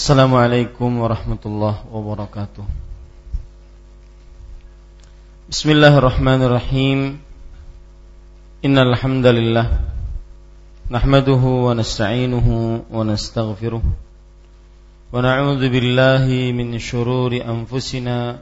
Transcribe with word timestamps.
Assalamualaikum 0.00 1.04
warahmatullahi 1.04 1.84
wabarakatuh. 1.92 2.64
Bismillahirrahmanirrahim. 5.52 7.20
Innal 8.64 8.96
hamdalillah 8.96 9.84
nahmaduhu 10.88 11.68
wa 11.68 11.76
nasta'inuhu 11.76 12.88
wa 12.88 13.04
nastaghfiruh. 13.04 13.84
Wa 13.84 15.20
na'udzu 15.20 15.68
billahi 15.68 16.56
min 16.56 16.80
shururi 16.80 17.44
anfusina 17.44 18.40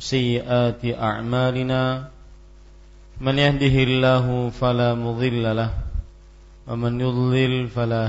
sayyiati 0.00 0.96
a'malina. 0.96 2.08
Man 3.20 3.36
yahdihillahu 3.36 4.48
fala 4.56 4.96
mudilla 4.96 5.76
wa 6.64 6.72
man 6.72 6.96
yudlil 6.96 7.68
fala 7.68 8.08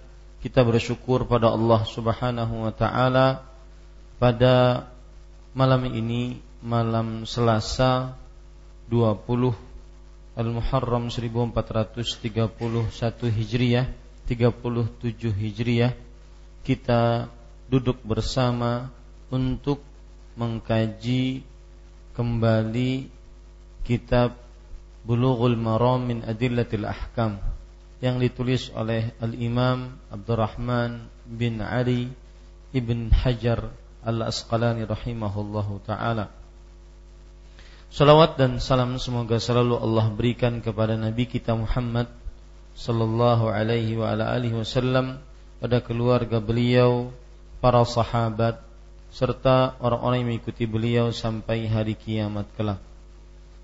kita 0.41 0.65
bersyukur 0.65 1.29
pada 1.29 1.53
Allah 1.53 1.85
Subhanahu 1.85 2.65
wa 2.65 2.73
taala 2.73 3.45
pada 4.17 4.89
malam 5.53 5.85
ini 5.85 6.41
malam 6.65 7.29
Selasa 7.29 8.17
20 8.89 9.53
Al-Muharram 10.33 11.13
1431 11.13 12.57
Hijriah 13.29 13.85
37 14.25 15.29
Hijriah 15.29 15.93
kita 16.65 17.29
duduk 17.69 18.01
bersama 18.01 18.89
untuk 19.29 19.85
mengkaji 20.33 21.45
kembali 22.17 23.13
kitab 23.85 24.41
Bulughul 25.05 25.53
Maram 25.53 26.01
min 26.01 26.25
Adillatil 26.25 26.89
Ahkam 26.89 27.50
yang 28.01 28.17
ditulis 28.17 28.73
oleh 28.73 29.13
Al-Imam 29.21 29.93
Abdurrahman 30.09 31.05
bin 31.29 31.61
Ali 31.61 32.09
Ibn 32.73 33.13
Hajar 33.13 33.69
Al-Asqalani 34.01 34.89
rahimahullahu 34.89 35.85
taala. 35.85 36.33
Salawat 37.93 38.41
dan 38.41 38.57
salam 38.57 38.97
semoga 38.97 39.37
selalu 39.37 39.77
Allah 39.77 40.09
berikan 40.09 40.63
kepada 40.65 40.97
Nabi 40.97 41.29
kita 41.29 41.53
Muhammad 41.53 42.09
sallallahu 42.73 43.51
alaihi 43.51 43.99
wa 43.99 44.09
ala 44.09 44.31
alihi 44.33 44.57
wasallam 44.57 45.21
pada 45.61 45.77
keluarga 45.83 46.41
beliau, 46.41 47.13
para 47.61 47.85
sahabat 47.85 48.63
serta 49.13 49.77
orang-orang 49.77 50.25
yang 50.25 50.29
mengikuti 50.33 50.65
beliau 50.65 51.13
sampai 51.13 51.69
hari 51.69 51.93
kiamat 51.93 52.49
kelak. 52.57 52.81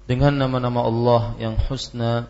Dengan 0.06 0.36
nama-nama 0.38 0.86
Allah 0.86 1.24
yang 1.42 1.56
husna 1.58 2.30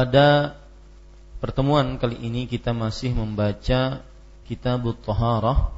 Pada 0.00 0.56
pertemuan 1.44 2.00
kali 2.00 2.16
ini 2.24 2.48
kita 2.48 2.72
masih 2.72 3.12
membaca 3.12 4.00
Kitab 4.48 4.80
Taharah 5.04 5.76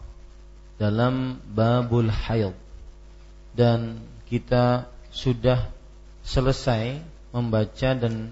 dalam 0.79 1.43
babul 1.51 2.07
haid. 2.07 2.55
Dan 3.51 3.99
kita 4.31 4.87
sudah 5.11 5.67
selesai 6.23 7.03
membaca 7.35 7.91
dan 7.99 8.31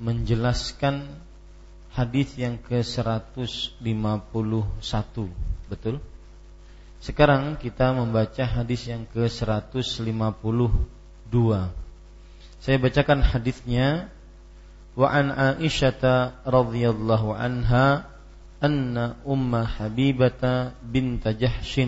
menjelaskan 0.00 1.04
hadis 1.92 2.32
yang 2.40 2.56
ke-151 2.64 3.84
betul? 5.68 6.00
Sekarang 7.04 7.60
kita 7.60 7.92
membaca 7.92 8.48
hadis 8.48 8.88
yang 8.88 9.04
ke-152 9.12 10.08
saya 12.58 12.76
bacakan 12.80 13.20
hadisnya 13.20 14.08
وعن 14.97 15.31
عائشة 15.31 16.31
رضي 16.47 16.89
الله 16.89 17.35
عنها 17.35 18.05
أن 18.63 18.97
أم 19.27 19.65
حبيبة 19.65 20.71
بنت 20.83 21.27
جحش 21.27 21.81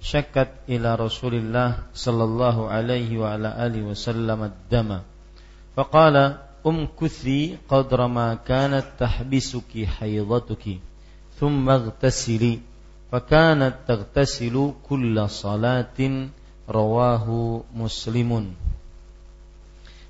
شكت 0.00 0.48
إلى 0.68 0.94
رسول 0.94 1.34
الله 1.34 1.78
صلى 1.94 2.24
الله 2.24 2.68
عليه 2.68 3.18
وعلى 3.18 3.66
آله 3.66 3.82
وسلم 3.82 4.42
الدم 4.42 4.98
فقال 5.76 6.36
امكثي 6.66 7.56
قدر 7.68 8.06
ما 8.06 8.34
كانت 8.34 8.84
تحبسك 8.98 9.84
حيضتك 9.84 10.64
ثم 11.40 11.70
اغتسلي 11.70 12.58
فكانت 13.12 13.74
تغتسل 13.88 14.72
كل 14.88 15.28
صلاة 15.28 15.98
رواه 16.68 17.26
مسلم 17.74 18.54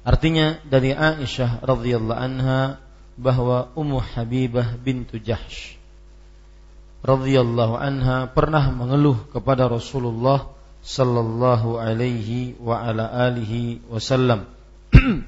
Artinya 0.05 0.61
dari 0.61 0.93
Aisyah 0.93 1.65
radhiyallahu 1.65 2.21
anha 2.21 2.77
bahwa 3.17 3.73
Ummu 3.73 3.97
Habibah 3.97 4.77
bintu 4.77 5.17
Jahsh 5.17 5.75
radhiyallahu 7.05 7.77
anha 7.77 8.25
pernah 8.33 8.73
mengeluh 8.73 9.29
kepada 9.29 9.69
Rasulullah 9.69 10.49
sallallahu 10.81 11.77
alaihi 11.77 12.57
wa 12.57 12.81
ala 12.81 13.05
alihi 13.29 13.85
wasallam 13.85 14.49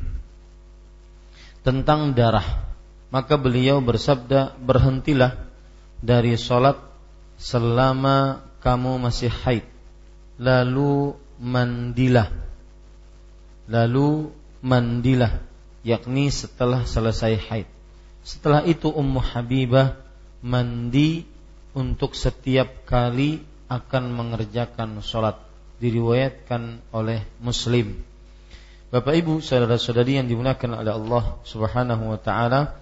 tentang 1.65 2.17
darah. 2.17 2.65
Maka 3.07 3.39
beliau 3.39 3.79
bersabda, 3.79 4.57
"Berhentilah 4.59 5.37
dari 6.01 6.35
salat 6.35 6.75
selama 7.39 8.43
kamu 8.59 8.99
masih 8.99 9.31
haid. 9.31 9.63
Lalu 10.41 11.15
mandilah. 11.39 12.27
Lalu 13.69 14.33
mandilah 14.61 15.43
yakni 15.85 16.27
setelah 16.33 16.83
selesai 16.83 17.37
haid. 17.37 17.67
Setelah 18.27 18.67
itu 18.67 18.91
Ummu 18.91 19.23
Habibah 19.23 19.95
mandi 20.43 21.23
untuk 21.71 22.17
setiap 22.17 22.83
kali 22.83 23.39
akan 23.71 24.03
mengerjakan 24.11 24.99
sholat 24.99 25.39
diriwayatkan 25.77 26.81
oleh 26.91 27.23
Muslim. 27.39 28.01
Bapak 28.87 29.19
Ibu, 29.19 29.43
saudara-saudari 29.43 30.15
yang 30.15 30.31
dimuliakan 30.31 30.79
oleh 30.79 30.93
Allah 30.95 31.23
Subhanahu 31.43 32.03
wa 32.15 32.19
taala. 32.19 32.79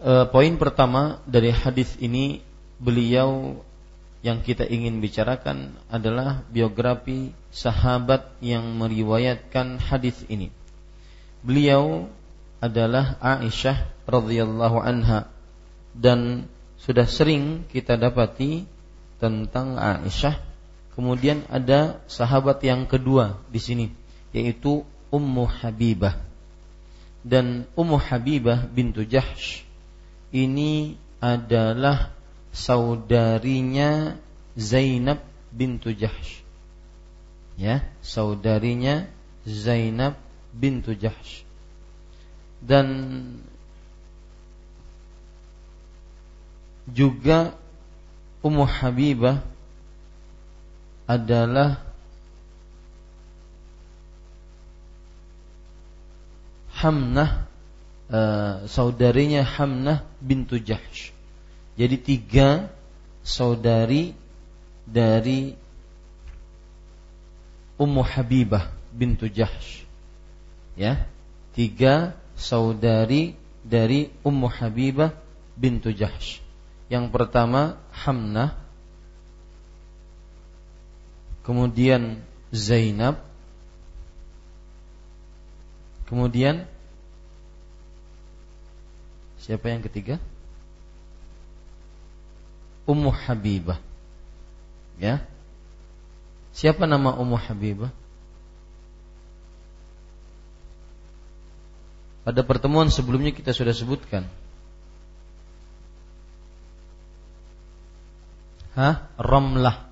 e, 0.00 0.12
poin 0.34 0.52
pertama 0.56 1.20
dari 1.28 1.52
hadis 1.52 1.92
ini 2.00 2.40
beliau 2.80 3.60
yang 4.26 4.42
kita 4.42 4.66
ingin 4.66 4.98
bicarakan 4.98 5.78
adalah 5.86 6.42
biografi 6.50 7.30
sahabat 7.54 8.34
yang 8.42 8.66
meriwayatkan 8.74 9.78
hadis 9.78 10.26
ini. 10.26 10.50
Beliau 11.46 12.10
adalah 12.58 13.14
Aisyah 13.22 13.86
radhiyallahu 14.10 14.82
anha 14.82 15.30
dan 15.94 16.50
sudah 16.82 17.06
sering 17.06 17.70
kita 17.70 17.94
dapati 17.94 18.66
tentang 19.22 19.78
Aisyah 19.78 20.56
Kemudian 20.96 21.44
ada 21.52 22.00
sahabat 22.08 22.64
yang 22.64 22.88
kedua 22.88 23.36
di 23.52 23.60
sini 23.60 23.86
yaitu 24.32 24.80
Ummu 25.12 25.44
Habibah. 25.44 26.16
Dan 27.20 27.68
Ummu 27.76 28.00
Habibah 28.00 28.64
bintu 28.64 29.04
Jahsh 29.04 29.60
ini 30.32 30.96
adalah 31.20 32.15
saudarinya 32.56 34.16
Zainab 34.56 35.20
bintu 35.52 35.92
Jahsh. 35.92 36.40
Ya, 37.60 37.84
saudarinya 38.00 39.04
Zainab 39.44 40.16
bintu 40.56 40.96
Jahsh. 40.96 41.44
Dan 42.64 42.88
juga 46.88 47.52
Ummu 48.40 48.64
Habibah 48.64 49.44
adalah 51.04 51.84
Hamnah 56.76 57.48
uh, 58.12 58.68
saudarinya 58.68 59.44
Hamnah 59.44 60.04
bintu 60.20 60.60
Jahsh. 60.60 61.15
Jadi 61.76 61.96
tiga 62.00 62.72
saudari 63.20 64.16
dari 64.88 65.52
Ummu 67.76 68.00
Habibah 68.00 68.72
bintu 68.96 69.28
Jahsh. 69.28 69.84
Ya, 70.72 71.04
tiga 71.52 72.16
saudari 72.32 73.36
dari 73.60 74.08
Ummu 74.24 74.48
Habibah 74.48 75.12
bintu 75.52 75.92
Jahsh. 75.92 76.40
Yang 76.88 77.12
pertama 77.12 77.76
Hamnah 77.92 78.56
kemudian 81.44 82.24
Zainab, 82.50 83.20
kemudian 86.08 86.64
siapa 89.38 89.70
yang 89.70 89.84
ketiga? 89.84 90.16
Ummu 92.86 93.10
Habibah. 93.10 93.82
Ya. 94.96 95.26
Siapa 96.56 96.88
nama 96.88 97.12
Ummu 97.18 97.36
Habibah? 97.36 97.90
Pada 102.26 102.42
pertemuan 102.42 102.90
sebelumnya 102.90 103.30
kita 103.30 103.54
sudah 103.54 103.70
sebutkan. 103.70 104.26
Hah? 108.74 109.06
Ramlah. 109.14 109.86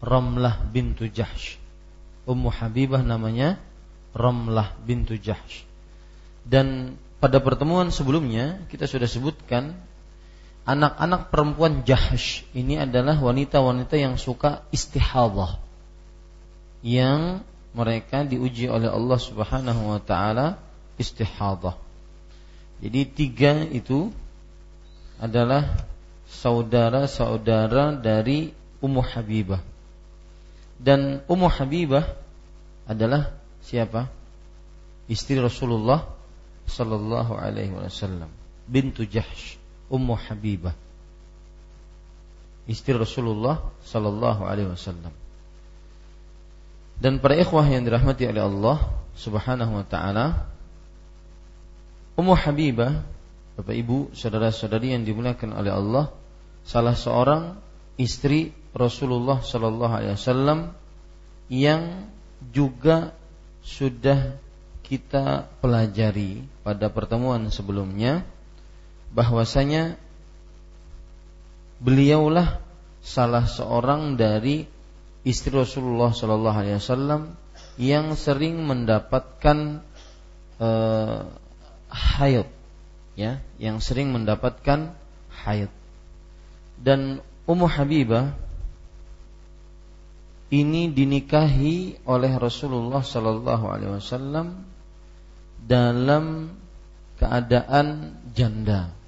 Ramlah 0.00 0.64
bintu 0.72 1.08
Jahsh. 1.12 1.60
Ummu 2.24 2.48
Habibah 2.48 3.04
namanya 3.04 3.60
Ramlah 4.16 4.74
bintu 4.84 5.20
Jahsh. 5.20 5.68
Dan 6.42 6.96
pada 7.20 7.36
pertemuan 7.38 7.92
sebelumnya 7.92 8.64
kita 8.72 8.88
sudah 8.88 9.04
sebutkan 9.04 9.76
anak-anak 10.70 11.34
perempuan 11.34 11.82
Jahsh 11.82 12.46
ini 12.54 12.78
adalah 12.78 13.18
wanita-wanita 13.18 13.98
yang 13.98 14.14
suka 14.14 14.62
istihadah. 14.70 15.58
Yang 16.86 17.42
mereka 17.74 18.22
diuji 18.22 18.70
oleh 18.70 18.86
Allah 18.86 19.18
Subhanahu 19.18 19.90
wa 19.90 19.98
taala 19.98 20.62
istihadah. 20.94 21.74
Jadi 22.80 23.00
tiga 23.10 23.66
itu 23.66 24.14
adalah 25.20 25.66
saudara-saudara 26.30 27.98
dari 27.98 28.54
Ummu 28.80 29.02
Habibah. 29.04 29.60
Dan 30.80 31.20
Ummu 31.28 31.50
Habibah 31.50 32.08
adalah 32.88 33.36
siapa? 33.60 34.08
Istri 35.10 35.42
Rasulullah 35.42 36.08
sallallahu 36.64 37.36
alaihi 37.36 37.76
wasallam, 37.76 38.32
bintu 38.64 39.04
Jahsh, 39.04 39.59
Ummu 39.90 40.14
Habibah. 40.14 40.74
Istri 42.70 42.94
Rasulullah 42.94 43.58
sallallahu 43.82 44.46
alaihi 44.46 44.70
wasallam. 44.70 45.10
Dan 47.00 47.18
para 47.18 47.34
ikhwah 47.34 47.66
yang 47.66 47.82
dirahmati 47.82 48.28
oleh 48.28 48.44
Allah 48.44 48.78
Subhanahu 49.18 49.82
wa 49.82 49.84
taala, 49.88 50.46
Ummu 52.14 52.36
Habibah, 52.36 53.02
Bapak 53.58 53.74
Ibu, 53.74 54.14
saudara-saudari 54.14 54.94
yang 54.94 55.02
dimuliakan 55.02 55.56
oleh 55.56 55.72
Allah, 55.72 56.12
salah 56.62 56.94
seorang 56.94 57.56
istri 57.96 58.52
Rasulullah 58.76 59.42
Shallallahu 59.42 59.92
Alaihi 59.92 60.14
Wasallam 60.16 60.72
yang 61.50 62.06
juga 62.54 63.12
sudah 63.60 64.38
kita 64.86 65.50
pelajari 65.60 66.46
pada 66.64 66.88
pertemuan 66.88 67.50
sebelumnya 67.52 68.24
bahwasanya 69.10 69.98
beliaulah 71.82 72.62
salah 73.00 73.48
seorang 73.48 74.14
dari 74.20 74.68
istri 75.24 75.52
Rasulullah 75.52 76.12
Shallallahu 76.12 76.56
Alaihi 76.56 76.78
Wasallam 76.78 77.34
yang 77.80 78.12
sering 78.14 78.60
mendapatkan 78.64 79.80
uh, 80.60 81.20
haid 81.90 82.46
ya 83.18 83.42
yang 83.58 83.82
sering 83.82 84.12
mendapatkan 84.14 84.94
haid. 85.44 85.72
Dan 86.80 87.20
Ummu 87.44 87.66
Habibah 87.66 88.32
ini 90.50 90.90
dinikahi 90.90 92.04
oleh 92.04 92.32
Rasulullah 92.36 93.02
Sallallahu 93.02 93.64
Alaihi 93.70 93.92
Wasallam 93.98 94.66
dalam 95.60 96.56
keadaan 97.20 98.16
janda 98.32 98.99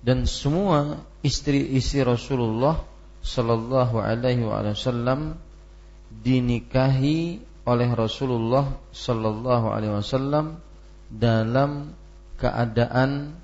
dan 0.00 0.24
semua 0.24 1.04
istri-istri 1.20 2.00
Rasulullah 2.04 2.80
Sallallahu 3.20 4.00
Alaihi 4.00 4.40
Wasallam 4.44 5.36
dinikahi 6.08 7.44
oleh 7.68 7.88
Rasulullah 7.92 8.80
Sallallahu 8.96 9.66
Alaihi 9.68 9.92
Wasallam 10.00 10.56
dalam 11.12 11.92
keadaan 12.40 13.36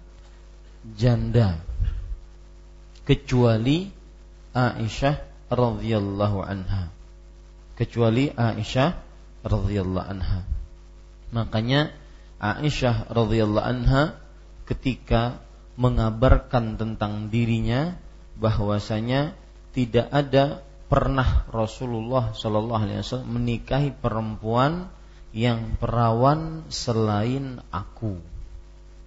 janda 0.97 1.61
kecuali 3.05 3.93
Aisyah 4.57 5.21
radhiyallahu 5.53 6.41
anha 6.41 6.97
kecuali 7.77 8.33
Aisyah 8.33 8.97
radhiyallahu 9.45 10.09
anha. 10.09 10.43
Makanya 11.31 11.93
Aisyah 12.41 13.13
radhiyallahu 13.13 13.63
anha 13.63 14.17
ketika 14.65 15.39
mengabarkan 15.76 16.80
tentang 16.80 17.28
dirinya 17.28 17.97
bahwasanya 18.37 19.37
tidak 19.76 20.09
ada 20.09 20.64
pernah 20.88 21.45
Rasulullah 21.52 22.33
Shallallahu 22.33 22.83
Alaihi 22.83 23.00
Wasallam 23.04 23.33
menikahi 23.37 23.92
perempuan 23.92 24.88
yang 25.37 25.76
perawan 25.76 26.64
selain 26.73 27.61
aku, 27.68 28.16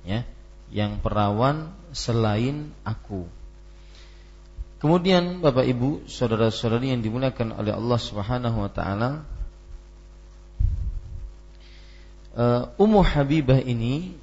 ya, 0.06 0.30
yang 0.70 1.02
perawan 1.02 1.74
selain 1.90 2.70
aku. 2.86 3.26
Kemudian 4.80 5.44
Bapak 5.44 5.66
Ibu, 5.68 6.08
saudara-saudari 6.08 6.94
yang 6.94 7.02
dimuliakan 7.04 7.52
oleh 7.58 7.74
Allah 7.76 8.00
Subhanahu 8.00 8.58
wa 8.64 8.72
taala, 8.72 9.10
uh, 12.38 12.72
Ummu 12.80 13.02
Habibah 13.04 13.60
ini 13.60 14.16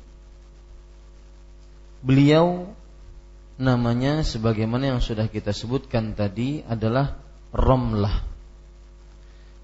beliau 2.06 2.70
namanya 3.58 4.22
sebagaimana 4.22 4.94
yang 4.94 5.00
sudah 5.02 5.26
kita 5.26 5.50
sebutkan 5.50 6.14
tadi 6.14 6.62
adalah 6.62 7.18
Romlah. 7.50 8.22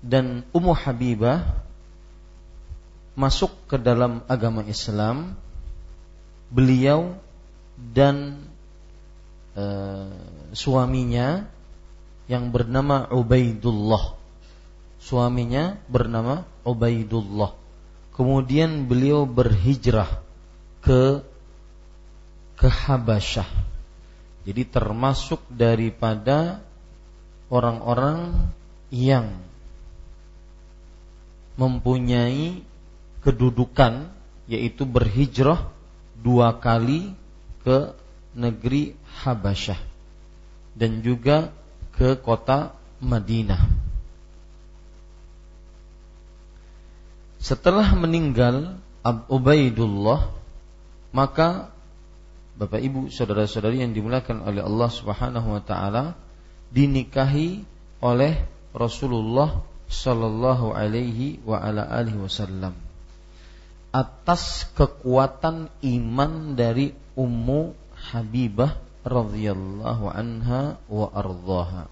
Dan 0.03 0.43
Ummu 0.51 0.75
Habibah 0.75 1.63
masuk 3.15 3.55
ke 3.71 3.79
dalam 3.79 4.27
agama 4.27 4.67
Islam 4.67 5.39
beliau 6.51 7.15
dan 7.79 8.43
uh, 9.55 10.11
suaminya 10.51 11.47
yang 12.27 12.51
bernama 12.51 13.07
Ubaidullah. 13.15 14.19
Suaminya 14.99 15.79
bernama 15.87 16.43
Ubaidullah. 16.67 17.55
Kemudian 18.13 18.91
beliau 18.91 19.23
berhijrah 19.25 20.21
ke 20.83 21.23
ke 22.63 22.71
Habasyah. 22.71 23.51
Jadi 24.47 24.63
termasuk 24.71 25.43
daripada 25.51 26.63
orang-orang 27.51 28.47
yang 28.95 29.35
mempunyai 31.59 32.63
kedudukan 33.27 34.07
yaitu 34.47 34.87
berhijrah 34.87 35.75
dua 36.23 36.55
kali 36.63 37.11
ke 37.67 37.99
negeri 38.39 38.95
Habasyah 39.27 39.79
dan 40.79 41.03
juga 41.03 41.51
ke 41.99 42.15
kota 42.15 42.79
Madinah. 43.03 43.59
Setelah 47.43 47.91
meninggal 47.99 48.79
Ubaidullah, 49.27 50.31
maka 51.11 51.72
Bapak 52.53 52.85
Ibu, 52.85 53.09
saudara-saudari 53.09 53.81
yang 53.81 53.97
dimuliakan 53.97 54.45
oleh 54.45 54.61
Allah 54.61 54.91
Subhanahu 54.93 55.57
wa 55.57 55.63
taala 55.65 56.15
dinikahi 56.69 57.65
oleh 58.05 58.45
Rasulullah 58.77 59.65
sallallahu 59.89 60.73
alaihi 60.73 61.41
wa 61.45 61.61
ala 61.61 61.85
alihi 61.85 62.17
wasallam 62.17 62.73
atas 63.93 64.69
kekuatan 64.73 65.69
iman 65.85 66.57
dari 66.57 66.97
Ummu 67.13 67.77
Habibah 68.13 68.81
radhiyallahu 69.05 70.09
anha 70.09 70.81
wa 70.89 71.07
ardhaha. 71.13 71.85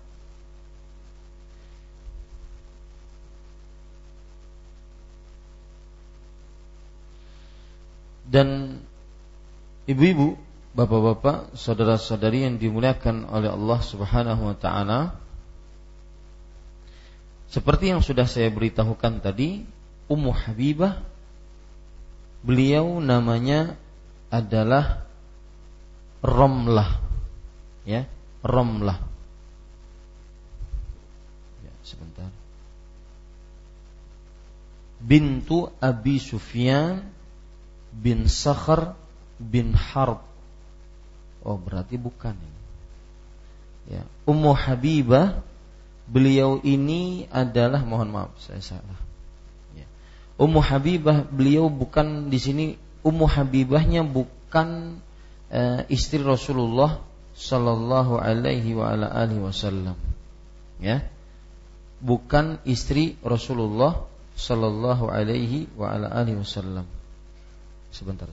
Dan 8.30 8.78
ibu-ibu, 9.90 10.38
bapak-bapak, 10.80 11.52
saudara-saudari 11.60 12.48
yang 12.48 12.56
dimuliakan 12.56 13.28
oleh 13.28 13.52
Allah 13.52 13.80
Subhanahu 13.84 14.48
wa 14.48 14.56
taala, 14.56 15.20
seperti 17.52 17.92
yang 17.92 18.00
sudah 18.00 18.24
saya 18.24 18.48
beritahukan 18.48 19.20
tadi, 19.20 19.66
Ummu 20.08 20.30
Habibah 20.32 21.02
beliau 22.46 23.02
namanya 23.02 23.76
adalah 24.30 25.04
Romlah. 26.22 27.02
Ya, 27.84 28.06
Romlah. 28.46 29.02
Ya, 31.66 31.72
sebentar. 31.84 32.30
Bintu 35.02 35.74
Abi 35.82 36.22
Sufyan 36.22 37.02
bin 37.90 38.30
Sakhar 38.30 38.94
bin 39.42 39.74
Harb. 39.74 40.29
Oh, 41.40 41.56
berarti 41.56 41.96
bukan 41.96 42.36
ini. 42.36 42.60
Ya, 43.96 44.02
Ummu 44.28 44.52
Habibah 44.52 45.40
beliau 46.04 46.60
ini 46.60 47.24
adalah 47.32 47.80
mohon 47.82 48.12
maaf 48.12 48.34
saya 48.42 48.60
salah. 48.60 49.00
Ya. 49.72 49.88
Ummu 50.36 50.60
Habibah 50.60 51.24
beliau 51.26 51.72
bukan 51.72 52.28
di 52.28 52.38
sini 52.38 52.66
Ummu 53.00 53.24
Habibahnya 53.24 54.04
bukan 54.04 55.00
uh, 55.48 55.80
istri 55.88 56.20
Rasulullah 56.20 57.00
Sallallahu 57.32 58.20
Alaihi 58.20 58.76
wa 58.76 58.92
ala 58.92 59.08
alihi 59.08 59.40
Wasallam, 59.40 59.96
ya, 60.76 61.00
bukan 62.04 62.60
istri 62.68 63.16
Rasulullah 63.24 64.04
Sallallahu 64.36 65.08
Alaihi 65.08 65.72
wa 65.72 65.88
ala 65.88 66.12
alihi 66.12 66.36
Wasallam. 66.36 66.84
Sebentar. 67.90 68.28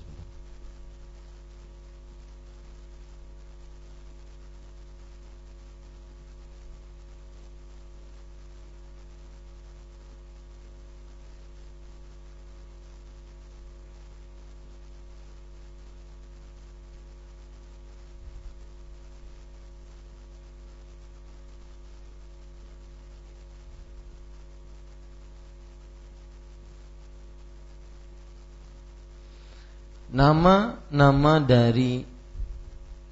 Nama-nama 30.18 31.38
dari 31.38 32.02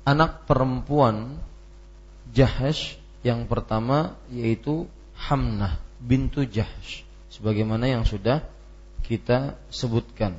anak 0.02 0.50
perempuan 0.50 1.38
Jahash 2.34 2.98
yang 3.22 3.46
pertama 3.46 4.18
yaitu 4.34 4.90
Hamnah 5.14 5.78
bintu 6.02 6.50
Jahash 6.50 7.06
sebagaimana 7.30 7.86
yang 7.86 8.10
sudah 8.10 8.42
kita 9.06 9.54
sebutkan. 9.70 10.34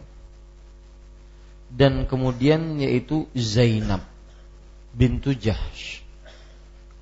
Dan 1.71 2.11
kemudian 2.11 2.83
yaitu 2.83 3.31
Zainab 3.35 4.03
bintu 4.91 5.39
Jahash 5.39 6.03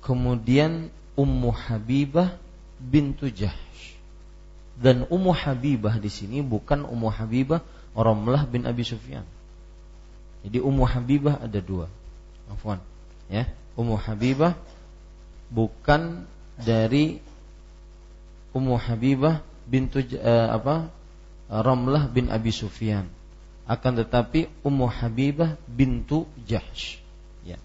kemudian 0.05 0.93
Ummu 1.17 1.49
Habibah 1.49 2.37
bintu 2.77 3.33
Jahash 3.33 3.97
dan 4.77 5.09
Ummu 5.09 5.33
Habibah 5.33 5.97
di 5.97 6.13
sini 6.13 6.45
bukan 6.45 6.85
Ummu 6.85 7.09
Habibah 7.09 7.65
Ramlah 7.97 8.45
bin 8.45 8.69
Abi 8.69 8.85
Sufyan 8.85 9.25
jadi 10.45 10.61
Ummu 10.61 10.85
Habibah 10.85 11.41
ada 11.41 11.57
dua. 11.57 11.89
Afwan. 12.45 12.77
Ya, 13.25 13.49
Ummu 13.73 13.97
Habibah 13.97 14.53
bukan 15.49 16.29
dari 16.61 17.17
Ummu 18.53 18.77
Habibah 18.77 19.41
bintu 19.65 20.05
uh, 20.21 20.53
apa? 20.53 20.93
Ramlah 21.49 22.13
bin 22.13 22.29
Abi 22.29 22.53
Sufyan. 22.53 23.09
Akan 23.65 23.97
tetapi 23.97 24.45
Ummu 24.61 24.85
Habibah 24.85 25.57
bintu 25.65 26.29
Jahsh. 26.45 27.01
Ya, 27.41 27.57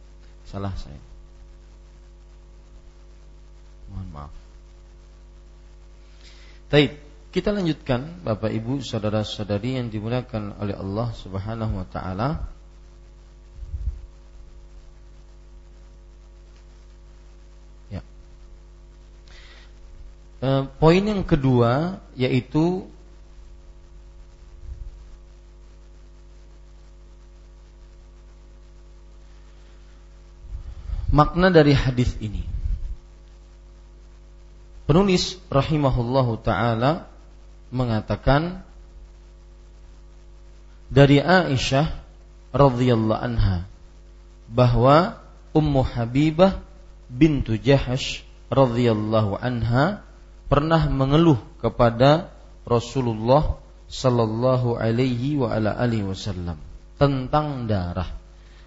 salah 0.48 0.72
saya. 0.80 0.96
Mohon 3.92 4.08
maaf. 4.08 4.34
Taib. 6.72 6.96
Kita 7.30 7.54
lanjutkan 7.54 8.26
Bapak 8.26 8.50
Ibu 8.50 8.82
saudara-saudari 8.82 9.78
yang 9.78 9.86
dimuliakan 9.86 10.58
oleh 10.58 10.74
Allah 10.74 11.14
Subhanahu 11.14 11.78
wa 11.78 11.86
taala. 11.86 12.50
Eh, 20.40 20.64
poin 20.80 21.04
yang 21.04 21.20
kedua 21.20 22.00
yaitu 22.16 22.88
makna 31.12 31.52
dari 31.52 31.76
hadis 31.76 32.16
ini. 32.24 32.48
Penulis 34.88 35.36
rahimahullahu 35.52 36.40
taala 36.40 37.04
mengatakan 37.68 38.64
dari 40.88 41.20
Aisyah 41.20 42.00
radhiyallahu 42.56 43.20
anha 43.20 43.68
bahwa 44.48 45.20
Ummu 45.52 45.84
Habibah 45.84 46.64
bintu 47.12 47.60
Jahash 47.60 48.24
radhiyallahu 48.48 49.36
anha 49.36 50.02
pernah 50.50 50.90
mengeluh 50.90 51.38
kepada 51.62 52.34
Rasulullah 52.66 53.62
sallallahu 53.86 54.74
alaihi 54.74 55.38
wa 55.38 55.54
ala 55.54 55.78
alihi 55.78 56.10
wasallam 56.10 56.58
tentang 56.98 57.70
darah. 57.70 58.10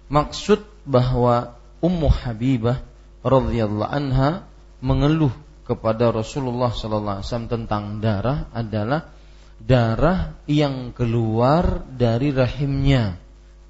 Maksud 0.08 0.64
bahwa 0.88 1.60
Ummu 1.84 2.08
Habibah 2.08 2.80
radhiyallahu 3.20 3.92
anha 3.92 4.48
mengeluh 4.80 5.32
kepada 5.68 6.08
Rasulullah 6.08 6.72
sallallahu 6.72 7.20
alaihi 7.20 7.28
wasallam 7.28 7.52
tentang 7.52 7.84
darah 8.00 8.48
adalah 8.52 9.12
darah 9.60 10.36
yang 10.48 10.92
keluar 10.96 11.84
dari 11.88 12.32
rahimnya 12.32 13.20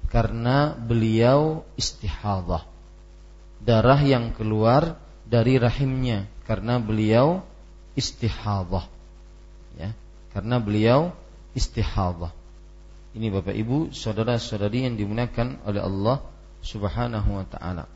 karena 0.07 0.71
beliau 0.71 1.67
istihadah. 1.75 2.63
Darah 3.59 3.99
yang 3.99 4.31
keluar 4.31 4.99
dari 5.27 5.59
rahimnya 5.59 6.31
karena 6.47 6.79
beliau 6.79 7.43
istihadah. 7.95 8.85
Ya, 9.75 9.91
karena 10.31 10.59
beliau 10.59 11.15
istihadah. 11.55 12.31
Ini 13.15 13.31
Bapak 13.31 13.55
Ibu, 13.55 13.95
saudara-saudari 13.95 14.83
yang 14.87 14.99
dimuliakan 14.99 15.63
oleh 15.63 15.79
Allah 15.79 16.19
Subhanahu 16.59 17.39
wa 17.39 17.45
taala. 17.47 17.87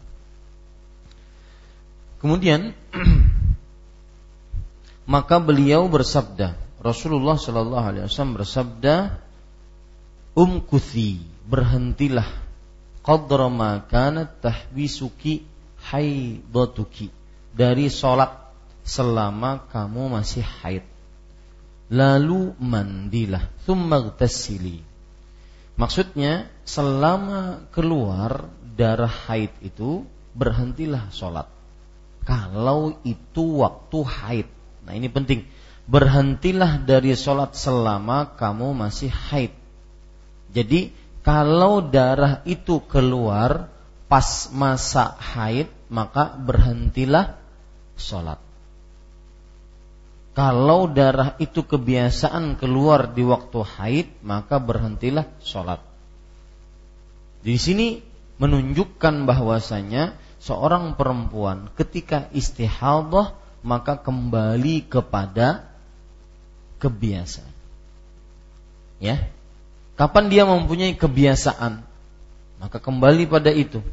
Kemudian 2.19 2.71
maka 5.13 5.39
beliau 5.39 5.87
bersabda 5.91 6.55
Rasulullah 6.79 7.35
Shallallahu 7.35 7.85
Alaihi 7.91 8.03
Wasallam 8.07 8.39
bersabda 8.39 9.19
umkuthi 10.35 11.19
berhentilah 11.47 12.27
qadra 13.03 13.47
ma 13.51 13.83
kanat 13.83 14.39
tahbisuki 14.39 15.43
haidatuki 15.91 17.11
dari 17.55 17.87
sholat 17.91 18.48
selama 18.83 19.67
kamu 19.71 20.19
masih 20.19 20.45
haid. 20.62 20.86
Lalu 21.89 22.53
mandilah 22.62 23.50
thumma 23.65 24.13
tasili 24.13 24.89
maksudnya 25.79 26.51
selama 26.67 27.63
keluar 27.71 28.51
darah 28.75 29.09
haid 29.31 29.55
itu 29.63 30.03
berhentilah 30.36 31.07
sholat. 31.15 31.48
Kalau 32.27 33.00
itu 33.07 33.63
waktu 33.63 34.00
haid. 34.03 34.48
Nah 34.83 34.93
ini 34.93 35.07
penting. 35.07 35.48
Berhentilah 35.89 36.86
dari 36.86 37.15
sholat 37.17 37.57
selama 37.57 38.38
kamu 38.38 38.77
masih 38.77 39.09
haid. 39.09 39.55
Jadi 40.53 40.93
kalau 41.25 41.81
darah 41.81 42.45
itu 42.45 42.83
keluar 42.86 43.71
pas 44.05 44.51
masa 44.53 45.17
haid 45.17 45.71
maka 45.89 46.38
berhentilah 46.38 47.39
sholat. 47.98 48.38
Kalau 50.39 50.88
darah 50.88 51.36
itu 51.36 51.67
kebiasaan 51.67 52.55
keluar 52.55 53.12
di 53.12 53.27
waktu 53.27 53.60
haid 53.60 54.08
maka 54.24 54.55
berhentilah 54.55 55.27
sholat. 55.43 55.84
Di 57.43 57.60
sini 57.60 58.00
menunjukkan 58.39 59.27
bahwasanya 59.27 60.15
seorang 60.39 60.96
perempuan 60.96 61.67
ketika 61.75 62.31
istihadah 62.31 63.36
maka 63.67 64.00
kembali 64.00 64.88
kepada 64.88 65.67
kebiasaan. 66.79 67.51
Ya, 69.03 69.27
Kapan 70.00 70.31
dia 70.31 70.48
mempunyai 70.48 70.96
kebiasaan, 70.96 71.84
maka 72.55 72.79
kembali 72.79 73.27
pada 73.27 73.51
itu. 73.51 73.84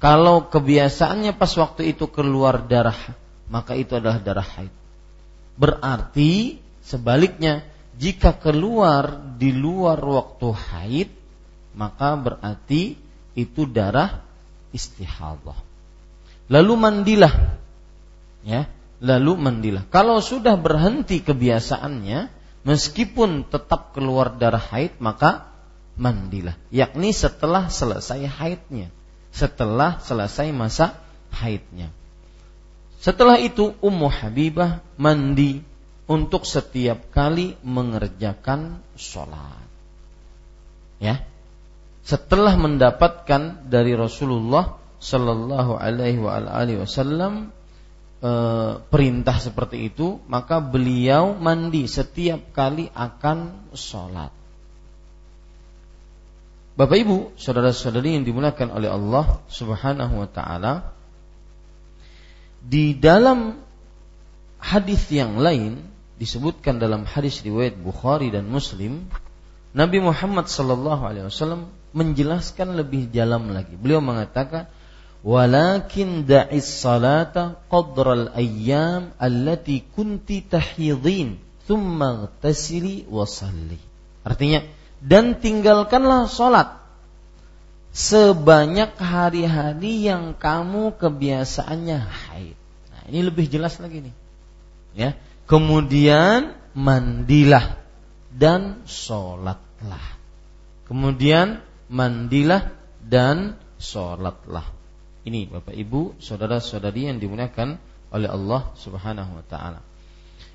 Kalau 0.00 0.48
kebiasaannya 0.48 1.36
pas 1.36 1.52
waktu 1.60 1.92
itu 1.92 2.08
keluar 2.08 2.64
darah, 2.64 2.96
maka 3.52 3.76
itu 3.76 4.00
adalah 4.00 4.16
darah 4.16 4.48
haid. 4.56 4.79
Berarti 5.60 6.56
sebaliknya, 6.80 7.60
jika 8.00 8.32
keluar 8.32 9.36
di 9.36 9.52
luar 9.52 10.00
waktu 10.00 10.48
haid, 10.56 11.10
maka 11.76 12.16
berarti 12.16 12.96
itu 13.36 13.68
darah 13.68 14.24
istihadah. 14.72 15.60
Lalu 16.48 16.74
mandilah. 16.80 17.60
Ya, 18.40 18.72
lalu 19.04 19.36
mandilah. 19.36 19.84
Kalau 19.92 20.24
sudah 20.24 20.56
berhenti 20.56 21.20
kebiasaannya, 21.20 22.40
meskipun 22.64 23.48
tetap 23.48 23.96
keluar 23.96 24.36
darah 24.36 24.60
haid 24.60 25.00
maka 25.00 25.48
mandilah 25.96 26.56
yakni 26.68 27.12
setelah 27.12 27.72
selesai 27.72 28.28
haidnya 28.28 28.92
setelah 29.32 30.00
selesai 30.00 30.52
masa 30.52 30.96
haidnya 31.32 31.92
setelah 33.00 33.40
itu 33.40 33.72
Ummu 33.80 34.08
Habibah 34.12 34.84
mandi 35.00 35.64
untuk 36.04 36.44
setiap 36.44 37.08
kali 37.08 37.56
mengerjakan 37.64 38.84
sholat 38.94 39.64
ya 41.00 41.24
setelah 42.04 42.56
mendapatkan 42.56 43.70
dari 43.70 43.94
Rasulullah 43.94 44.80
Shallallahu 45.00 45.80
Alaihi 45.80 46.76
Wasallam 46.80 47.54
e, 48.20 48.32
perintah 48.82 49.36
seperti 49.40 49.88
itu, 49.88 50.20
maka 50.28 50.60
beliau 50.60 51.36
mandi 51.36 51.88
setiap 51.88 52.52
kali 52.52 52.90
akan 52.92 53.70
sholat. 53.72 54.32
Bapak 56.76 56.96
Ibu, 56.96 57.36
saudara-saudari 57.36 58.16
yang 58.16 58.24
dimuliakan 58.24 58.72
oleh 58.72 58.88
Allah 58.88 59.40
Subhanahu 59.52 60.24
wa 60.24 60.28
taala, 60.28 60.96
di 62.60 62.92
dalam 62.96 63.56
hadis 64.60 65.08
yang 65.08 65.40
lain 65.40 65.80
disebutkan 66.20 66.76
dalam 66.76 67.08
hadis 67.08 67.40
riwayat 67.40 67.80
Bukhari 67.80 68.28
dan 68.28 68.44
Muslim, 68.52 69.08
Nabi 69.72 69.98
Muhammad 70.04 70.52
sallallahu 70.52 71.02
alaihi 71.02 71.32
wasallam 71.32 71.72
menjelaskan 71.96 72.76
lebih 72.76 73.08
dalam 73.08 73.50
lagi. 73.50 73.74
Beliau 73.74 74.04
mengatakan, 74.04 74.68
walakin 75.24 76.28
da'is 76.28 76.68
salata 76.68 77.60
qadral 77.72 78.32
ayyam 78.36 79.16
allati 79.16 79.84
kunti 79.96 80.44
tahidin 80.44 81.40
thumma 81.64 82.28
tasili 82.44 83.08
wa. 83.08 83.24
Artinya 84.20 84.60
dan 85.00 85.40
tinggalkanlah 85.40 86.28
salat 86.28 86.79
sebanyak 87.90 88.94
hari-hari 88.98 90.06
yang 90.06 90.34
kamu 90.38 90.94
kebiasaannya 90.98 91.98
haid. 91.98 92.56
Nah, 92.90 93.02
ini 93.10 93.20
lebih 93.26 93.50
jelas 93.50 93.78
lagi 93.82 94.10
nih. 94.10 94.14
Ya. 94.94 95.10
Kemudian 95.50 96.54
mandilah 96.78 97.78
dan 98.30 98.86
sholatlah. 98.86 100.18
Kemudian 100.86 101.62
mandilah 101.90 102.70
dan 103.02 103.58
sholatlah. 103.82 104.66
Ini 105.26 105.50
Bapak 105.50 105.74
Ibu, 105.74 106.22
saudara-saudari 106.22 107.10
yang 107.10 107.18
dimuliakan 107.18 107.76
oleh 108.14 108.28
Allah 108.30 108.70
Subhanahu 108.78 109.42
wa 109.42 109.44
taala. 109.46 109.80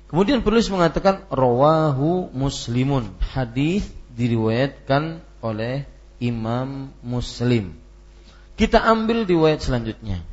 Kemudian 0.06 0.46
penulis 0.46 0.70
mengatakan 0.70 1.26
rawahu 1.28 2.30
Muslimun. 2.30 3.10
Hadis 3.20 3.86
diriwayatkan 4.14 5.20
oleh 5.42 5.84
Imam 6.22 6.92
Muslim. 7.04 7.76
Kita 8.56 8.80
ambil 8.80 9.28
riwayat 9.28 9.60
selanjutnya. 9.60 10.24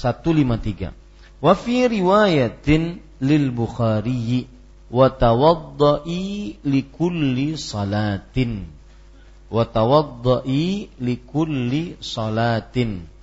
153. 0.00 0.94
Wa 1.38 1.52
fi 1.54 1.86
riwayatin 1.86 3.02
lil 3.20 3.44
Bukhari 3.52 4.48
wa 4.88 5.12
tawaddai 5.12 6.58
li 6.62 6.80
kulli 6.88 7.60
salatin. 7.60 8.66
Wa 9.52 9.68
tawaddai 9.68 10.88
li 10.96 11.14
kulli 11.28 12.00
salatin 12.00 13.18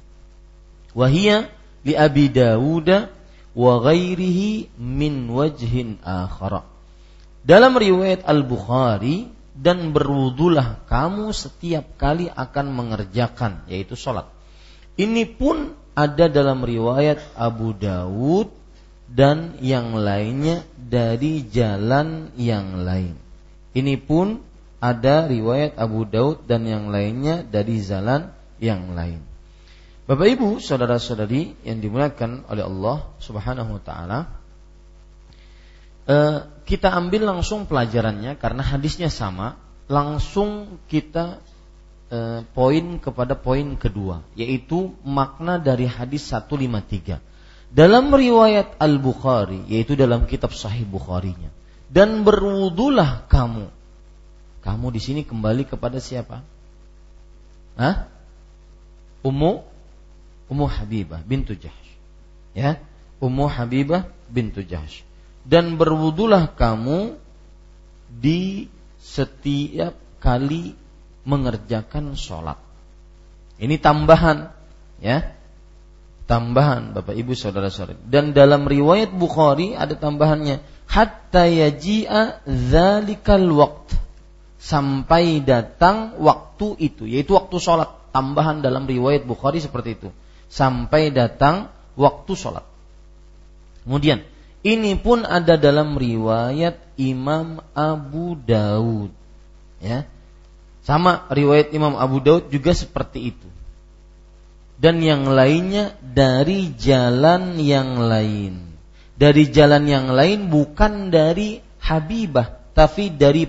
wahia 0.96 1.52
li 1.84 1.94
Abi 1.94 2.32
Dawud 2.32 2.90
wa 3.56 3.72
ghairihi 3.84 4.72
min 4.80 5.28
wajhin 5.30 6.00
akhara. 6.02 6.64
Dalam 7.46 7.78
riwayat 7.78 8.26
Al-Bukhari 8.26 9.30
dan 9.56 9.96
berwudulah 9.96 10.84
kamu 10.92 11.32
setiap 11.32 11.96
kali 11.96 12.28
akan 12.28 12.76
mengerjakan 12.76 13.64
yaitu 13.72 13.96
sholat. 13.96 14.28
Ini 15.00 15.24
pun 15.32 15.72
ada 15.96 16.28
dalam 16.28 16.64
riwayat 16.64 17.24
Abu 17.40 17.72
Dawud 17.72 18.52
dan 19.08 19.56
yang 19.64 19.96
lainnya 19.96 20.68
dari 20.76 21.48
jalan 21.48 22.36
yang 22.36 22.84
lain. 22.84 23.16
Ini 23.76 23.96
pun 24.00 24.44
ada 24.84 25.26
riwayat 25.26 25.80
Abu 25.80 26.04
Daud 26.06 26.46
dan 26.46 26.68
yang 26.68 26.92
lainnya 26.92 27.42
dari 27.44 27.80
jalan 27.80 28.32
yang 28.60 28.92
lain. 28.94 29.24
Bapak 30.06 30.28
Ibu, 30.38 30.62
saudara-saudari 30.62 31.66
yang 31.66 31.82
dimuliakan 31.82 32.46
oleh 32.46 32.62
Allah 32.62 33.10
Subhanahu 33.18 33.80
wa 33.80 33.82
taala, 33.82 34.20
eh, 36.06 36.40
kita 36.66 36.90
ambil 36.90 37.30
langsung 37.30 37.70
pelajarannya 37.70 38.36
karena 38.42 38.66
hadisnya 38.66 39.14
sama, 39.14 39.58
langsung 39.86 40.82
kita 40.90 41.38
eh, 42.10 42.42
poin 42.58 42.98
kepada 42.98 43.38
poin 43.38 43.78
kedua, 43.78 44.26
yaitu 44.34 44.98
makna 45.06 45.62
dari 45.62 45.86
hadis 45.86 46.26
153. 46.34 47.22
Dalam 47.70 48.10
riwayat 48.10 48.82
Al-Bukhari, 48.82 49.68
yaitu 49.70 49.94
dalam 49.94 50.26
kitab 50.26 50.54
Sahih 50.58 50.88
Bukharinya, 50.90 51.54
dan 51.90 52.26
berwudulah 52.26 53.30
kamu. 53.30 53.70
Kamu 54.66 54.88
di 54.90 54.98
sini 54.98 55.22
kembali 55.22 55.70
kepada 55.70 56.02
siapa? 56.02 56.42
Hah? 57.78 58.10
Ummu 59.22 59.76
Ummu 60.50 60.66
Habibah 60.70 61.22
bintu 61.26 61.58
Jahsh. 61.58 61.90
Ya, 62.54 62.78
Ummu 63.22 63.50
Habibah 63.50 64.10
bintu 64.30 64.62
Jahsh. 64.62 65.02
Dan 65.46 65.78
berwudulah 65.78 66.50
kamu 66.58 67.22
di 68.10 68.66
setiap 68.98 69.94
kali 70.18 70.74
mengerjakan 71.26 72.18
sholat. 72.18 72.58
Ini 73.62 73.78
tambahan, 73.78 74.50
ya, 75.00 75.32
tambahan 76.26 76.98
Bapak 76.98 77.14
Ibu 77.14 77.38
saudara 77.38 77.70
saudara. 77.70 78.02
Dan 78.10 78.34
dalam 78.34 78.66
riwayat 78.66 79.14
Bukhari 79.14 79.78
ada 79.78 79.94
tambahannya, 79.94 80.60
hatta 80.90 81.46
yaji'a 81.46 82.46
zalikal 82.46 83.46
waqt 83.54 83.96
sampai 84.58 85.46
datang 85.46 86.18
waktu 86.18 86.74
itu, 86.82 87.06
yaitu 87.06 87.38
waktu 87.38 87.62
sholat. 87.62 87.90
Tambahan 88.10 88.66
dalam 88.66 88.90
riwayat 88.90 89.28
Bukhari 89.28 89.60
seperti 89.62 90.00
itu 90.00 90.10
sampai 90.50 91.12
datang 91.12 91.70
waktu 92.00 92.32
sholat. 92.34 92.66
Kemudian 93.86 94.26
Ini 94.66 94.98
pun 94.98 95.22
ada 95.22 95.62
dalam 95.62 95.94
riwayat 95.94 96.98
Imam 96.98 97.62
Abu 97.78 98.34
Daud. 98.34 99.14
Ya. 99.78 100.10
Sama 100.82 101.30
riwayat 101.30 101.70
Imam 101.70 101.94
Abu 101.94 102.18
Daud 102.18 102.50
juga 102.50 102.74
seperti 102.74 103.30
itu. 103.30 103.50
Dan 104.82 105.06
yang 105.06 105.30
lainnya 105.30 105.94
dari 106.02 106.74
jalan 106.74 107.62
yang 107.62 108.10
lain. 108.10 108.74
Dari 109.14 109.54
jalan 109.54 109.86
yang 109.86 110.10
lain 110.10 110.50
bukan 110.50 111.14
dari 111.14 111.62
Habibah, 111.86 112.74
tapi 112.74 113.14
dari 113.14 113.46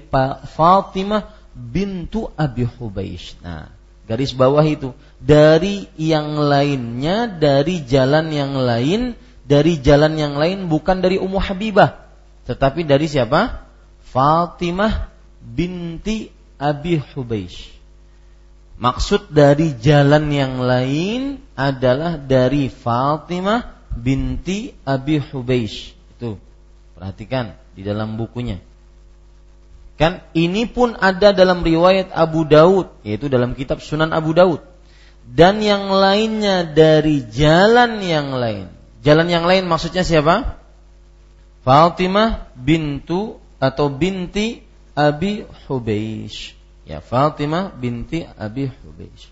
Fatimah 0.52 1.32
bintu 1.56 2.28
Abi 2.36 2.68
Hubaish. 2.68 3.40
Nah, 3.40 3.72
garis 4.04 4.36
bawah 4.36 4.62
itu 4.62 4.92
dari 5.16 5.88
yang 5.96 6.36
lainnya, 6.36 7.24
dari 7.24 7.82
jalan 7.88 8.28
yang 8.28 8.52
lain 8.60 9.16
dari 9.46 9.78
jalan 9.78 10.18
yang 10.18 10.34
lain 10.34 10.66
bukan 10.66 10.98
dari 10.98 11.22
Ummu 11.22 11.38
Habibah, 11.38 12.02
tetapi 12.50 12.82
dari 12.82 13.06
siapa? 13.06 13.62
Fatimah 14.10 15.06
binti 15.38 16.34
Abi 16.58 16.98
Hubeish. 17.14 17.70
Maksud 18.76 19.32
dari 19.32 19.72
jalan 19.78 20.28
yang 20.28 20.60
lain 20.60 21.40
adalah 21.56 22.20
dari 22.20 22.68
Fatimah 22.68 23.88
binti 23.94 24.74
Abi 24.84 25.22
Hubeish. 25.22 25.94
Itu. 26.18 26.36
Perhatikan 26.98 27.56
di 27.72 27.86
dalam 27.86 28.18
bukunya. 28.18 28.60
Kan 29.96 30.20
ini 30.36 30.68
pun 30.68 30.92
ada 30.92 31.32
dalam 31.32 31.64
riwayat 31.64 32.12
Abu 32.12 32.44
Daud, 32.44 32.92
yaitu 33.00 33.32
dalam 33.32 33.56
kitab 33.56 33.80
Sunan 33.80 34.12
Abu 34.12 34.36
Daud. 34.36 34.60
Dan 35.24 35.64
yang 35.64 35.88
lainnya 35.88 36.68
dari 36.68 37.24
jalan 37.32 37.98
yang 38.04 38.36
lain 38.36 38.75
Jalan 39.06 39.30
yang 39.30 39.46
lain 39.46 39.70
maksudnya 39.70 40.02
siapa? 40.02 40.58
Fatimah 41.62 42.50
bintu 42.58 43.38
atau 43.62 43.86
binti 43.86 44.66
Abi 44.98 45.46
Hubeish. 45.70 46.58
Ya, 46.82 46.98
Fatimah 46.98 47.70
binti 47.70 48.26
Abi 48.26 48.66
Hubeish. 48.66 49.30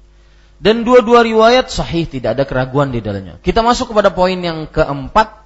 Dan 0.63 0.87
dua-dua 0.87 1.27
riwayat 1.27 1.75
sahih, 1.75 2.07
tidak 2.07 2.39
ada 2.39 2.47
keraguan 2.47 2.95
di 2.95 3.03
dalamnya. 3.03 3.43
Kita 3.43 3.67
masuk 3.67 3.91
kepada 3.91 4.15
poin 4.15 4.39
yang 4.39 4.71
keempat 4.71 5.43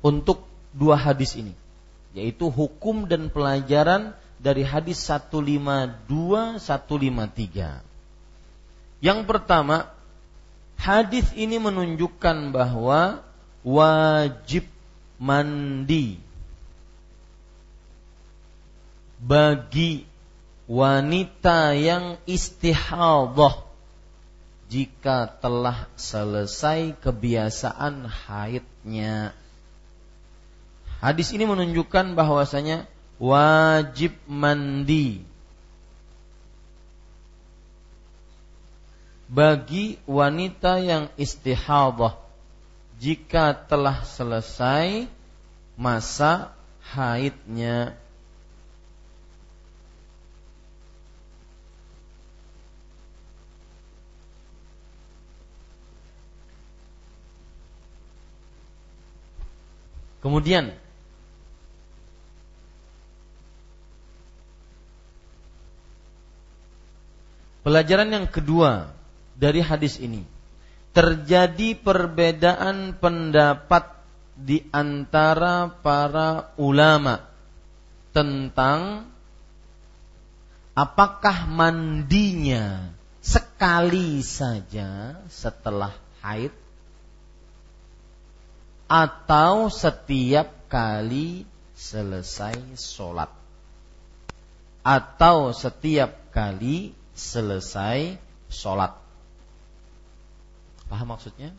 untuk 0.00 0.48
dua 0.72 0.96
hadis 0.96 1.36
ini, 1.36 1.52
yaitu 2.16 2.48
hukum 2.48 3.04
dan 3.04 3.28
pelajaran 3.28 4.16
dari 4.40 4.64
hadis 4.64 5.04
152 5.04 6.64
153. 6.64 7.84
Yang 9.04 9.20
pertama, 9.28 9.92
hadis 10.80 11.28
ini 11.36 11.60
menunjukkan 11.60 12.56
bahwa 12.56 13.25
wajib 13.66 14.62
mandi 15.18 16.22
bagi 19.18 20.06
wanita 20.70 21.74
yang 21.74 22.14
istihadah 22.30 23.66
jika 24.70 25.30
telah 25.42 25.90
selesai 25.98 26.94
kebiasaan 27.02 28.06
haidnya. 28.06 29.34
Hadis 31.02 31.34
ini 31.34 31.46
menunjukkan 31.46 32.14
bahwasanya 32.14 32.86
wajib 33.18 34.14
mandi 34.30 35.22
bagi 39.26 39.98
wanita 40.06 40.78
yang 40.82 41.10
istihadah 41.18 42.25
jika 42.96 43.52
telah 43.52 44.00
selesai 44.04 45.08
masa 45.76 46.56
haidnya. 46.80 47.92
Kemudian 60.24 60.74
pelajaran 67.62 68.10
yang 68.10 68.26
kedua 68.26 68.90
dari 69.38 69.62
hadis 69.62 70.02
ini 70.02 70.26
terjadi 70.96 71.76
perbedaan 71.76 72.96
pendapat 72.96 73.84
di 74.32 74.64
antara 74.72 75.68
para 75.68 76.56
ulama 76.56 77.20
tentang 78.16 79.04
apakah 80.72 81.44
mandinya 81.52 82.96
sekali 83.20 84.24
saja 84.24 85.20
setelah 85.28 85.92
haid 86.24 86.56
atau 88.88 89.68
setiap 89.68 90.48
kali 90.72 91.44
selesai 91.76 92.56
sholat. 92.72 93.28
Atau 94.80 95.52
setiap 95.52 96.32
kali 96.32 96.96
selesai 97.12 98.16
sholat 98.48 99.05
Paham 100.86 101.14
maksudnya? 101.14 101.50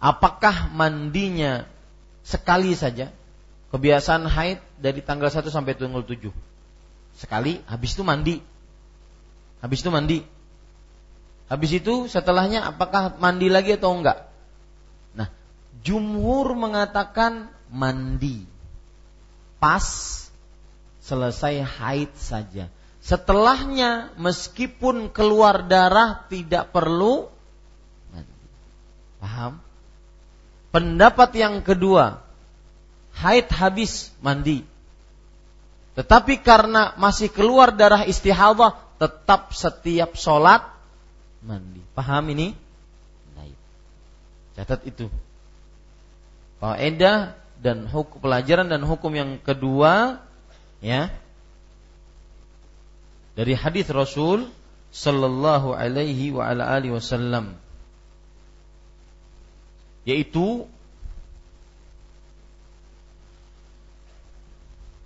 Apakah 0.00 0.72
mandinya 0.72 1.68
sekali 2.24 2.72
saja? 2.74 3.12
Kebiasaan 3.70 4.26
haid 4.26 4.58
dari 4.82 4.98
tanggal 4.98 5.30
1 5.30 5.46
sampai 5.46 5.78
tanggal 5.78 6.02
7. 6.02 6.32
Sekali, 7.14 7.62
habis 7.70 7.94
itu 7.94 8.02
mandi. 8.02 8.42
Habis 9.62 9.84
itu 9.84 9.90
mandi. 9.92 10.18
Habis 11.46 11.70
itu 11.82 12.06
setelahnya 12.10 12.66
apakah 12.66 13.18
mandi 13.18 13.46
lagi 13.50 13.74
atau 13.78 13.94
enggak? 13.94 14.26
Nah, 15.14 15.30
jumhur 15.82 16.54
mengatakan 16.58 17.50
mandi. 17.70 18.46
Pas 19.62 19.86
selesai 21.04 21.62
haid 21.62 22.10
saja. 22.16 22.70
Setelahnya 23.02 24.14
meskipun 24.18 25.10
keluar 25.10 25.66
darah 25.66 26.26
tidak 26.30 26.70
perlu 26.70 27.32
Paham? 29.20 29.60
Pendapat 30.70 31.30
yang 31.36 31.60
kedua, 31.60 32.24
haid 33.20 33.46
habis 33.52 34.08
mandi. 34.24 34.64
Tetapi 35.98 36.40
karena 36.40 36.96
masih 36.96 37.28
keluar 37.28 37.74
darah 37.74 38.08
istihadah, 38.08 38.78
tetap 38.96 39.52
setiap 39.52 40.16
sholat 40.16 40.64
mandi. 41.44 41.82
Paham 41.92 42.32
ini? 42.32 42.56
Baik. 43.36 43.58
Catat 44.56 44.80
itu. 44.88 45.12
Faedah 46.60 47.36
dan 47.60 47.88
hukum 47.88 48.20
pelajaran 48.20 48.68
dan 48.68 48.84
hukum 48.84 49.12
yang 49.12 49.36
kedua 49.40 50.20
ya 50.80 51.12
dari 53.36 53.52
hadis 53.52 53.88
Rasul 53.92 54.48
sallallahu 54.92 55.76
alaihi 55.76 56.32
wa 56.32 56.48
ala 56.48 56.72
alihi 56.72 56.96
wasallam 56.96 57.56
yaitu 60.10 60.66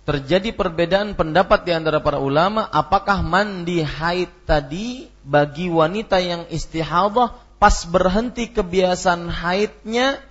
terjadi 0.05 0.53
perbedaan 0.53 1.17
pendapat 1.17 1.65
di 1.65 1.71
antara 1.73 1.97
para 1.97 2.21
ulama 2.21 2.65
apakah 2.69 3.25
mandi 3.25 3.81
haid 3.81 4.29
tadi 4.45 5.09
bagi 5.25 5.69
wanita 5.69 6.21
yang 6.21 6.45
istihadah 6.49 7.33
pas 7.57 7.77
berhenti 7.89 8.45
kebiasaan 8.49 9.29
haidnya 9.33 10.21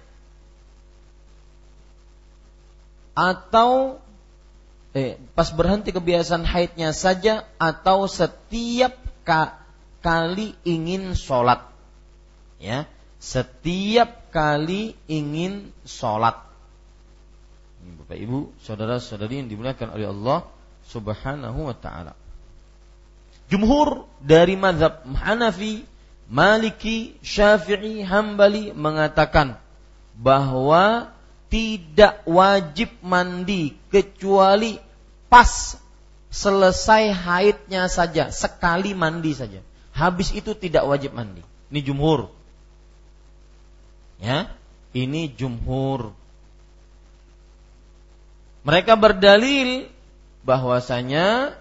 atau 3.19 3.99
eh, 4.95 5.19
pas 5.35 5.51
berhenti 5.51 5.91
kebiasaan 5.91 6.47
haidnya 6.47 6.95
saja 6.95 7.43
atau 7.59 8.07
setiap 8.07 8.95
ka, 9.27 9.59
kali 10.03 10.55
ingin 10.63 11.19
sholat 11.19 11.67
ya? 12.63 12.87
Setiap 13.19 14.24
kali 14.35 14.99
ingin 15.07 15.71
sholat. 15.87 16.35
Bapak 18.03 18.19
Ibu, 18.19 18.51
saudara-saudari 18.67 19.39
yang 19.39 19.49
dimuliakan 19.49 19.95
oleh 19.95 20.11
Allah 20.11 20.51
Subhanahu 20.91 21.71
wa 21.71 21.77
taala. 21.79 22.19
Jumhur 23.47 24.11
dari 24.19 24.59
mazhab 24.59 25.07
Hanafi, 25.07 25.87
Maliki, 26.27 27.15
Syafi'i, 27.23 28.03
Hambali 28.03 28.75
mengatakan 28.75 29.61
bahwa 30.19 31.15
tidak 31.47 32.27
wajib 32.27 32.91
mandi 33.07 33.79
kecuali 33.95 34.83
pas 35.31 35.79
selesai 36.35 37.15
haidnya 37.15 37.87
saja, 37.87 38.35
sekali 38.35 38.99
mandi 38.99 39.39
saja. 39.39 39.63
Habis 39.95 40.35
itu 40.35 40.59
tidak 40.59 40.83
wajib 40.91 41.15
mandi. 41.15 41.47
Ini 41.71 41.81
jumhur 41.87 42.34
Ya, 44.23 44.51
ini 44.95 45.31
jumhur. 45.33 46.15
Mereka 48.65 48.97
berdalil 48.97 49.93
bahwasanya 50.47 51.59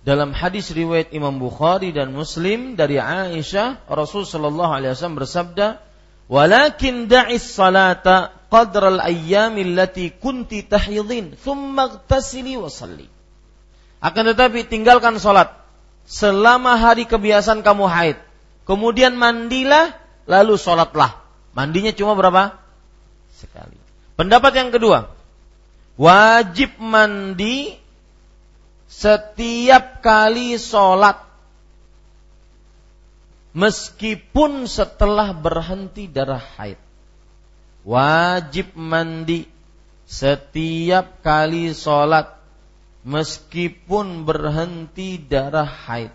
dalam 0.00 0.32
hadis 0.32 0.72
riwayat 0.72 1.12
Imam 1.12 1.36
Bukhari 1.36 1.92
dan 1.92 2.16
Muslim 2.16 2.76
dari 2.76 2.96
Aisyah, 2.96 3.84
Rasul 3.88 4.24
sallallahu 4.24 4.72
alaihi 4.72 4.96
wasallam 4.96 5.20
bersabda, 5.20 5.80
"Walakin 6.28 7.08
da'is 7.08 7.44
salata 7.44 8.32
qadra 8.48 8.96
al-ayyam 8.96 9.60
allati 9.60 10.08
kunti 10.12 10.64
tahidin, 10.64 11.36
thumma 11.36 11.92
ightasili 11.92 12.56
wa 12.56 12.72
salli." 12.72 13.08
Akan 14.00 14.24
tetapi 14.24 14.64
tinggalkan 14.64 15.20
salat 15.20 15.52
selama 16.08 16.80
hari 16.80 17.04
kebiasaan 17.04 17.60
kamu 17.60 17.84
haid. 17.84 18.16
Kemudian 18.64 19.20
mandilah, 19.20 19.92
lalu 20.30 20.54
salatlah. 20.54 21.18
Mandinya 21.50 21.90
cuma 21.90 22.14
berapa? 22.14 22.54
Sekali. 23.34 23.74
Pendapat 24.14 24.52
yang 24.54 24.70
kedua, 24.70 25.10
wajib 25.98 26.78
mandi 26.78 27.74
setiap 28.86 30.04
kali 30.04 30.54
sholat 30.54 31.18
meskipun 33.54 34.70
setelah 34.70 35.34
berhenti 35.34 36.06
darah 36.06 36.42
haid 36.58 36.78
wajib 37.82 38.74
mandi 38.76 39.46
setiap 40.06 41.22
kali 41.22 41.70
sholat 41.74 42.34
meskipun 43.06 44.26
berhenti 44.26 45.16
darah 45.16 45.66
haid 45.66 46.12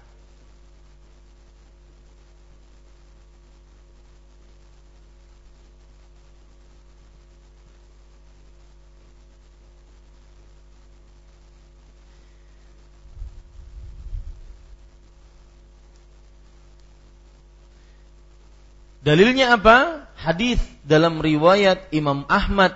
Dalilnya 19.05 19.53
apa? 19.53 20.09
Hadis 20.17 20.57
dalam 20.81 21.21
riwayat 21.21 21.93
Imam 21.93 22.25
Ahmad 22.25 22.73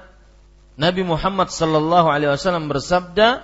Nabi 0.79 1.03
Muhammad 1.03 1.51
sallallahu 1.51 2.07
alaihi 2.07 2.31
wasallam 2.31 2.71
bersabda, 2.71 3.43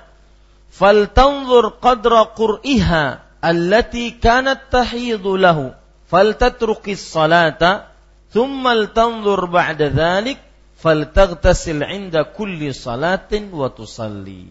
"Fal 0.71 1.11
tanzur 1.11 1.81
qadra 1.83 2.31
qur'iha 2.31 3.25
allati 3.43 4.15
kanat 4.15 4.71
tahidu 4.71 5.35
lahu, 5.35 5.75
fal 6.07 6.31
tatruqis 6.37 7.03
salata, 7.03 7.91
thumma 8.31 8.87
tanzur 8.87 9.51
ba'da 9.51 9.91
dhalik, 9.91 10.39
fal 10.79 11.11
taghtasil 11.11 11.83
'inda 11.83 12.23
kulli 12.23 12.71
salatin 12.71 13.51
wa 13.51 13.67
tusalli." 13.67 14.47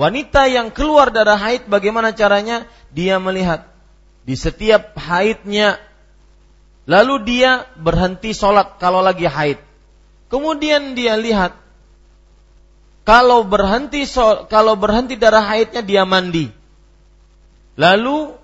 Wanita 0.00 0.48
yang 0.48 0.72
keluar 0.72 1.12
darah 1.12 1.36
haid 1.36 1.68
bagaimana 1.68 2.16
caranya? 2.16 2.64
Dia 2.96 3.20
melihat 3.20 3.68
di 4.24 4.38
setiap 4.40 4.96
haidnya 4.96 5.80
Lalu 6.86 7.14
dia 7.26 7.66
berhenti 7.74 8.30
sholat 8.30 8.78
kalau 8.78 9.02
lagi 9.02 9.26
haid. 9.26 9.58
Kemudian 10.30 10.94
dia 10.94 11.18
lihat 11.18 11.58
kalau 13.06 13.46
berhenti 13.46 14.06
kalau 14.50 14.74
berhenti 14.78 15.18
darah 15.18 15.42
haidnya 15.42 15.82
dia 15.82 16.02
mandi. 16.06 16.50
Lalu 17.74 18.34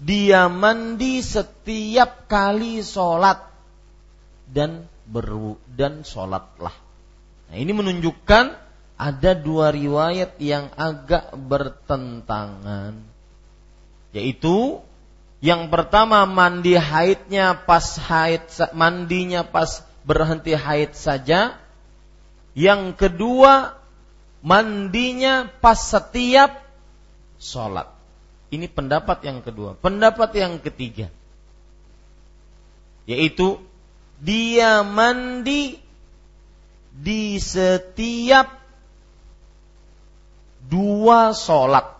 dia 0.00 0.48
mandi 0.48 1.20
setiap 1.20 2.24
kali 2.24 2.80
sholat 2.80 3.44
dan 4.48 4.88
beru 5.04 5.60
dan 5.68 6.04
sholatlah. 6.04 6.72
Nah 7.48 7.56
ini 7.56 7.72
menunjukkan 7.72 8.44
ada 8.98 9.32
dua 9.32 9.72
riwayat 9.72 10.36
yang 10.42 10.68
agak 10.74 11.32
bertentangan, 11.36 12.98
yaitu 14.12 14.84
yang 15.38 15.70
pertama 15.70 16.26
mandi 16.26 16.74
haidnya 16.74 17.54
pas 17.54 17.94
haid 17.94 18.42
mandinya 18.74 19.46
pas 19.46 19.86
berhenti 20.02 20.58
haid 20.58 20.98
saja. 20.98 21.54
Yang 22.58 22.98
kedua 22.98 23.78
mandinya 24.42 25.46
pas 25.62 25.78
setiap 25.78 26.58
sholat. 27.38 27.86
Ini 28.50 28.66
pendapat 28.66 29.22
yang 29.22 29.38
kedua. 29.38 29.78
Pendapat 29.78 30.34
yang 30.34 30.58
ketiga 30.58 31.06
yaitu 33.08 33.56
dia 34.20 34.84
mandi 34.84 35.80
di 36.92 37.40
setiap 37.40 38.52
dua 40.68 41.32
sholat. 41.32 41.96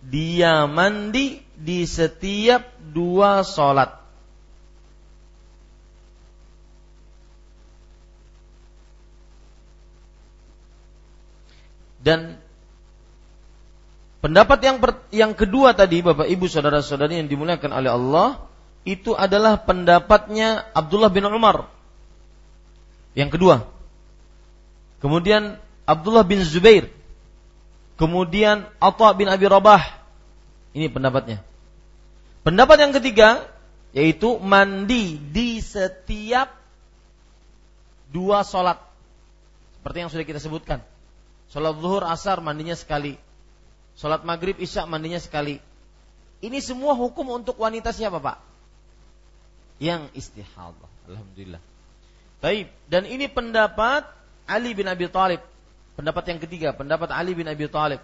Dia 0.00 0.64
mandi 0.64 1.43
di 1.58 1.86
setiap 1.86 2.66
dua 2.92 3.46
sholat. 3.46 4.04
Dan 12.04 12.36
pendapat 14.20 14.60
yang 14.60 14.76
per, 14.76 15.00
yang 15.08 15.32
kedua 15.32 15.72
tadi 15.72 16.04
Bapak 16.04 16.28
Ibu 16.28 16.44
saudara-saudari 16.44 17.16
yang 17.16 17.32
dimuliakan 17.32 17.72
oleh 17.72 17.88
Allah 17.88 18.28
itu 18.84 19.16
adalah 19.16 19.56
pendapatnya 19.64 20.68
Abdullah 20.76 21.08
bin 21.08 21.24
Umar. 21.24 21.72
Yang 23.16 23.40
kedua. 23.40 23.56
Kemudian 25.00 25.56
Abdullah 25.88 26.28
bin 26.28 26.44
Zubair. 26.44 26.92
Kemudian 27.96 28.68
Atha 28.76 29.16
bin 29.16 29.32
Abi 29.32 29.48
Rabah 29.48 30.03
ini 30.74 30.90
pendapatnya. 30.90 31.38
Pendapat 32.42 32.76
yang 32.82 32.92
ketiga 32.92 33.46
yaitu 33.94 34.36
mandi 34.42 35.16
di 35.16 35.62
setiap 35.62 36.50
dua 38.10 38.42
sholat. 38.42 38.82
Seperti 39.78 39.96
yang 40.02 40.10
sudah 40.10 40.26
kita 40.26 40.42
sebutkan. 40.42 40.82
Sholat 41.54 41.78
zuhur 41.78 42.02
asar 42.02 42.42
mandinya 42.42 42.74
sekali. 42.74 43.14
Sholat 43.94 44.26
maghrib 44.26 44.58
isya 44.58 44.84
mandinya 44.90 45.22
sekali. 45.22 45.62
Ini 46.42 46.58
semua 46.58 46.98
hukum 46.98 47.30
untuk 47.30 47.54
wanita 47.56 47.94
siapa 47.94 48.18
pak? 48.18 48.42
Yang 49.78 50.10
istihadah. 50.18 50.90
Alhamdulillah. 51.06 51.62
Baik. 52.42 52.68
Dan 52.90 53.06
ini 53.06 53.30
pendapat 53.30 54.04
Ali 54.44 54.74
bin 54.74 54.90
Abi 54.90 55.06
Thalib. 55.06 55.40
Pendapat 55.94 56.24
yang 56.26 56.42
ketiga, 56.42 56.74
pendapat 56.74 57.14
Ali 57.14 57.38
bin 57.38 57.46
Abi 57.46 57.70
Thalib. 57.70 58.02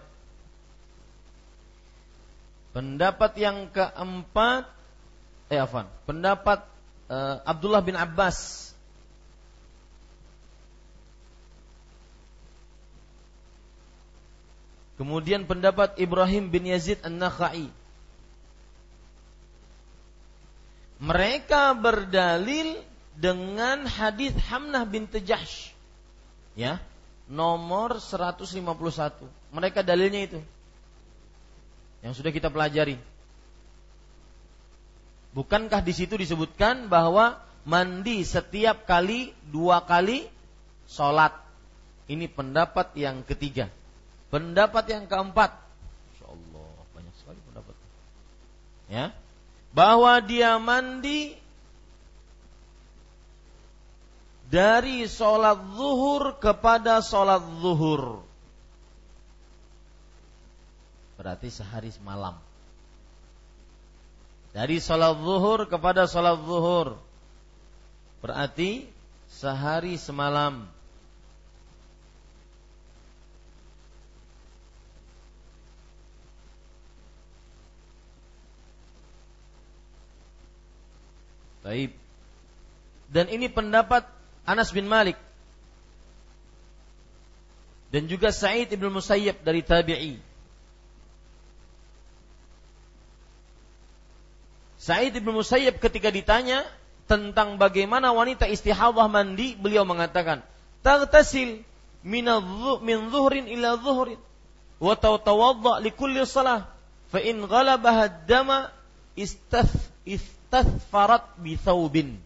Pendapat 2.71 3.35
yang 3.35 3.67
keempat, 3.75 4.71
eh 5.51 5.59
afan, 5.59 5.91
pendapat 6.07 6.63
uh, 7.11 7.43
Abdullah 7.43 7.83
bin 7.83 7.99
Abbas. 7.99 8.71
Kemudian 14.95 15.49
pendapat 15.49 15.99
Ibrahim 15.99 16.53
bin 16.53 16.69
Yazid 16.69 17.03
An-Nakhai. 17.03 17.73
Mereka 21.01 21.73
berdalil 21.75 22.85
dengan 23.17 23.89
hadis 23.89 24.37
Hamnah 24.53 24.85
bin 24.85 25.09
Tejahsh. 25.09 25.73
Ya, 26.53 26.79
nomor 27.27 27.99
151. 27.99 28.53
Mereka 29.51 29.81
dalilnya 29.81 30.29
itu 30.29 30.41
yang 32.01 32.17
sudah 32.17 32.33
kita 32.33 32.49
pelajari. 32.49 32.97
Bukankah 35.31 35.81
di 35.85 35.95
situ 35.95 36.19
disebutkan 36.19 36.91
bahwa 36.91 37.39
mandi 37.63 38.27
setiap 38.27 38.89
kali 38.89 39.31
dua 39.53 39.85
kali 39.87 40.27
sholat? 40.91 41.37
Ini 42.11 42.27
pendapat 42.27 42.91
yang 42.99 43.23
ketiga. 43.23 43.71
Pendapat 44.35 44.91
yang 44.91 45.07
keempat, 45.07 45.55
Insya 46.15 46.27
Allah 46.27 46.71
banyak 46.95 47.15
sekali 47.19 47.39
pendapat. 47.47 47.75
Ya, 48.91 49.15
bahwa 49.71 50.19
dia 50.19 50.59
mandi 50.59 51.39
dari 54.51 55.07
sholat 55.07 55.63
zuhur 55.79 56.35
kepada 56.43 56.99
sholat 56.99 57.43
zuhur 57.63 58.27
berarti 61.21 61.53
sehari 61.53 61.93
semalam. 61.93 62.33
Dari 64.57 64.81
sholat 64.81 65.21
zuhur 65.21 65.69
kepada 65.69 66.09
sholat 66.09 66.41
zuhur 66.49 66.97
berarti 68.25 68.89
sehari 69.29 70.01
semalam. 70.01 70.65
Baik. 81.61 81.93
Dan 83.13 83.29
ini 83.29 83.53
pendapat 83.53 84.09
Anas 84.49 84.73
bin 84.73 84.89
Malik. 84.89 85.21
dan 87.91 88.07
juga 88.07 88.31
Sa'id 88.31 88.71
ibn 88.71 88.87
Musayyib 88.87 89.43
dari 89.43 89.67
tabi'i. 89.67 90.30
Sa'id 94.81 95.13
ibn 95.13 95.29
Musayyib 95.37 95.77
ketika 95.77 96.09
ditanya 96.09 96.65
tentang 97.05 97.61
bagaimana 97.61 98.17
wanita 98.17 98.49
istihadah 98.49 99.13
mandi, 99.13 99.53
beliau 99.53 99.85
mengatakan, 99.85 100.41
"Taghtasil 100.81 101.61
min 102.01 102.99
zuhrin 103.13 103.45
ila 103.45 103.77
zuhrin 103.77 104.17
wa 104.81 104.97
tatawadda 104.97 105.85
li 105.85 105.93
kulli 105.93 106.25
salah 106.25 106.65
fa 107.13 107.21
in 107.21 107.45
ghalabaha 107.45 108.09
ad-dama 108.09 108.73
istath 109.21 109.69
istathfarat 110.09 111.29
bi 111.37 111.61
thawbin." 111.61 112.17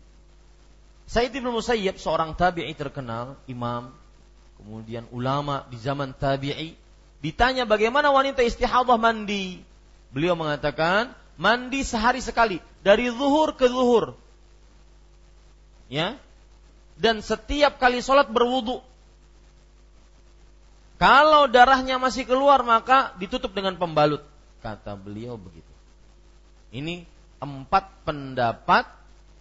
Sa'id 1.11 1.35
ibn 1.35 1.51
Musayyib 1.51 1.99
seorang 1.99 2.39
tabi'i 2.39 2.71
terkenal, 2.79 3.35
imam, 3.51 3.91
kemudian 4.63 5.11
ulama 5.11 5.67
di 5.75 5.77
zaman 5.83 6.15
tabi'i, 6.15 6.79
ditanya 7.19 7.67
bagaimana 7.67 8.15
wanita 8.15 8.47
istihadah 8.47 8.95
mandi. 8.95 9.59
Beliau 10.15 10.39
mengatakan, 10.39 11.11
mandi 11.41 11.83
sehari 11.83 12.21
sekali. 12.23 12.59
Dari 12.85 13.09
zuhur 13.11 13.57
ke 13.57 13.67
zuhur. 13.69 14.19
Ya. 15.89 16.19
Dan 16.95 17.21
setiap 17.25 17.79
kali 17.83 18.01
sholat 18.01 18.31
berwudu. 18.31 18.83
Kalau 20.95 21.51
darahnya 21.51 21.99
masih 21.99 22.23
keluar 22.23 22.63
maka 22.63 23.13
ditutup 23.19 23.51
dengan 23.51 23.75
pembalut. 23.75 24.23
Kata 24.63 24.95
beliau 24.95 25.35
begitu. 25.35 25.69
Ini 26.71 27.05
empat 27.43 28.07
pendapat 28.07 28.89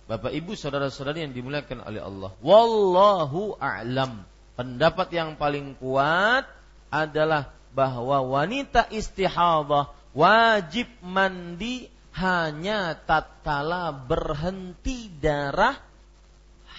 Bapak 0.04 0.36
Ibu 0.36 0.60
saudara-saudari 0.60 1.24
yang 1.24 1.32
dimuliakan 1.32 1.80
oleh 1.88 2.04
Allah. 2.04 2.32
Wallahu 2.44 3.56
a'lam. 3.56 4.28
Pendapat 4.60 5.10
yang 5.16 5.40
paling 5.40 5.80
kuat 5.80 6.44
adalah 6.92 7.50
bahwa 7.72 8.22
wanita 8.22 8.86
istihadah 8.92 9.90
wajib 10.14 10.88
mandi 11.02 11.90
hanya 12.14 12.94
tatkala 12.94 13.90
berhenti 13.90 15.10
darah 15.10 15.82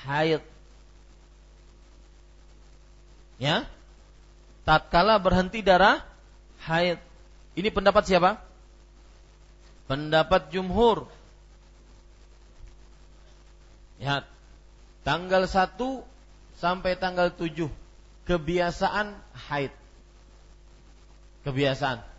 haid. 0.07 0.42
Ya. 3.42 3.66
Tatkala 4.62 5.18
berhenti 5.18 5.61
darah 5.61 6.07
haid. 6.64 7.03
Ini 7.59 7.68
pendapat 7.75 8.07
siapa? 8.07 8.38
Pendapat 9.90 10.55
jumhur. 10.55 11.11
Ya. 13.99 14.23
Tanggal 15.05 15.44
1 15.44 15.77
sampai 16.57 16.97
tanggal 16.97 17.35
7 17.35 17.68
kebiasaan 18.25 19.12
haid. 19.51 19.75
Kebiasaan. 21.44 22.13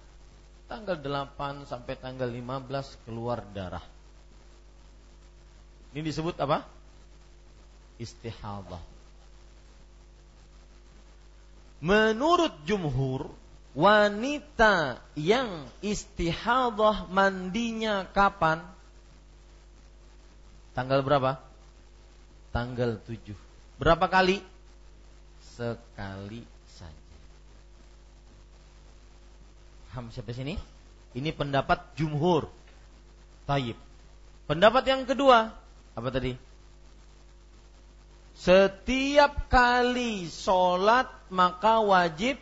Tanggal 0.65 0.97
8 0.97 1.69
sampai 1.69 1.93
tanggal 1.97 2.29
15 2.29 3.05
keluar 3.05 3.45
darah. 3.53 3.85
Ini 5.93 6.01
disebut 6.01 6.35
apa? 6.41 6.65
istihadah. 7.99 8.83
Menurut 11.83 12.65
jumhur, 12.65 13.29
wanita 13.75 15.03
yang 15.13 15.69
istihadah 15.83 17.11
mandinya 17.11 18.07
kapan? 18.09 18.63
Tanggal 20.73 21.03
berapa? 21.05 21.39
Tanggal 22.51 22.99
7. 23.03 23.35
Berapa 23.79 24.07
kali? 24.07 24.39
Sekali 25.55 26.43
saja. 26.67 27.19
Ham 29.95 30.11
siapa 30.11 30.35
sini? 30.35 30.59
Ini 31.15 31.31
pendapat 31.31 31.95
jumhur. 31.95 32.51
Taib. 33.47 33.79
Pendapat 34.45 34.83
yang 34.85 35.07
kedua, 35.07 35.55
apa 35.95 36.09
tadi? 36.11 36.35
Setiap 38.35 39.47
kali 39.47 40.27
sholat 40.27 41.07
maka 41.31 41.79
wajib 41.79 42.35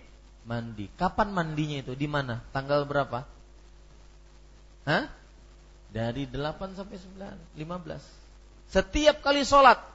mandi. 0.49 0.89
Kapan 0.97 1.29
mandinya 1.29 1.85
itu? 1.85 1.93
Di 1.93 2.09
mana? 2.09 2.41
Tanggal 2.49 2.89
berapa? 2.89 3.23
Hah? 4.89 5.05
Dari 5.93 6.25
8 6.25 6.73
sampai 6.73 6.97
9, 6.97 7.61
15. 7.61 8.73
Setiap 8.73 9.21
kali 9.21 9.45
sholat 9.45 9.93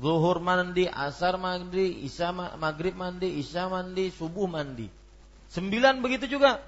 Zuhur 0.00 0.40
mandi, 0.40 0.88
asar 0.88 1.36
mandi, 1.36 2.08
isya 2.08 2.32
maghrib 2.34 2.96
mandi, 2.96 3.38
isya 3.38 3.68
mandi, 3.68 4.08
subuh 4.08 4.48
mandi. 4.48 4.88
Sembilan 5.52 6.00
begitu 6.00 6.26
juga. 6.26 6.64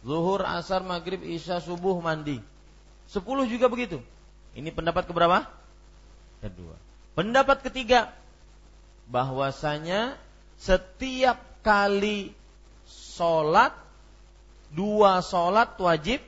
Zuhur, 0.00 0.40
asar, 0.44 0.80
maghrib, 0.80 1.20
isya, 1.20 1.60
subuh 1.60 2.00
mandi. 2.00 2.40
Sepuluh 3.04 3.44
juga 3.44 3.68
begitu. 3.68 4.00
Ini 4.56 4.72
pendapat 4.72 5.04
keberapa? 5.04 5.44
Kedua. 6.40 6.76
Pendapat 7.12 7.60
ketiga 7.60 8.08
bahwasanya 9.10 10.16
setiap 10.56 11.36
kali 11.60 12.32
sholat 12.88 13.76
dua 14.72 15.20
sholat 15.20 15.76
wajib 15.76 16.22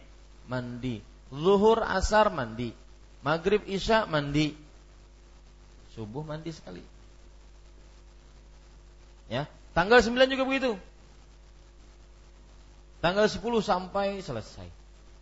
mandi. 0.50 1.00
Zuhur 1.32 1.80
asar 1.80 2.28
mandi. 2.28 2.76
Maghrib 3.24 3.64
isya 3.64 4.04
mandi. 4.04 4.52
Subuh 5.96 6.26
mandi 6.26 6.52
sekali. 6.52 6.82
Ya, 9.32 9.48
tanggal 9.72 10.04
9 10.04 10.28
juga 10.28 10.44
begitu. 10.44 10.76
Tanggal 13.02 13.26
10 13.26 13.42
sampai 13.66 14.22
selesai. 14.22 14.70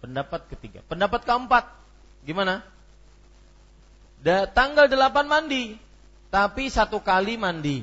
Pendapat 0.05 0.45
ketiga. 0.53 0.85
Pendapat 0.85 1.25
keempat, 1.25 1.65
gimana? 2.29 2.61
Da, 4.21 4.45
tanggal 4.45 4.85
8 4.85 5.25
mandi, 5.25 5.81
tapi 6.29 6.69
satu 6.69 7.01
kali 7.01 7.41
mandi. 7.41 7.81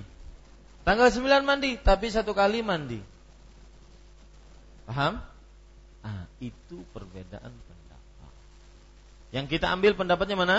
Tanggal 0.86 1.10
9 1.10 1.42
mandi, 1.42 1.82
tapi 1.82 2.14
satu 2.14 2.38
kali 2.38 2.62
mandi. 2.62 3.02
Paham? 4.86 5.18
Ah, 6.06 6.30
itu 6.38 6.86
perbedaan 6.94 7.52
pendapat. 7.52 8.34
Yang 9.34 9.46
kita 9.58 9.74
ambil 9.74 9.98
pendapatnya 9.98 10.38
mana? 10.38 10.58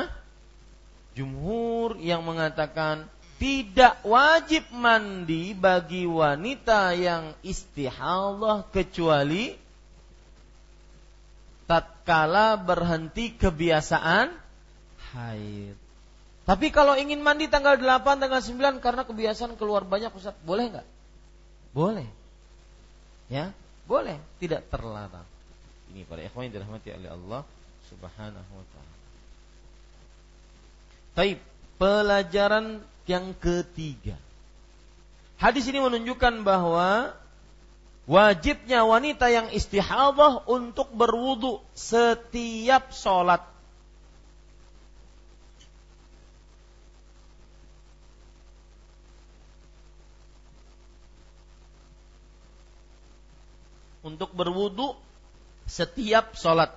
Jumhur 1.15 1.95
yang 2.03 2.27
mengatakan 2.27 3.07
tidak 3.39 4.03
wajib 4.03 4.67
mandi 4.75 5.55
bagi 5.55 6.05
wanita 6.11 6.91
yang 6.99 7.39
istihadah 7.47 8.67
kecuali 8.75 9.55
tatkala 11.71 12.59
berhenti 12.59 13.31
kebiasaan 13.39 14.35
haid. 15.15 15.79
Tapi 16.49 16.67
kalau 16.73 16.97
ingin 16.97 17.21
mandi 17.21 17.47
tanggal 17.47 17.77
8, 17.77 18.25
tanggal 18.25 18.41
9 18.41 18.83
karena 18.83 19.03
kebiasaan 19.07 19.55
keluar 19.55 19.85
banyak 19.85 20.11
Ustaz, 20.17 20.35
boleh 20.43 20.75
nggak? 20.75 20.87
Boleh. 21.77 22.09
Ya, 23.29 23.53
boleh, 23.85 24.17
tidak 24.41 24.67
terlarang. 24.73 25.29
Ini 25.93 26.09
para 26.09 26.25
ikhwan 26.25 26.49
yang 26.49 26.59
dirahmati 26.59 26.89
oleh 26.91 27.11
Allah 27.13 27.43
Subhanahu 27.93 28.53
wa 28.53 28.67
taala. 28.73 28.95
Taib, 31.13 31.39
pelajaran 31.77 32.81
yang 33.09 33.33
ketiga. 33.41 34.15
Hadis 35.41 35.65
ini 35.67 35.81
menunjukkan 35.81 36.45
bahwa 36.45 37.17
wajibnya 38.05 38.85
wanita 38.85 39.33
yang 39.33 39.49
istihadah 39.49 40.45
untuk 40.45 40.93
berwudu 40.93 41.65
setiap 41.73 42.93
sholat 42.93 43.43
untuk 54.09 54.33
berwudu 54.33 54.97
setiap 55.69 56.33
sholat. 56.33 56.73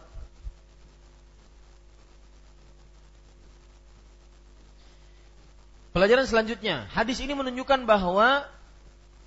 Pelajaran 5.91 6.23
selanjutnya, 6.23 6.87
hadis 6.95 7.19
ini 7.19 7.35
menunjukkan 7.35 7.83
bahwa 7.83 8.47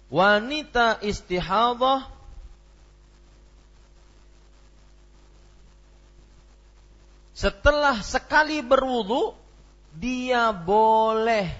wanita 0.09 0.97
istihadah 1.05 2.09
setelah 7.37 8.01
sekali 8.01 8.65
berwudu 8.65 9.37
dia 9.93 10.57
boleh 10.57 11.53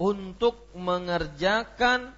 untuk 0.00 0.56
mengerjakan 0.72 2.16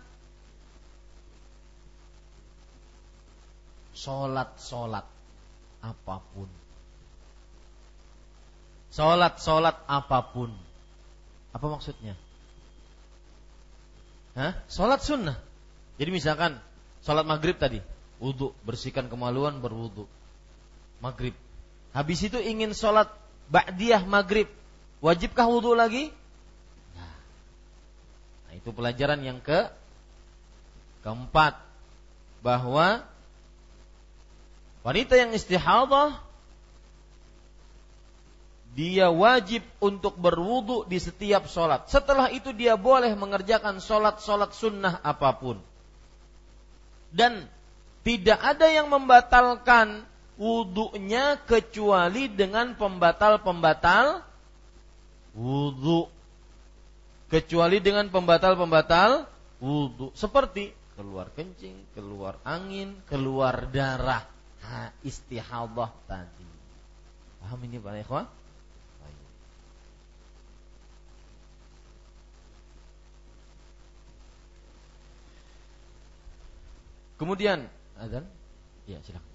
Sholat-sholat 3.93 5.07
apa 5.79 6.17
pun. 6.35 6.51
Sholat-sholat 8.91 9.79
apa 9.87 10.19
pun. 10.33 10.51
Apa 11.53 11.67
maksudnya? 11.69 12.17
Hah? 14.33 14.57
Sholat 14.73 15.05
sunnah. 15.05 15.37
Jadi 16.01 16.11
misalkan 16.11 16.57
sholat 17.05 17.29
maghrib 17.29 17.61
tadi, 17.61 17.85
wudhu, 18.17 18.57
bersihkan 18.65 19.13
kemaluan, 19.13 19.61
berwudhu. 19.61 20.09
Maghrib. 21.05 21.37
Habis 21.93 22.33
itu 22.33 22.41
ingin 22.41 22.73
sholat 22.73 23.13
ba'diyah 23.53 24.09
maghrib. 24.09 24.49
Wajibkah 25.05 25.45
wudhu 25.45 25.77
lagi? 25.77 26.09
Nah, 26.97 27.17
nah 28.49 28.53
itu 28.57 28.71
pelajaran 28.73 29.21
yang 29.21 29.45
ke 29.45 29.69
keempat. 31.05 31.61
Bahwa 32.41 33.05
wanita 34.83 35.15
yang 35.15 35.37
istihadah 35.37 36.32
dia 38.73 39.13
wajib 39.13 39.61
untuk 39.85 40.17
berwudu 40.17 40.89
di 40.89 40.97
setiap 40.97 41.45
sholat. 41.45 41.93
Setelah 41.93 42.33
itu 42.33 42.57
dia 42.57 42.81
boleh 42.81 43.13
mengerjakan 43.13 43.85
sholat-sholat 43.85 44.57
sunnah 44.57 44.97
apa 45.05 45.37
pun. 45.37 45.61
Dan 47.13 47.45
tidak 48.01 48.41
ada 48.41 48.73
yang 48.73 48.89
membatalkan 48.89 50.09
wudhunya 50.41 51.37
kecuali 51.45 52.33
dengan 52.33 52.73
pembatal-pembatal 52.73 54.25
wudhu. 55.37 56.09
Kecuali 57.29 57.77
dengan 57.85 58.09
pembatal-pembatal 58.09 59.29
wudhu. 59.61 60.17
Seperti 60.17 60.73
keluar 60.97 61.29
kencing, 61.37 61.93
keluar 61.93 62.41
angin, 62.41 62.97
keluar 63.05 63.69
darah. 63.69 64.25
Ha, 64.65 64.97
istihadah 65.05 65.93
tadi. 66.09 66.49
Paham 67.45 67.61
ini 67.69 67.77
Pak 67.77 68.01
Ikhwan? 68.01 68.27
Kemudian 77.23 77.71
azan, 78.03 78.27
ya 78.91 78.99
silakan. 79.07 79.31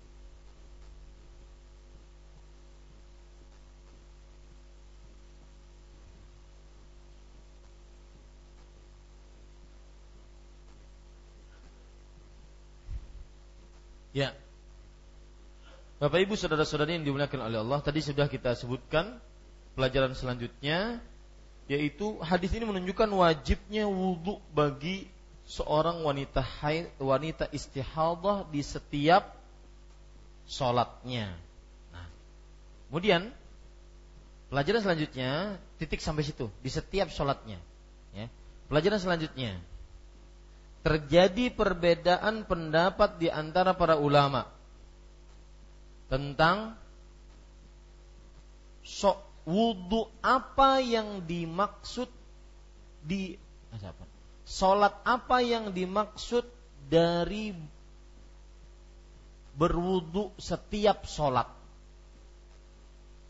Ya. 14.11 14.35
Bapak 16.03 16.27
Ibu 16.27 16.35
saudara-saudari 16.35 16.99
yang 16.99 17.07
dimuliakan 17.07 17.47
oleh 17.47 17.63
Allah, 17.63 17.79
tadi 17.79 18.03
sudah 18.03 18.27
kita 18.27 18.51
sebutkan 18.59 19.15
pelajaran 19.79 20.11
selanjutnya 20.11 20.99
yaitu 21.71 22.19
hadis 22.19 22.51
ini 22.51 22.67
menunjukkan 22.67 23.07
wajibnya 23.15 23.87
wudhu 23.87 24.43
bagi 24.51 25.07
seorang 25.47 26.03
wanita 26.03 26.43
haid, 26.43 26.91
wanita 26.99 27.47
istihadah 27.55 28.51
di 28.51 28.59
setiap 28.59 29.31
sholatnya. 30.43 31.31
Nah, 31.95 32.07
kemudian 32.91 33.31
pelajaran 34.51 34.83
selanjutnya 34.83 35.55
titik 35.79 36.03
sampai 36.03 36.27
situ 36.27 36.51
di 36.59 36.67
setiap 36.67 37.07
sholatnya. 37.07 37.63
Ya. 38.11 38.27
Pelajaran 38.67 38.99
selanjutnya 38.99 39.55
terjadi 40.83 41.51
perbedaan 41.51 42.47
pendapat 42.47 43.19
di 43.19 43.27
antara 43.27 43.75
para 43.75 43.99
ulama 43.99 44.47
tentang 46.07 46.79
so, 48.83 49.19
wudhu 49.43 50.07
apa 50.23 50.79
yang 50.79 51.23
dimaksud 51.27 52.07
di 53.03 53.35
apa? 53.71 54.06
Sholat 54.47 55.03
apa 55.03 55.43
yang 55.43 55.75
dimaksud 55.75 56.47
dari 56.87 57.51
berwudu 59.59 60.31
setiap 60.39 61.03
sholat? 61.03 61.51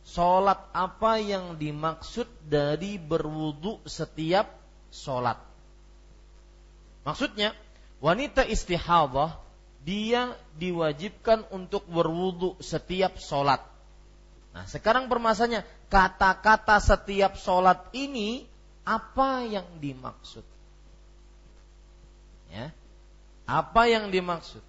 Sholat 0.06 0.62
apa 0.78 1.18
yang 1.18 1.58
dimaksud 1.58 2.30
dari 2.46 3.02
berwudu 3.02 3.82
setiap 3.90 4.46
sholat? 4.94 5.42
Maksudnya, 7.02 7.58
wanita 7.98 8.46
istihadah 8.46 9.42
dia 9.82 10.38
diwajibkan 10.54 11.50
untuk 11.50 11.82
berwudu 11.90 12.62
setiap 12.62 13.18
sholat. 13.18 13.66
Nah, 14.54 14.70
sekarang 14.70 15.10
permasalahannya 15.10 15.66
kata-kata 15.90 16.78
setiap 16.78 17.42
sholat 17.42 17.90
ini 17.98 18.46
apa 18.86 19.50
yang 19.50 19.66
dimaksud? 19.82 20.57
Ya. 22.52 22.72
Apa 23.48 23.88
yang 23.88 24.12
dimaksud? 24.12 24.64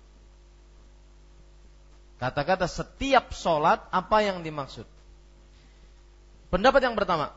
Kata-kata 2.18 2.66
setiap 2.66 3.30
sholat 3.30 3.78
apa 3.94 4.26
yang 4.26 4.42
dimaksud? 4.42 4.86
Pendapat 6.50 6.82
yang 6.82 6.98
pertama 6.98 7.30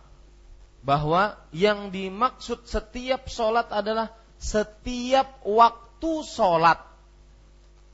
bahwa 0.82 1.38
yang 1.54 1.94
dimaksud 1.94 2.66
setiap 2.66 3.30
sholat 3.30 3.70
adalah 3.70 4.10
setiap 4.42 5.46
waktu 5.46 6.12
sholat. 6.26 6.82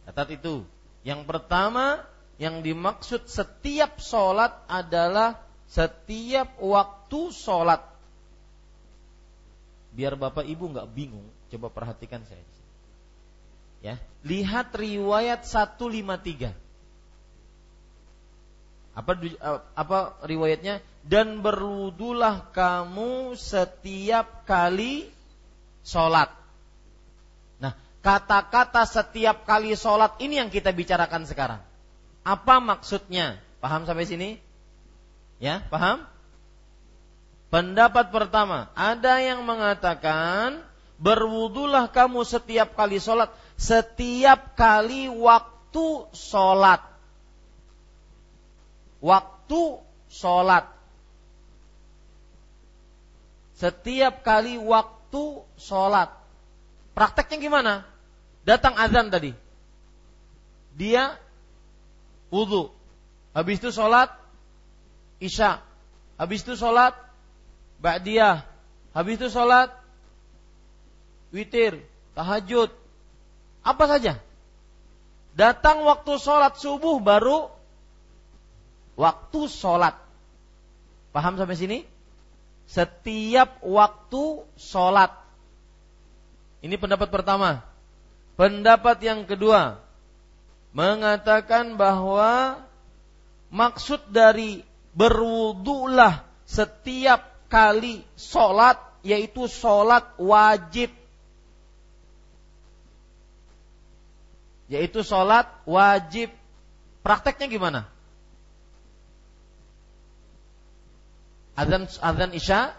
Catat 0.08 0.32
itu. 0.32 0.64
Yang 1.04 1.28
pertama 1.28 2.08
yang 2.40 2.64
dimaksud 2.64 3.28
setiap 3.28 4.00
sholat 4.00 4.56
adalah 4.72 5.44
setiap 5.68 6.56
waktu 6.64 7.22
sholat. 7.36 7.84
Biar 9.92 10.16
bapak 10.16 10.48
ibu 10.48 10.72
nggak 10.72 10.88
bingung, 10.96 11.28
Coba 11.48 11.72
perhatikan 11.72 12.24
saya. 12.28 12.44
Ya, 13.80 13.96
lihat 14.26 14.74
riwayat 14.74 15.46
153. 15.46 16.52
Apa 18.98 19.12
apa 19.78 19.98
riwayatnya? 20.26 20.82
Dan 21.06 21.46
berwudulah 21.46 22.50
kamu 22.50 23.38
setiap 23.38 24.44
kali 24.50 25.08
sholat. 25.86 26.34
Nah, 27.62 27.78
kata-kata 28.02 28.84
setiap 28.90 29.46
kali 29.46 29.78
sholat 29.78 30.18
ini 30.18 30.42
yang 30.42 30.50
kita 30.50 30.74
bicarakan 30.74 31.30
sekarang. 31.30 31.62
Apa 32.26 32.60
maksudnya? 32.60 33.40
Paham 33.62 33.86
sampai 33.86 34.10
sini? 34.10 34.30
Ya, 35.38 35.62
paham? 35.70 36.04
Pendapat 37.48 38.12
pertama, 38.12 38.68
ada 38.76 39.24
yang 39.24 39.48
mengatakan 39.48 40.60
berwudulah 40.98 41.90
kamu 41.94 42.26
setiap 42.26 42.74
kali 42.74 42.98
sholat, 42.98 43.30
setiap 43.58 44.58
kali 44.58 45.10
waktu 45.10 45.88
sholat. 46.14 46.82
Waktu 48.98 49.62
sholat. 50.10 50.66
Setiap 53.58 54.26
kali 54.26 54.58
waktu 54.58 55.24
sholat. 55.58 56.10
Prakteknya 56.98 57.38
gimana? 57.38 57.74
Datang 58.42 58.74
azan 58.74 59.14
tadi. 59.14 59.34
Dia 60.74 61.18
wudhu. 62.34 62.74
Habis 63.38 63.62
itu 63.62 63.70
sholat 63.70 64.10
isya. 65.22 65.62
Habis 66.18 66.42
itu 66.42 66.58
sholat 66.58 66.98
ba'diyah. 67.78 68.42
Habis 68.98 69.22
itu 69.22 69.30
sholat 69.30 69.77
witir, 71.38 71.78
tahajud, 72.18 72.74
apa 73.62 73.84
saja. 73.86 74.18
Datang 75.38 75.86
waktu 75.86 76.18
sholat 76.18 76.58
subuh 76.58 76.98
baru 76.98 77.54
waktu 78.98 79.46
sholat. 79.46 79.94
Paham 81.14 81.38
sampai 81.38 81.54
sini? 81.54 81.80
Setiap 82.66 83.62
waktu 83.62 84.42
sholat. 84.58 85.14
Ini 86.66 86.74
pendapat 86.82 87.14
pertama. 87.14 87.62
Pendapat 88.34 88.98
yang 89.06 89.30
kedua 89.30 89.78
mengatakan 90.74 91.78
bahwa 91.78 92.62
maksud 93.54 94.10
dari 94.10 94.66
berwudulah 94.98 96.26
setiap 96.50 97.46
kali 97.48 98.02
sholat 98.18 98.78
yaitu 99.06 99.46
sholat 99.46 100.04
wajib 100.18 100.92
yaitu 104.72 105.04
sholat 105.04 105.48
wajib. 105.64 106.32
Prakteknya 107.04 107.48
gimana? 107.48 107.82
Azan 111.56 111.88
azan 111.88 112.32
isya, 112.36 112.76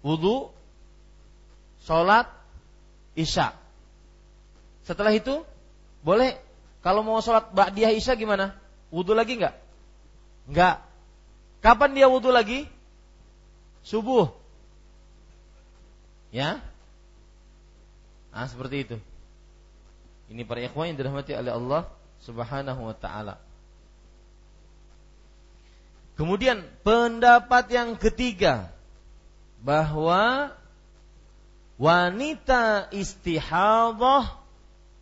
wudhu, 0.00 0.48
sholat 1.82 2.30
isya. 3.18 3.52
Setelah 4.86 5.12
itu 5.12 5.42
boleh 6.06 6.38
kalau 6.80 7.02
mau 7.02 7.18
sholat 7.18 7.50
ba'diyah 7.50 7.92
isya 7.92 8.14
gimana? 8.14 8.54
Wudhu 8.94 9.12
lagi 9.12 9.36
nggak? 9.36 9.54
Nggak. 10.54 10.76
Kapan 11.60 11.90
dia 11.98 12.06
wudhu 12.06 12.30
lagi? 12.30 12.64
Subuh. 13.82 14.30
Ya. 16.30 16.62
Ah 18.32 18.46
seperti 18.46 18.86
itu. 18.86 18.96
Ini 20.28 20.44
para 20.44 20.60
ikhwan 20.60 20.92
yang 20.92 20.98
dirahmati 21.00 21.32
oleh 21.32 21.52
Allah 21.52 21.82
Subhanahu 22.20 22.84
wa 22.84 22.96
taala. 22.96 23.40
Kemudian 26.18 26.66
pendapat 26.82 27.70
yang 27.70 27.94
ketiga 27.94 28.74
bahwa 29.62 30.52
wanita 31.78 32.90
istihadah 32.90 34.36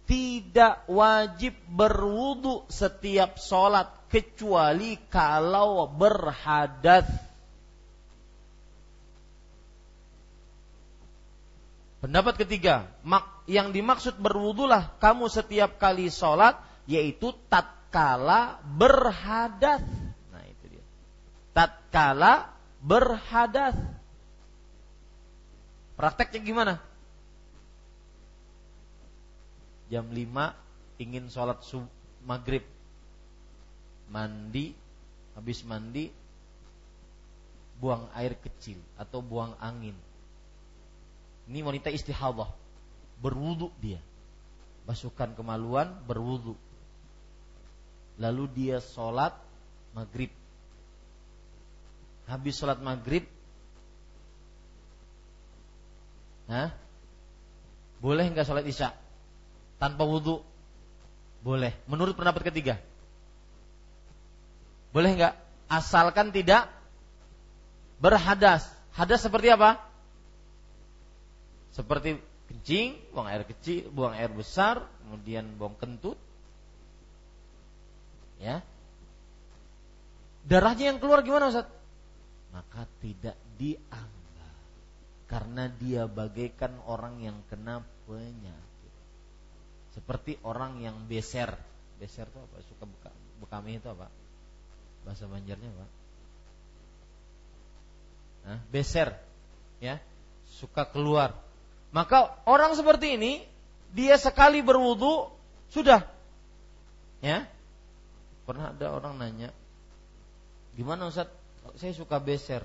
tidak 0.06 0.86
wajib 0.86 1.56
berwudu 1.66 2.62
setiap 2.70 3.42
sholat 3.42 3.90
kecuali 4.12 4.94
kalau 5.10 5.90
berhadas. 5.90 7.08
Pendapat 11.98 12.46
ketiga, 12.46 12.86
yang 13.46 13.70
dimaksud 13.70 14.18
berwudulah 14.18 14.98
kamu 14.98 15.30
setiap 15.30 15.78
kali 15.78 16.10
sholat 16.10 16.58
yaitu 16.90 17.30
tatkala 17.46 18.58
berhadas. 18.62 19.82
Tatkala 21.54 22.52
berhadas. 22.84 23.72
Prakteknya 25.96 26.40
gimana? 26.44 26.74
Jam 29.88 30.04
5 30.12 31.00
ingin 31.00 31.30
sholat 31.32 31.62
sub, 31.64 31.86
maghrib. 32.26 32.66
Mandi 34.06 34.70
Habis 35.34 35.66
mandi 35.66 36.14
Buang 37.82 38.06
air 38.14 38.38
kecil 38.38 38.78
Atau 38.94 39.18
buang 39.18 39.58
angin. 39.58 39.98
Ini 41.50 41.58
wanita 41.66 41.90
istihadah 41.90 42.65
Berwudu 43.20 43.72
dia 43.80 44.00
Basuhkan 44.84 45.32
kemaluan 45.34 45.92
berwudu 46.04 46.54
Lalu 48.16 48.44
dia 48.52 48.78
sholat 48.80 49.36
maghrib 49.92 50.32
habis 52.26 52.58
sholat 52.58 52.82
maghrib 52.82 53.22
Hah? 56.46 56.70
Boleh 57.98 58.30
nggak 58.30 58.46
sholat 58.46 58.66
isya 58.66 58.94
tanpa 59.82 60.06
wudhu? 60.06 60.44
Boleh. 61.42 61.74
Menurut 61.90 62.14
pendapat 62.14 62.50
ketiga, 62.50 62.78
boleh 64.94 65.10
nggak? 65.14 65.34
Asalkan 65.66 66.30
tidak 66.30 66.70
berhadas. 67.98 68.66
Hadas 68.94 69.20
seperti 69.26 69.50
apa? 69.50 69.82
Seperti 71.74 72.22
kencing, 72.46 72.98
buang 73.10 73.28
air 73.28 73.42
kecil, 73.44 73.90
buang 73.90 74.14
air 74.14 74.30
besar, 74.30 74.86
kemudian 75.02 75.58
buang 75.58 75.74
kentut. 75.76 76.18
Ya. 78.38 78.62
Darahnya 80.46 80.94
yang 80.94 80.98
keluar 81.02 81.26
gimana 81.26 81.50
Ustaz? 81.50 81.66
maka 82.56 82.88
tidak 83.04 83.36
dianggap 83.60 84.56
karena 85.28 85.68
dia 85.68 86.08
bagaikan 86.08 86.72
orang 86.88 87.20
yang 87.20 87.36
kena 87.52 87.84
penyakit. 88.08 88.94
Seperti 89.92 90.40
orang 90.40 90.80
yang 90.80 91.04
beser. 91.04 91.52
Beser 92.00 92.24
itu 92.32 92.38
apa? 92.40 92.56
Suka 92.64 92.84
buka 92.88 93.10
bekami 93.44 93.76
itu 93.76 93.88
apa? 93.92 94.08
Bahasa 95.04 95.28
Banjarnya 95.28 95.68
apa? 95.68 95.86
Nah, 98.48 98.58
beser. 98.72 99.12
Ya. 99.84 100.00
Suka 100.56 100.88
keluar. 100.88 101.36
Maka 101.96 102.36
orang 102.44 102.76
seperti 102.76 103.16
ini 103.16 103.40
dia 103.96 104.20
sekali 104.20 104.60
berwudu 104.60 105.32
sudah 105.72 106.04
ya. 107.24 107.48
Pernah 108.44 108.76
ada 108.76 108.92
orang 108.92 109.16
nanya, 109.16 109.50
"Gimana 110.76 111.08
Ustaz? 111.08 111.32
saya 111.74 111.90
suka 111.90 112.22
beser. 112.22 112.62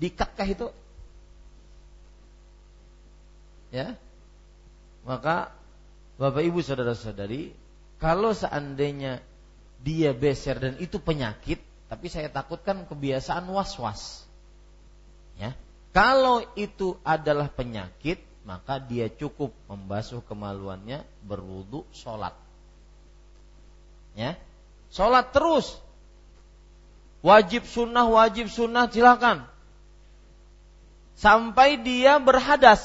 Dikatkah 0.00 0.48
itu? 0.48 0.66
Ya. 3.70 3.94
Maka 5.06 5.54
Bapak 6.18 6.42
Ibu 6.42 6.58
saudara-saudari, 6.60 7.54
kalau 8.02 8.34
seandainya 8.34 9.22
dia 9.80 10.10
beser 10.10 10.58
dan 10.58 10.74
itu 10.82 10.98
penyakit, 10.98 11.62
tapi 11.86 12.10
saya 12.10 12.26
takutkan 12.28 12.84
kebiasaan 12.90 13.46
was-was. 13.48 14.26
Ya. 15.38 15.54
Kalau 15.90 16.46
itu 16.54 16.94
adalah 17.02 17.50
penyakit, 17.50 18.22
maka 18.46 18.78
dia 18.78 19.10
cukup 19.10 19.50
membasuh 19.66 20.22
kemaluannya, 20.22 21.02
berwudu, 21.26 21.82
sholat. 21.90 22.34
Ya, 24.14 24.38
sholat 24.90 25.30
terus 25.34 25.78
Wajib 27.20 27.68
sunnah, 27.68 28.08
wajib 28.08 28.48
sunnah, 28.48 28.88
silakan. 28.88 29.44
Sampai 31.20 31.76
dia 31.76 32.16
berhadas. 32.16 32.80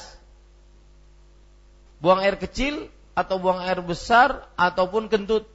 Buang 2.04 2.20
air 2.20 2.36
kecil 2.36 2.92
atau 3.16 3.40
buang 3.40 3.64
air 3.64 3.80
besar 3.80 4.44
ataupun 4.60 5.08
kentut. 5.08 5.48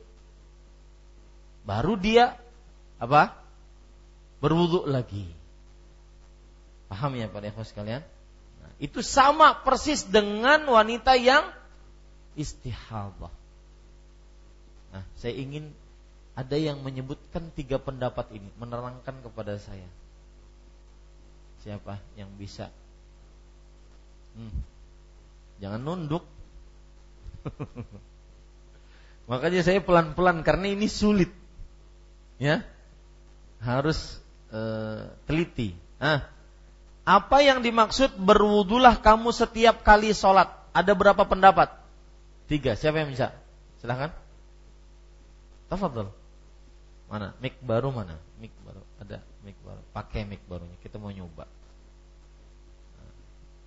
Baru 1.62 1.94
dia 1.94 2.42
apa? 2.98 3.38
Berwudhu 4.42 4.90
lagi. 4.90 5.30
Paham 6.92 7.16
ya 7.16 7.32
Pak 7.32 7.40
Dewa 7.40 7.64
sekalian? 7.64 8.04
Nah, 8.60 8.72
itu 8.84 9.00
sama 9.00 9.56
persis 9.64 10.04
dengan 10.04 10.68
wanita 10.68 11.16
yang 11.16 11.48
istihadah. 12.36 13.32
Nah, 14.92 15.04
saya 15.16 15.32
ingin 15.40 15.72
ada 16.36 16.60
yang 16.60 16.84
menyebutkan 16.84 17.48
tiga 17.56 17.80
pendapat 17.80 18.28
ini, 18.36 18.52
menerangkan 18.60 19.24
kepada 19.24 19.56
saya. 19.56 19.88
Siapa 21.64 21.96
yang 22.20 22.28
bisa? 22.36 22.68
Hmm. 24.36 24.52
Jangan 25.64 25.80
nunduk. 25.80 26.28
Makanya 29.32 29.64
saya 29.64 29.80
pelan-pelan 29.80 30.44
karena 30.44 30.76
ini 30.76 30.92
sulit. 30.92 31.32
Ya. 32.36 32.68
Harus 33.64 34.20
uh, 34.52 35.08
teliti. 35.24 35.72
Ah. 35.96 36.28
Apa 37.02 37.42
yang 37.42 37.66
dimaksud 37.66 38.14
berwudulah 38.22 39.02
kamu 39.02 39.34
setiap 39.34 39.82
kali 39.82 40.14
sholat? 40.14 40.54
Ada 40.72 40.94
berapa 40.94 41.24
pendapat? 41.26 41.74
Tiga. 42.46 42.78
Siapa 42.78 43.02
yang 43.02 43.10
bisa? 43.10 43.34
Silahkan. 43.82 44.14
Tafadhol. 45.66 46.14
Mana? 47.10 47.34
Mic 47.42 47.58
baru 47.66 47.90
mana? 47.90 48.16
Mic 48.38 48.54
baru. 48.62 48.86
Ada 49.02 49.20
mic 49.42 49.58
baru. 49.66 49.82
Pakai 49.92 50.30
mic 50.30 50.46
barunya. 50.46 50.78
Kita 50.80 51.02
mau 51.02 51.10
nyoba. 51.10 51.50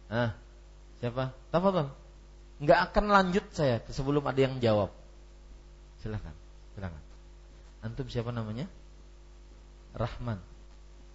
Ah, 0.06 0.36
siapa? 1.02 1.34
Tafadhol. 1.50 1.90
Enggak 2.62 2.78
akan 2.92 3.04
lanjut 3.10 3.44
saya 3.50 3.82
sebelum 3.90 4.22
ada 4.30 4.38
yang 4.38 4.62
jawab. 4.62 4.94
Silakan. 6.00 6.32
Silakan. 6.78 7.02
Antum 7.82 8.06
siapa 8.06 8.30
namanya? 8.30 8.70
Rahman. 9.92 10.38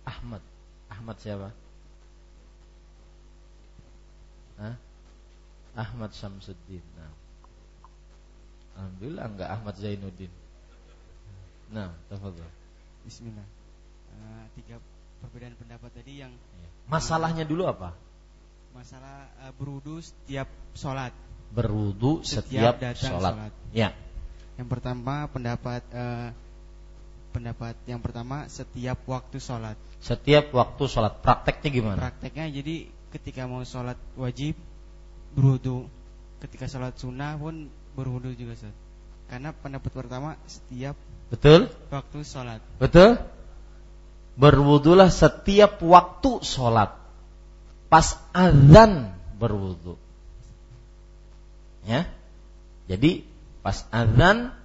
Ahmad. 0.03 0.43
Ahmad 0.91 1.17
siapa? 1.23 1.55
Hah? 4.59 4.75
Ahmad 5.79 6.11
Syamsuddin. 6.11 6.83
Nah. 6.99 7.11
Alhamdulillah 8.79 9.25
enggak 9.27 9.49
Ahmad 9.51 9.75
Zainuddin. 9.75 10.31
Nah, 11.75 11.91
tafadhol. 12.07 12.47
Bismillah. 13.03 13.47
Uh, 14.15 14.43
tiga 14.55 14.79
perbedaan 15.19 15.55
pendapat 15.59 15.91
tadi 15.93 16.23
yang 16.23 16.31
iya. 16.31 16.67
masalahnya 16.87 17.43
dulu 17.43 17.67
apa? 17.67 17.91
Masalah 18.71 19.27
uh, 19.43 19.51
berwudu 19.55 19.99
setiap 19.99 20.47
sholat. 20.75 21.11
Berwudu 21.51 22.23
setiap, 22.23 22.79
setiap 22.79 22.95
sholat. 22.95 23.33
sholat. 23.35 23.53
Ya. 23.75 23.91
Yang 24.55 24.67
pertama 24.71 25.27
pendapat 25.27 25.83
uh, 25.91 26.31
pendapat 27.35 27.75
yang 27.85 27.99
pertama 27.99 28.47
setiap 28.47 28.99
waktu 29.05 29.37
sholat. 29.43 29.77
Setiap 29.99 30.55
waktu 30.55 30.83
sholat. 30.87 31.19
Prakteknya 31.19 31.69
gimana? 31.69 31.99
Prakteknya 31.99 32.47
jadi 32.49 32.87
ketika 33.13 33.45
mau 33.49 33.65
sholat 33.65 33.97
wajib 34.15 34.57
berwudu, 35.33 35.89
ketika 36.45 36.69
sholat 36.69 36.97
sunnah 36.97 37.37
pun 37.37 37.69
berwudu 37.97 38.33
juga 38.33 38.57
Ustaz. 38.57 38.75
Karena 39.29 39.53
pendapat 39.53 39.91
pertama 39.93 40.33
setiap 40.49 40.97
Betul? 41.29 41.69
Waktu 41.93 42.25
sholat. 42.25 42.61
Betul? 42.81 43.21
Berwudulah 44.33 45.13
setiap 45.13 45.77
waktu 45.85 46.41
sholat. 46.41 46.97
Pas 47.89 48.17
azan 48.33 49.13
berwudu. 49.37 49.97
Ya. 51.85 52.09
Jadi 52.89 53.25
pas 53.61 53.85
azan 53.93 54.57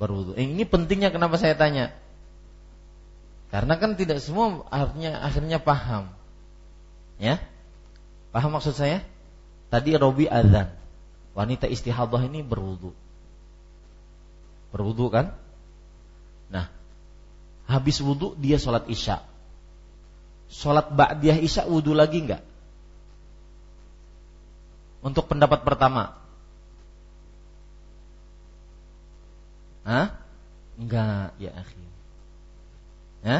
berwudu. 0.00 0.32
Eh, 0.40 0.48
ini 0.48 0.64
pentingnya 0.64 1.12
kenapa 1.12 1.36
saya 1.36 1.52
tanya? 1.52 1.92
Karena 3.52 3.76
kan 3.76 3.94
tidak 3.94 4.24
semua 4.24 4.64
akhirnya 4.72 5.20
akhirnya 5.20 5.58
paham. 5.60 6.08
Ya. 7.20 7.44
Paham 8.36 8.52
maksud 8.52 8.76
saya? 8.76 9.00
Tadi 9.72 9.96
Robi 9.96 10.28
azan. 10.28 10.68
wanita 11.32 11.64
istihadah 11.72 12.20
ini 12.28 12.44
berwudu. 12.44 12.92
Berwudu 14.76 15.08
kan? 15.08 15.32
Nah, 16.52 16.68
habis 17.64 17.96
wudu 18.04 18.36
dia 18.36 18.60
sholat 18.60 18.84
isya. 18.92 19.24
Sholat 20.52 20.92
ba'diyah 20.92 21.40
isya 21.40 21.64
wudu 21.64 21.96
lagi 21.96 22.28
enggak? 22.28 22.44
Untuk 25.00 25.32
pendapat 25.32 25.64
pertama. 25.64 26.20
Hah? 29.88 30.12
Enggak, 30.76 31.32
ya 31.40 31.56
akhi. 31.56 31.84
Ya? 33.24 33.38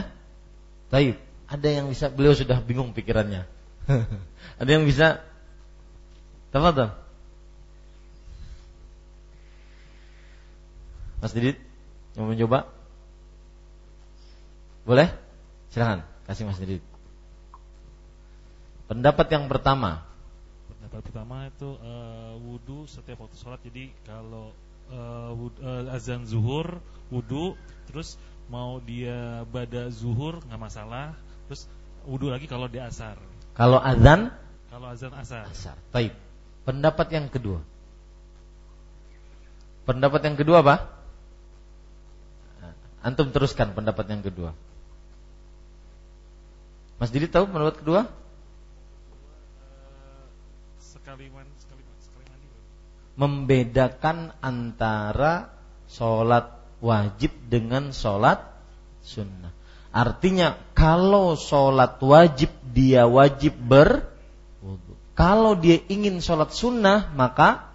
Baik, 0.89 1.21
ada 1.53 1.69
yang 1.69 1.93
bisa 1.93 2.09
beliau 2.09 2.33
sudah 2.33 2.65
bingung 2.65 2.97
pikirannya. 2.97 3.56
ada 4.61 4.70
yang 4.70 4.84
bisa 4.87 5.22
Tafadhal. 6.51 6.95
Mas 11.20 11.32
Didit 11.37 11.59
mau 12.16 12.30
mencoba? 12.30 12.70
Boleh? 14.87 15.11
Silahkan, 15.68 16.07
kasih 16.24 16.47
Mas 16.47 16.61
Didit. 16.62 16.80
Pendapat 18.87 19.26
yang 19.34 19.51
pertama. 19.51 20.07
Pendapat 20.70 21.01
pertama 21.03 21.37
itu 21.51 21.74
uh, 21.82 22.39
wudhu 22.39 22.87
setiap 22.87 23.26
waktu 23.26 23.37
sholat. 23.37 23.61
Jadi 23.66 23.91
kalau 24.07 24.55
uh, 24.95 25.34
wud, 25.34 25.59
uh, 25.59 25.91
azan 25.91 26.22
zuhur, 26.22 26.78
wudhu, 27.11 27.59
terus 27.91 28.14
mau 28.47 28.78
dia 28.78 29.43
bada 29.51 29.91
zuhur 29.91 30.39
nggak 30.47 30.62
masalah. 30.62 31.18
Terus 31.51 31.66
wudhu 32.07 32.30
lagi 32.30 32.47
kalau 32.47 32.70
dia 32.70 32.87
asar. 32.87 33.18
Kalau 33.57 33.81
azan? 33.81 34.37
Kalau 34.69 34.93
azan 34.93 35.13
asar. 35.17 35.49
Asar. 35.49 35.77
Baik. 35.89 36.13
Pendapat 36.69 37.09
yang 37.09 37.33
kedua. 37.33 37.65
Pendapat 39.89 40.21
yang 40.29 40.37
kedua 40.37 40.61
apa? 40.61 40.77
Antum 43.01 43.33
teruskan 43.33 43.73
pendapat 43.73 44.05
yang 44.13 44.21
kedua. 44.21 44.53
Mas 47.01 47.09
Didi 47.09 47.33
tahu 47.33 47.49
pendapat 47.49 47.81
kedua? 47.81 48.01
Sekali 50.83 51.31
mandi, 51.33 51.55
sekali 51.57 51.83
mandi. 52.29 52.47
Membedakan 53.17 54.37
antara 54.43 55.49
sholat 55.89 56.61
wajib 56.83 57.33
dengan 57.49 57.95
sholat 57.95 58.43
sunnah. 59.01 59.56
Artinya 59.97 60.61
kalau 60.77 61.41
sholat 61.41 61.97
wajib 62.05 62.53
dia 62.69 63.09
wajib 63.09 63.57
berwudu. 63.57 64.93
Kalau 65.17 65.57
dia 65.57 65.81
ingin 65.89 66.21
sholat 66.21 66.53
sunnah 66.53 67.09
maka 67.17 67.73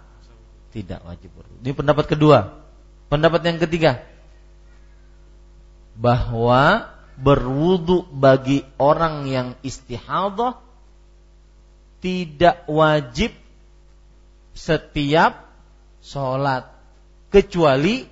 tidak 0.70 1.02
wajib 1.02 1.34
berwudu. 1.34 1.58
Ini 1.66 1.74
pendapat 1.74 2.06
kedua. 2.06 2.62
Pendapat 3.10 3.42
yang 3.42 3.58
ketiga 3.58 4.06
bahwa 5.98 6.94
berwudu 7.18 8.06
bagi 8.14 8.62
orang 8.78 9.26
yang 9.26 9.48
istihadah 9.66 10.62
tidak 11.98 12.62
wajib 12.70 13.34
setiap 14.54 15.50
sholat 15.98 16.70
kecuali 17.34 18.06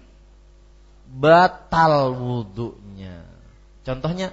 batal 1.07 2.11
wudhunya. 2.19 3.30
Contohnya? 3.91 4.31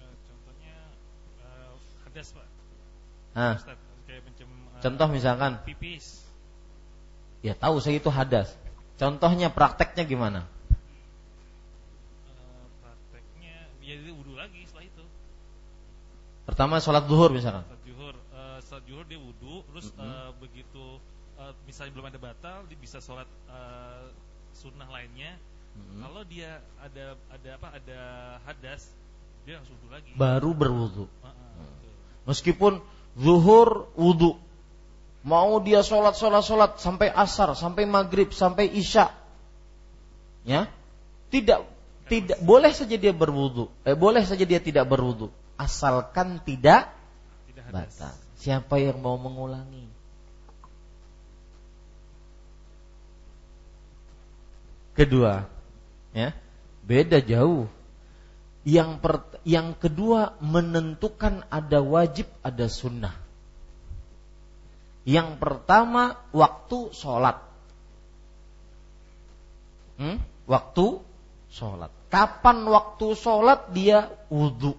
Uh, 0.00 0.14
contohnya 0.24 0.76
uh, 1.44 1.76
hadas 2.08 2.28
pak. 2.32 2.46
Kayak 4.08 4.22
macam, 4.24 4.48
uh, 4.48 4.80
contoh 4.80 5.06
misalkan? 5.12 5.52
Pipis. 5.68 6.24
Ya 7.44 7.52
tahu 7.52 7.84
saya 7.84 8.00
itu 8.00 8.08
hadas. 8.08 8.56
Contohnya 8.96 9.52
prakteknya 9.52 10.08
gimana? 10.08 10.48
Pertama 16.46 16.78
sholat 16.78 17.10
zuhur 17.10 17.34
misalkan. 17.34 17.66
Sholat 17.66 17.82
zuhur, 17.84 18.14
uh, 18.30 18.58
sholat 18.62 18.82
zuhur 18.86 19.04
dia 19.10 19.18
wudhu, 19.18 19.66
terus 19.66 19.90
mm 19.90 19.98
-hmm. 19.98 20.08
uh, 20.08 20.30
begitu 20.38 20.84
uh, 21.42 21.52
misalnya 21.66 21.92
belum 21.92 22.06
ada 22.06 22.18
batal, 22.22 22.58
dia 22.70 22.78
bisa 22.78 23.02
sholat 23.02 23.26
uh, 23.50 24.08
sunnah 24.54 24.86
lainnya. 24.86 25.34
Mm 25.76 25.84
-hmm. 25.84 26.00
Kalau 26.00 26.22
dia 26.24 26.50
ada 26.80 27.04
ada 27.28 27.48
apa 27.60 27.68
ada 27.76 28.00
hadas, 28.48 28.88
dia 29.44 29.60
langsung 29.60 29.76
wudhu 29.76 29.92
lagi. 29.92 30.10
Baru 30.16 30.56
berwudhu. 30.56 31.04
Uh 31.20 31.28
-uh, 31.28 31.70
Meskipun 32.24 32.80
zuhur 33.20 33.92
wudhu, 33.94 34.40
mau 35.20 35.60
dia 35.60 35.84
sholat 35.84 36.16
sholat 36.16 36.42
sholat 36.42 36.70
sampai 36.80 37.12
asar, 37.12 37.52
sampai 37.52 37.84
maghrib, 37.84 38.32
sampai 38.32 38.72
isya, 38.72 39.12
ya 40.48 40.72
tidak 41.28 41.68
tidak 42.08 42.40
boleh 42.40 42.72
saja 42.72 42.96
dia 42.96 43.12
berwudhu, 43.12 43.68
eh, 43.84 43.92
boleh 43.92 44.24
saja 44.24 44.42
dia 44.48 44.58
tidak 44.58 44.88
berwudhu 44.88 45.28
asalkan 45.56 46.38
tidak, 46.44 46.92
tidak 47.50 47.66
batal. 47.72 48.14
Siapa 48.36 48.76
yang 48.78 49.00
mau 49.00 49.16
mengulangi? 49.16 49.88
Kedua, 54.96 55.44
ya, 56.16 56.32
beda 56.80 57.20
jauh. 57.20 57.68
Yang 58.66 58.90
per, 58.98 59.14
yang 59.46 59.78
kedua 59.78 60.34
menentukan 60.42 61.46
ada 61.52 61.78
wajib, 61.84 62.26
ada 62.42 62.66
sunnah. 62.66 63.14
Yang 65.06 65.38
pertama 65.38 66.18
waktu 66.34 66.90
sholat. 66.90 67.38
Hmm? 70.02 70.18
Waktu 70.50 70.98
sholat. 71.46 71.94
Kapan 72.10 72.66
waktu 72.66 73.14
sholat 73.14 73.70
dia 73.70 74.10
wudhu. 74.26 74.74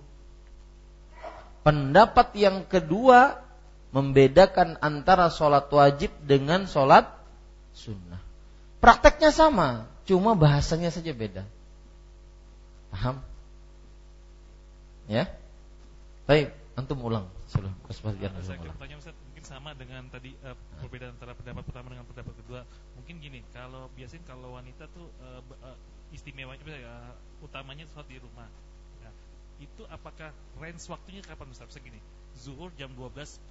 Pendapat 1.63 2.35
yang 2.35 2.67
kedua 2.67 3.39
membedakan 3.95 4.75
antara 4.83 5.31
sholat 5.31 5.71
wajib 5.71 6.11
dengan 6.27 6.67
sholat 6.67 7.07
sunnah. 7.71 8.19
Prakteknya 8.83 9.31
sama, 9.31 9.87
cuma 10.07 10.33
bahasanya 10.33 10.89
saja 10.89 11.11
beda. 11.11 11.43
Paham? 12.89 13.19
Ya? 15.11 15.27
Baik, 16.23 16.55
antum 16.79 16.99
ulang. 17.03 17.27
Sudah, 17.47 17.71
Saya 17.87 18.59
tanya 18.59 18.95
Ustaz, 18.99 19.15
mungkin 19.23 19.43
sama 19.47 19.71
dengan 19.71 20.03
tadi 20.11 20.35
uh, 20.43 20.55
perbedaan 20.83 21.15
antara 21.15 21.31
pendapat 21.31 21.63
pertama 21.63 21.95
dengan 21.95 22.03
pendapat 22.07 22.33
kedua. 22.43 22.61
Mungkin 22.99 23.23
gini, 23.23 23.39
kalau 23.55 23.87
biasanya 23.95 24.27
kalau 24.27 24.55
wanita 24.59 24.87
tuh 24.91 25.07
uh, 25.23 25.39
uh, 25.63 25.77
istimewanya 26.11 26.59
uh, 26.63 27.11
utamanya 27.43 27.87
sholat 27.91 28.07
di 28.11 28.19
rumah 28.19 28.47
itu 29.57 29.83
apakah 29.89 30.29
range 30.61 30.85
waktunya 30.89 31.21
kapan 31.25 31.49
Ustaz? 31.49 31.73
Segini, 31.73 31.97
zuhur 32.37 32.69
jam 32.77 32.93
12.10. 32.93 33.41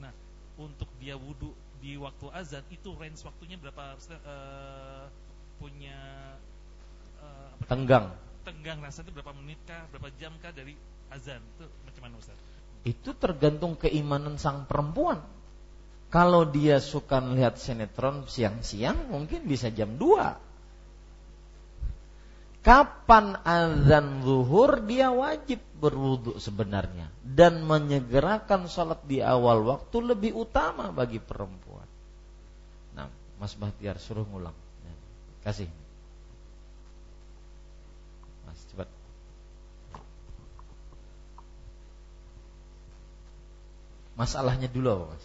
Nah, 0.00 0.12
untuk 0.56 0.88
dia 0.96 1.16
wudhu 1.16 1.52
di 1.82 1.98
waktu 2.00 2.26
azan 2.32 2.64
itu 2.72 2.92
range 2.96 3.20
waktunya 3.24 3.60
berapa 3.60 3.96
Ustaz? 3.96 4.20
Uh, 4.24 5.06
punya 5.62 5.98
uh, 7.22 7.54
apa 7.54 7.64
tenggang. 7.70 8.06
Tenggang 8.42 8.82
rasa 8.82 9.06
itu 9.06 9.14
berapa 9.14 9.30
menit 9.38 9.62
kah, 9.62 9.86
berapa 9.94 10.10
jam 10.18 10.34
kah 10.42 10.50
dari 10.50 10.74
azan? 11.14 11.38
Itu 11.38 11.70
macam 11.86 12.02
mana 12.02 12.14
Ustaz? 12.18 12.34
Itu 12.82 13.14
tergantung 13.14 13.78
keimanan 13.78 14.42
sang 14.42 14.66
perempuan. 14.66 15.22
Kalau 16.10 16.42
dia 16.50 16.82
suka 16.82 17.22
melihat 17.22 17.54
sinetron 17.56 18.26
siang-siang 18.26 19.08
mungkin 19.08 19.46
bisa 19.46 19.70
jam 19.70 19.96
2 19.96 20.52
kapan 22.62 23.42
azan 23.42 24.22
zuhur 24.22 24.86
dia 24.86 25.10
wajib 25.10 25.58
berwudu 25.82 26.38
sebenarnya 26.38 27.10
dan 27.26 27.66
menyegerakan 27.66 28.70
sholat 28.70 29.02
di 29.02 29.18
awal 29.18 29.66
waktu 29.66 30.14
lebih 30.14 30.38
utama 30.38 30.94
bagi 30.94 31.18
perempuan. 31.18 31.86
Nah, 32.94 33.10
Mas 33.42 33.58
Bahtiar 33.58 33.98
suruh 33.98 34.22
ngulang. 34.22 34.54
Kasih. 35.42 35.66
Mas 38.46 38.62
cepat. 38.70 38.88
Masalahnya 44.14 44.70
dulu 44.70 44.88
apa, 44.92 45.04
Mas? 45.16 45.24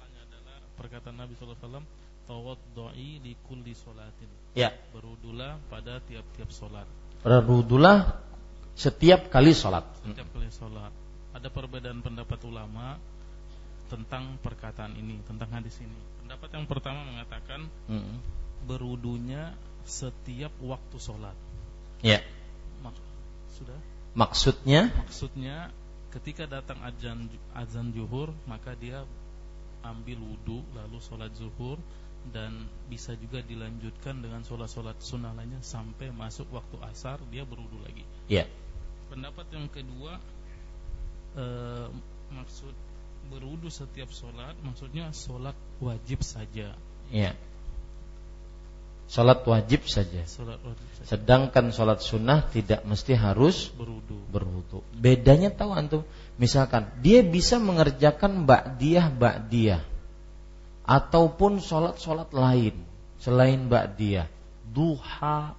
Masalahnya 0.00 0.20
adalah 0.32 0.56
perkataan 0.80 1.16
Nabi 1.20 1.32
sallallahu 1.36 1.60
alaihi 1.60 1.68
wasallam 1.68 1.86
li 3.24 3.32
kulli 3.48 3.72
sholatin. 3.76 4.30
Ya. 4.56 4.72
Berudulah 4.92 5.60
pada 5.68 6.00
tiap-tiap 6.04 6.48
sholat. 6.52 6.88
Berudulah 7.24 8.20
setiap 8.76 9.28
kali 9.28 9.52
sholat. 9.52 9.84
Setiap 10.04 10.28
kali 10.32 10.48
sholat. 10.52 10.92
Ada 11.36 11.48
perbedaan 11.52 12.00
pendapat 12.00 12.40
ulama 12.48 12.96
tentang 13.88 14.36
perkataan 14.44 14.96
ini, 14.96 15.20
tentang 15.24 15.48
hadis 15.52 15.76
ini. 15.80 16.00
Pendapat 16.24 16.48
yang 16.52 16.64
pertama 16.68 17.00
mengatakan 17.04 17.68
mm 17.88 18.38
berudunya 18.66 19.54
setiap 19.84 20.52
waktu 20.60 20.96
sholat. 20.98 21.36
Ya. 22.02 22.22
Mak 22.84 22.96
sudah. 23.54 23.78
Maksudnya? 24.14 24.80
Maksudnya 24.94 25.56
ketika 26.10 26.48
datang 26.48 26.80
azan 26.82 27.28
azan 27.52 27.92
juhur 27.92 28.32
maka 28.48 28.72
dia 28.72 29.04
ambil 29.84 30.18
wudhu 30.24 30.64
lalu 30.74 30.98
sholat 31.04 31.30
zuhur 31.36 31.78
dan 32.28 32.66
bisa 32.90 33.14
juga 33.16 33.40
dilanjutkan 33.40 34.20
dengan 34.20 34.42
sholat-sholat 34.42 34.98
sunnah 35.00 35.32
lainnya 35.32 35.62
sampai 35.64 36.10
masuk 36.12 36.50
waktu 36.52 36.76
asar 36.90 37.22
dia 37.32 37.46
berwudhu 37.46 37.78
lagi. 37.80 38.04
Ya. 38.28 38.44
Pendapat 39.08 39.48
yang 39.54 39.70
kedua 39.70 40.20
e, 41.38 41.44
maksud 42.34 42.74
berwudhu 43.32 43.72
setiap 43.72 44.12
sholat 44.12 44.56
maksudnya 44.60 45.08
sholat 45.14 45.56
wajib 45.80 46.20
saja. 46.20 46.76
Ya. 47.08 47.32
Sholat 49.08 49.40
wajib 49.48 49.88
saja. 49.88 50.22
Sholat 50.28 50.60
wajib 50.60 50.86
saja. 51.00 51.06
Sedangkan 51.16 51.72
sholat 51.72 52.04
sunnah 52.04 52.44
tidak 52.52 52.84
mesti 52.84 53.16
harus. 53.16 53.72
Berwudhu. 54.28 54.84
Bedanya 54.92 55.48
tahu 55.48 55.72
antum? 55.72 56.02
Misalkan 56.36 56.92
dia 57.00 57.24
bisa 57.24 57.56
mengerjakan 57.56 58.44
ba'diyah 58.44 59.08
ba'diyah 59.08 59.82
ataupun 60.88 61.60
sholat-sholat 61.60 62.32
lain 62.36 62.88
selain 63.18 63.66
ba'diyah, 63.66 64.30
duha, 64.70 65.52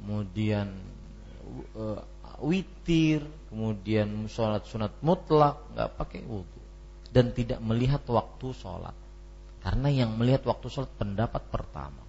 kemudian 0.00 0.72
uh, 1.76 2.00
witir, 2.40 3.22
kemudian 3.52 4.26
sholat 4.32 4.64
sunat 4.64 4.96
mutlak 5.04 5.60
nggak 5.76 5.90
pakai 6.00 6.20
wudhu 6.24 6.60
dan 7.12 7.32
tidak 7.32 7.60
melihat 7.60 8.02
waktu 8.08 8.52
sholat 8.56 8.96
karena 9.60 9.88
yang 9.92 10.10
melihat 10.16 10.48
waktu 10.48 10.66
sholat 10.72 10.92
pendapat 10.96 11.42
pertama 11.52 12.07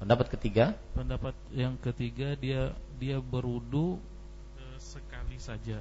pendapat 0.00 0.26
ketiga 0.32 0.74
pendapat 0.96 1.36
yang 1.52 1.76
ketiga 1.78 2.34
dia 2.34 2.72
dia 2.96 3.20
berwudu 3.20 4.00
eh, 4.56 4.76
sekali 4.80 5.36
saja 5.36 5.78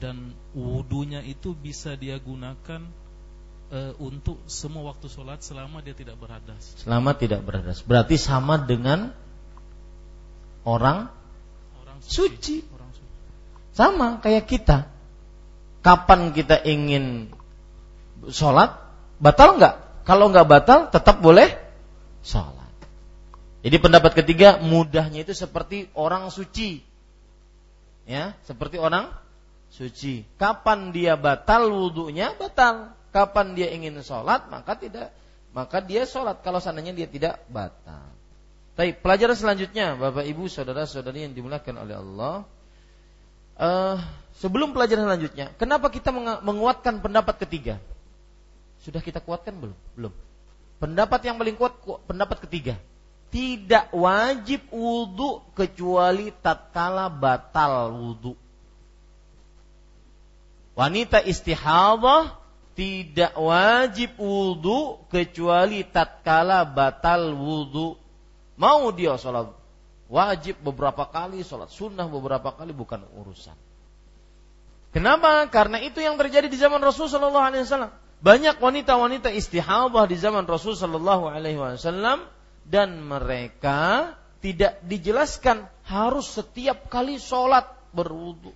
dan 0.00 0.32
wudunya 0.54 1.20
itu 1.26 1.50
bisa 1.50 1.98
dia 1.98 2.14
gunakan 2.22 2.86
e, 3.74 3.90
untuk 3.98 4.38
semua 4.46 4.94
waktu 4.94 5.10
sholat 5.10 5.42
selama 5.42 5.82
dia 5.82 5.98
tidak 5.98 6.14
berhadas 6.14 6.78
selama 6.78 7.10
tidak 7.18 7.42
berhadas 7.42 7.82
berarti 7.82 8.14
sama 8.14 8.54
dengan 8.54 9.10
orang 10.62 11.10
suci. 12.04 12.64
Sama 13.76 14.18
kayak 14.18 14.48
kita. 14.48 14.88
Kapan 15.80 16.36
kita 16.36 16.60
ingin 16.60 17.32
sholat, 18.28 18.76
batal 19.16 19.56
nggak? 19.56 20.04
Kalau 20.04 20.28
nggak 20.28 20.48
batal, 20.48 20.78
tetap 20.92 21.24
boleh 21.24 21.56
sholat. 22.20 22.59
Jadi 23.60 23.76
pendapat 23.76 24.12
ketiga 24.16 24.56
mudahnya 24.56 25.20
itu 25.20 25.36
seperti 25.36 25.92
orang 25.92 26.32
suci, 26.32 26.80
ya, 28.08 28.32
seperti 28.48 28.80
orang 28.80 29.12
suci. 29.68 30.24
Kapan 30.40 30.96
dia 30.96 31.20
batal 31.20 31.68
wudhunya 31.68 32.34
batal. 32.40 32.96
Kapan 33.10 33.58
dia 33.58 33.68
ingin 33.74 34.00
sholat 34.06 34.46
maka 34.48 34.78
tidak, 34.78 35.12
maka 35.52 35.82
dia 35.84 36.08
sholat. 36.08 36.40
Kalau 36.40 36.62
seandainya 36.62 36.94
dia 36.94 37.08
tidak 37.10 37.42
batal. 37.52 38.10
Tapi 38.78 38.96
pelajaran 38.96 39.36
selanjutnya, 39.36 39.98
Bapak 39.98 40.24
Ibu, 40.24 40.48
saudara-saudari 40.48 41.28
yang 41.28 41.34
dimuliakan 41.36 41.84
oleh 41.84 41.96
Allah. 42.00 42.36
Uh, 43.60 44.00
sebelum 44.40 44.72
pelajaran 44.72 45.04
selanjutnya, 45.04 45.52
kenapa 45.60 45.92
kita 45.92 46.08
menguatkan 46.40 47.04
pendapat 47.04 47.44
ketiga? 47.44 47.76
Sudah 48.80 49.04
kita 49.04 49.20
kuatkan 49.20 49.52
belum? 49.52 49.76
Belum. 49.98 50.14
Pendapat 50.80 51.20
yang 51.28 51.36
paling 51.36 51.60
kuat 51.60 51.76
pendapat 52.08 52.40
ketiga. 52.48 52.80
Tidak 53.30 53.94
wajib 53.94 54.74
wudhu 54.74 55.54
kecuali 55.54 56.34
tatkala 56.42 57.06
batal 57.06 57.94
wudhu. 57.94 58.34
Wanita 60.74 61.22
istihadah 61.22 62.34
tidak 62.74 63.38
wajib 63.38 64.18
wudhu 64.18 65.06
kecuali 65.10 65.86
tatkala 65.86 66.66
batal 66.66 67.34
wudhu 67.38 68.00
Mau 68.60 68.92
dia 68.92 69.16
sholat 69.16 69.56
wajib 70.12 70.60
beberapa 70.60 71.08
kali, 71.08 71.40
sholat 71.40 71.72
sunnah 71.72 72.04
beberapa 72.04 72.52
kali 72.52 72.76
bukan 72.76 73.00
urusan. 73.16 73.56
Kenapa? 74.92 75.48
Karena 75.48 75.80
itu 75.80 76.04
yang 76.04 76.20
terjadi 76.20 76.44
di 76.44 76.60
zaman 76.60 76.84
Rasul 76.84 77.08
Shallallahu 77.08 77.46
Alaihi 77.46 77.64
Wasallam. 77.64 77.88
Banyak 78.20 78.60
wanita-wanita 78.60 79.32
istihadah 79.32 80.04
di 80.04 80.16
zaman 80.20 80.44
Rasul 80.44 80.76
Shallallahu 80.76 81.24
Alaihi 81.32 81.56
Wasallam 81.56 82.28
dan 82.70 83.02
mereka 83.02 84.14
tidak 84.38 84.78
dijelaskan 84.86 85.66
harus 85.84 86.30
setiap 86.30 86.86
kali 86.86 87.18
sholat 87.18 87.66
berwudu. 87.90 88.54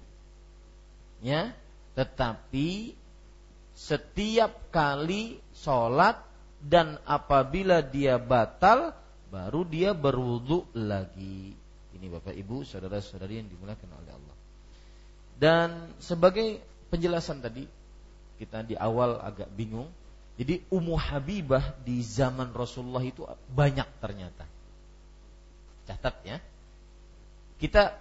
Ya, 1.19 1.51
tetapi 1.99 2.95
setiap 3.75 4.71
kali 4.71 5.43
sholat 5.59 6.23
dan 6.62 7.03
apabila 7.05 7.83
dia 7.83 8.17
batal 8.23 8.95
baru 9.35 9.67
dia 9.67 9.91
berwudu 9.93 10.62
lagi. 10.79 11.59
Ini 11.95 12.07
Bapak 12.07 12.39
Ibu, 12.39 12.62
saudara-saudari 12.62 13.43
yang 13.43 13.51
dimuliakan 13.51 13.91
oleh 13.99 14.12
Allah. 14.15 14.37
Dan 15.35 15.69
sebagai 15.99 16.62
penjelasan 16.95 17.43
tadi, 17.43 17.67
kita 18.39 18.62
di 18.62 18.79
awal 18.79 19.19
agak 19.19 19.51
bingung. 19.51 19.91
Jadi 20.35 20.66
Ummu 20.66 20.99
Habibah 20.99 21.78
di 21.87 22.03
zaman 22.03 22.51
Rasulullah 22.51 23.07
itu 23.07 23.22
banyak 23.55 23.87
ternyata. 24.03 24.45
Catat 25.87 26.16
ya. 26.26 26.39
Kita 27.62 27.95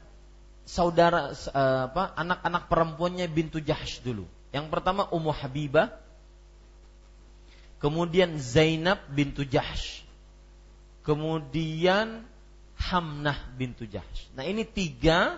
saudara 0.65 1.29
eh, 1.29 1.81
apa 1.93 2.15
anak-anak 2.17 2.63
perempuannya 2.71 3.29
bintu 3.29 3.61
Jahsh 3.61 4.01
dulu. 4.01 4.25
Yang 4.49 4.65
pertama 4.73 5.05
Ummu 5.13 5.29
Habibah, 5.29 5.93
kemudian 7.77 8.37
Zainab 8.41 9.01
bintu 9.13 9.45
Jahsh, 9.45 10.01
kemudian 11.05 12.25
Hamnah 12.77 13.37
bintu 13.53 13.85
Jahsh. 13.85 14.29
Nah 14.33 14.45
ini 14.45 14.65
tiga 14.65 15.37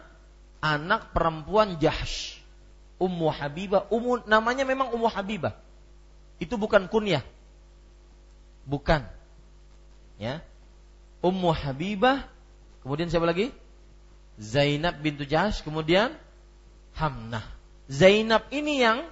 anak 0.63 1.11
perempuan 1.11 1.75
Jahsh. 1.75 2.39
Ummu 2.95 3.27
Habibah, 3.27 3.91
Ummu 3.91 4.23
namanya 4.23 4.63
memang 4.63 4.95
Ummu 4.95 5.11
Habibah. 5.11 5.64
Itu 6.41 6.59
bukan 6.59 6.91
kunyah. 6.91 7.23
Bukan. 8.67 9.05
Ya. 10.19 10.41
Ummu 11.23 11.51
Habibah, 11.55 12.27
kemudian 12.85 13.09
siapa 13.09 13.25
lagi? 13.25 13.49
Zainab 14.35 14.99
bintu 14.99 15.23
Jahsh, 15.23 15.63
kemudian 15.63 16.13
Hamnah. 16.95 17.43
Zainab 17.87 18.47
ini 18.51 18.83
yang 18.83 19.07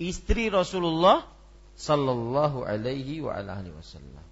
istri 0.00 0.50
Rasulullah 0.52 1.26
sallallahu 1.78 2.66
alaihi 2.66 3.22
wa 3.22 3.38
alihi 3.38 3.74
wasallam. 3.74 4.24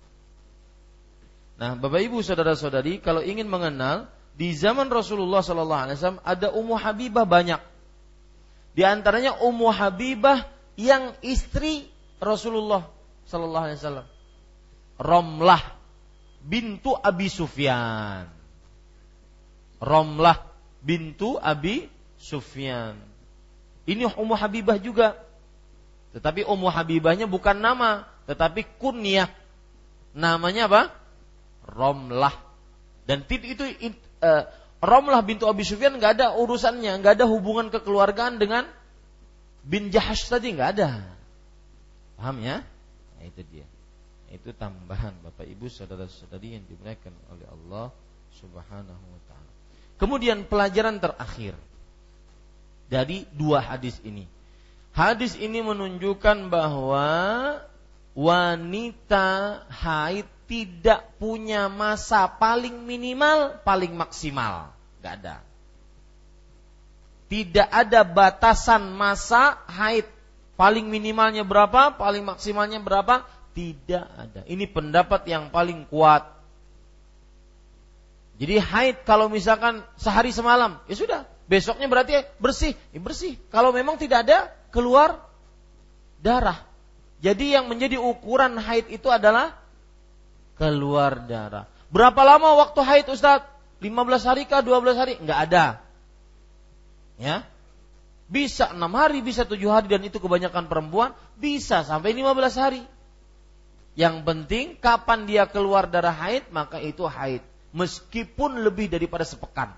Nah, 1.56 1.72
Bapak 1.78 2.04
Ibu 2.04 2.20
saudara-saudari, 2.20 3.00
kalau 3.00 3.24
ingin 3.24 3.48
mengenal 3.48 4.12
di 4.36 4.52
zaman 4.52 4.92
Rasulullah 4.92 5.40
sallallahu 5.40 5.82
alaihi 5.88 5.96
wasallam 5.96 6.22
ada 6.26 6.52
Ummu 6.52 6.74
Habibah 6.76 7.24
banyak. 7.24 7.60
Di 8.76 8.84
antaranya 8.84 9.40
Ummu 9.40 9.72
Habibah 9.72 10.44
yang 10.76 11.16
istri 11.24 11.88
Rasulullah 12.20 12.88
sallallahu 13.28 13.64
alaihi 13.68 13.80
wasallam. 13.80 14.06
Romlah 14.96 15.62
bintu 16.40 16.96
Abi 16.96 17.28
Sufyan. 17.28 18.28
Romlah 19.80 20.40
bintu 20.80 21.36
Abi 21.36 21.88
Sufyan. 22.16 22.96
Ini 23.84 24.08
Ummu 24.16 24.34
Habibah 24.36 24.80
juga. 24.80 25.20
Tetapi 26.16 26.48
Ummu 26.48 26.72
Habibahnya 26.72 27.28
bukan 27.28 27.60
nama, 27.60 28.08
tetapi 28.24 28.64
kunyah. 28.80 29.28
Namanya 30.16 30.64
apa? 30.64 30.82
Romlah. 31.68 32.32
Dan 33.04 33.22
itu 33.28 33.62
uh, 34.24 34.42
Romlah 34.80 35.20
bintu 35.20 35.44
Abi 35.44 35.64
Sufyan 35.64 35.96
nggak 36.00 36.20
ada 36.20 36.26
urusannya, 36.36 37.00
nggak 37.00 37.20
ada 37.20 37.26
hubungan 37.28 37.68
kekeluargaan 37.68 38.40
dengan 38.40 38.64
bin 39.66 39.90
Jahash 39.90 40.30
tadi 40.30 40.54
nggak 40.54 40.70
ada. 40.78 41.02
Paham 42.16 42.40
ya? 42.40 42.62
Nah, 43.18 43.24
itu 43.26 43.42
dia. 43.50 43.66
Itu 44.30 44.54
tambahan 44.54 45.14
Bapak 45.22 45.46
Ibu 45.46 45.66
saudara-saudari 45.66 46.56
yang 46.58 46.64
dimuliakan 46.66 47.14
oleh 47.34 47.46
Allah 47.50 47.86
Subhanahu 48.38 49.04
wa 49.10 49.20
taala. 49.26 49.52
Kemudian 49.98 50.46
pelajaran 50.46 51.02
terakhir 51.02 51.58
dari 52.86 53.26
dua 53.34 53.62
hadis 53.62 53.98
ini. 54.06 54.26
Hadis 54.96 55.36
ini 55.36 55.60
menunjukkan 55.60 56.48
bahwa 56.48 57.08
wanita 58.16 59.60
haid 59.68 60.24
tidak 60.48 61.04
punya 61.20 61.68
masa 61.68 62.30
paling 62.30 62.86
minimal, 62.86 63.60
paling 63.66 63.92
maksimal. 63.92 64.72
Gak 65.04 65.22
ada. 65.22 65.45
Tidak 67.26 67.66
ada 67.66 68.06
batasan 68.06 68.94
masa 68.94 69.58
haid. 69.66 70.06
Paling 70.56 70.88
minimalnya 70.88 71.44
berapa, 71.44 71.92
paling 71.98 72.24
maksimalnya 72.24 72.80
berapa? 72.80 73.26
Tidak 73.52 74.04
ada. 74.04 74.40
Ini 74.46 74.64
pendapat 74.70 75.26
yang 75.28 75.52
paling 75.52 75.84
kuat. 75.90 76.24
Jadi 78.36 78.60
haid 78.60 78.96
kalau 79.08 79.32
misalkan 79.32 79.80
sehari 79.96 80.32
semalam, 80.32 80.80
ya 80.86 80.94
sudah. 80.96 81.20
Besoknya 81.46 81.88
berarti 81.88 82.26
bersih, 82.36 82.76
ya 82.92 83.00
bersih. 83.00 83.38
Kalau 83.48 83.72
memang 83.72 83.96
tidak 83.96 84.28
ada 84.28 84.50
keluar 84.74 85.22
darah. 86.20 86.62
Jadi 87.24 87.56
yang 87.56 87.70
menjadi 87.70 87.96
ukuran 87.96 88.60
haid 88.60 88.92
itu 88.92 89.08
adalah 89.08 89.56
keluar 90.60 91.24
darah. 91.24 91.64
Berapa 91.88 92.20
lama 92.26 92.60
waktu 92.60 92.80
haid 92.82 93.06
Ustaz? 93.08 93.46
15 93.80 94.28
hari 94.28 94.42
kah 94.48 94.60
12 94.64 94.96
hari? 94.96 95.14
Enggak 95.20 95.38
ada. 95.48 95.64
Ya. 97.16 97.44
Bisa 98.26 98.74
6 98.74 98.80
hari, 98.90 99.22
bisa 99.22 99.46
7 99.46 99.56
hari 99.70 99.86
dan 99.86 100.02
itu 100.02 100.18
kebanyakan 100.18 100.66
perempuan 100.66 101.14
bisa 101.38 101.86
sampai 101.86 102.10
15 102.12 102.58
hari. 102.58 102.82
Yang 103.96 104.16
penting 104.28 104.66
kapan 104.76 105.24
dia 105.24 105.48
keluar 105.48 105.88
darah 105.88 106.12
haid 106.12 106.52
maka 106.52 106.76
itu 106.82 107.08
haid 107.08 107.40
meskipun 107.72 108.60
lebih 108.64 108.92
daripada 108.92 109.24
sepekan. 109.24 109.72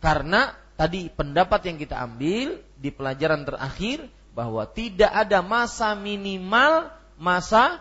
Karena 0.00 0.52
tadi 0.76 1.08
pendapat 1.08 1.64
yang 1.64 1.76
kita 1.80 1.96
ambil 2.04 2.60
di 2.76 2.90
pelajaran 2.92 3.48
terakhir 3.48 4.08
bahwa 4.36 4.66
tidak 4.68 5.08
ada 5.08 5.40
masa 5.40 5.96
minimal, 5.96 6.92
masa 7.16 7.80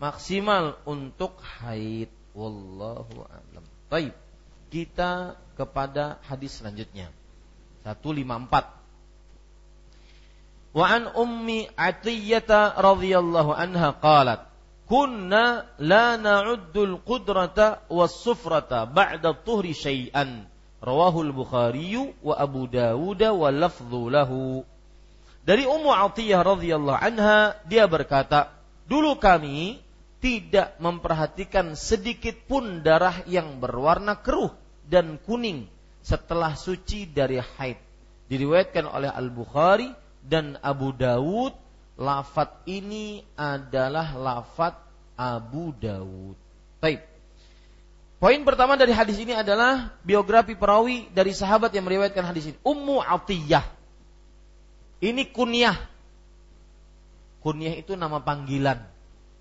maksimal 0.00 0.80
untuk 0.88 1.38
haid. 1.62 2.10
Wallahu 2.34 3.26
a'lam. 3.30 3.64
Baik. 3.86 4.14
Kita 4.72 5.38
kepada 5.54 6.18
hadis 6.26 6.58
selanjutnya. 6.58 7.14
154. 7.84 8.64
Wa 10.74 10.90
an 10.90 11.06
ummi 11.14 11.70
Atiyah 11.78 12.74
radhiyallahu 12.74 13.54
anha 13.54 13.94
qalat 14.00 14.54
kunna 14.84 15.64
la 15.80 16.20
na'uddu 16.20 16.98
al-qudrata 16.98 17.88
was-sufrata 17.88 18.84
ba'da 18.84 19.32
tuhri 19.32 19.72
syai'an 19.72 20.44
rawahu 20.84 21.24
al-Bukhari 21.24 21.96
wa 22.20 22.36
Abu 22.36 22.68
Dawud 22.68 23.22
wa 23.22 23.48
lafdhu 23.48 24.12
lahu 24.12 24.60
dari 25.44 25.64
Ummu 25.64 25.88
Atiyah 25.88 26.44
radhiyallahu 26.44 27.00
anha 27.00 27.56
dia 27.64 27.88
berkata 27.88 28.52
dulu 28.84 29.16
kami 29.16 29.80
tidak 30.20 30.76
memperhatikan 30.80 31.76
sedikit 31.76 32.36
pun 32.48 32.84
darah 32.84 33.24
yang 33.28 33.60
berwarna 33.60 34.20
keruh 34.20 34.52
dan 34.88 35.20
kuning 35.20 35.68
setelah 36.04 36.52
suci 36.52 37.08
dari 37.08 37.40
haid 37.40 37.80
diriwayatkan 38.28 38.84
oleh 38.84 39.08
Al-Bukhari 39.08 39.88
dan 40.20 40.60
Abu 40.60 40.92
Dawud 40.92 41.56
lafat 41.96 42.60
ini 42.68 43.24
adalah 43.32 44.12
lafat 44.12 44.76
Abu 45.16 45.72
Dawud. 45.72 46.36
Baik. 46.82 47.00
Poin 48.20 48.40
pertama 48.44 48.76
dari 48.76 48.92
hadis 48.92 49.20
ini 49.20 49.36
adalah 49.36 49.96
biografi 50.04 50.56
perawi 50.56 51.08
dari 51.12 51.32
sahabat 51.32 51.72
yang 51.72 51.84
meriwayatkan 51.88 52.24
hadis 52.24 52.52
ini. 52.52 52.58
Ummu 52.64 53.00
Atiyah. 53.00 53.64
Ini 55.04 55.28
kunyah. 55.28 55.76
Kunyah 57.44 57.74
itu 57.76 57.92
nama 57.96 58.24
panggilan. 58.24 58.80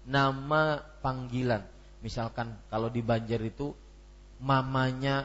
Nama 0.04 0.84
panggilan. 1.00 1.64
Misalkan 2.04 2.60
kalau 2.68 2.92
di 2.92 3.00
Banjar 3.00 3.40
itu 3.40 3.72
mamanya 4.44 5.24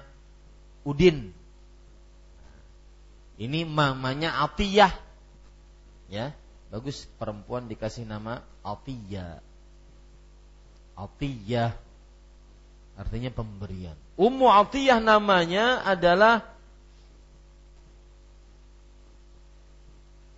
Udin. 0.83 1.31
Ini 3.39 3.63
mamanya 3.63 4.43
Atiyah. 4.43 4.91
Ya 6.11 6.35
bagus. 6.69 7.07
Perempuan 7.19 7.71
dikasih 7.71 8.07
nama 8.07 8.43
Atiyah. 8.67 9.39
Atiyah. 10.99 11.73
Artinya 12.99 13.31
pemberian. 13.31 13.95
Ummu 14.19 14.51
Atiyah 14.51 14.99
namanya 14.99 15.87
adalah 15.87 16.43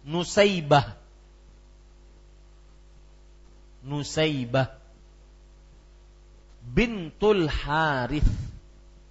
Nusaibah 0.05 0.97
Nusaibah 3.81 4.77
bintul 6.61 7.49
Harith 7.49 8.29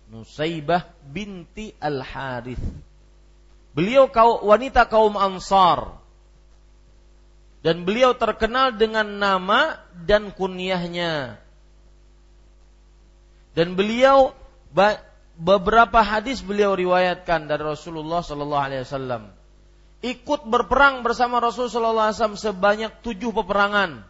Nusaibah 0.10 0.90
binti 1.06 1.70
Al 1.78 2.02
Harith 2.02 2.66
Beliau 3.78 4.10
kau 4.10 4.42
wanita 4.50 4.90
kaum 4.90 5.14
Ansar 5.16 6.00
dan 7.60 7.84
beliau 7.84 8.16
terkenal 8.16 8.72
dengan 8.72 9.20
nama 9.20 9.84
dan 10.08 10.32
kunyahnya. 10.32 11.38
Dan 13.52 13.76
beliau 13.76 14.32
beberapa 15.36 16.00
hadis 16.00 16.40
beliau 16.40 16.72
riwayatkan 16.72 17.52
dari 17.52 17.64
Rasulullah 17.68 18.24
Sallallahu 18.24 18.64
Alaihi 18.64 18.84
Wasallam. 18.88 19.24
Ikut 20.00 20.48
berperang 20.48 21.04
bersama 21.04 21.44
Rasulullah 21.44 21.76
Sallallahu 21.76 22.08
Alaihi 22.08 22.18
Wasallam 22.20 22.40
sebanyak 22.40 22.92
tujuh 23.04 23.36
peperangan. 23.36 24.08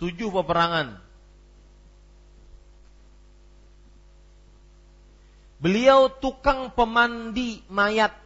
Tujuh 0.00 0.32
peperangan. 0.32 0.96
Beliau 5.60 6.08
tukang 6.08 6.72
pemandi 6.72 7.60
mayat 7.68 8.16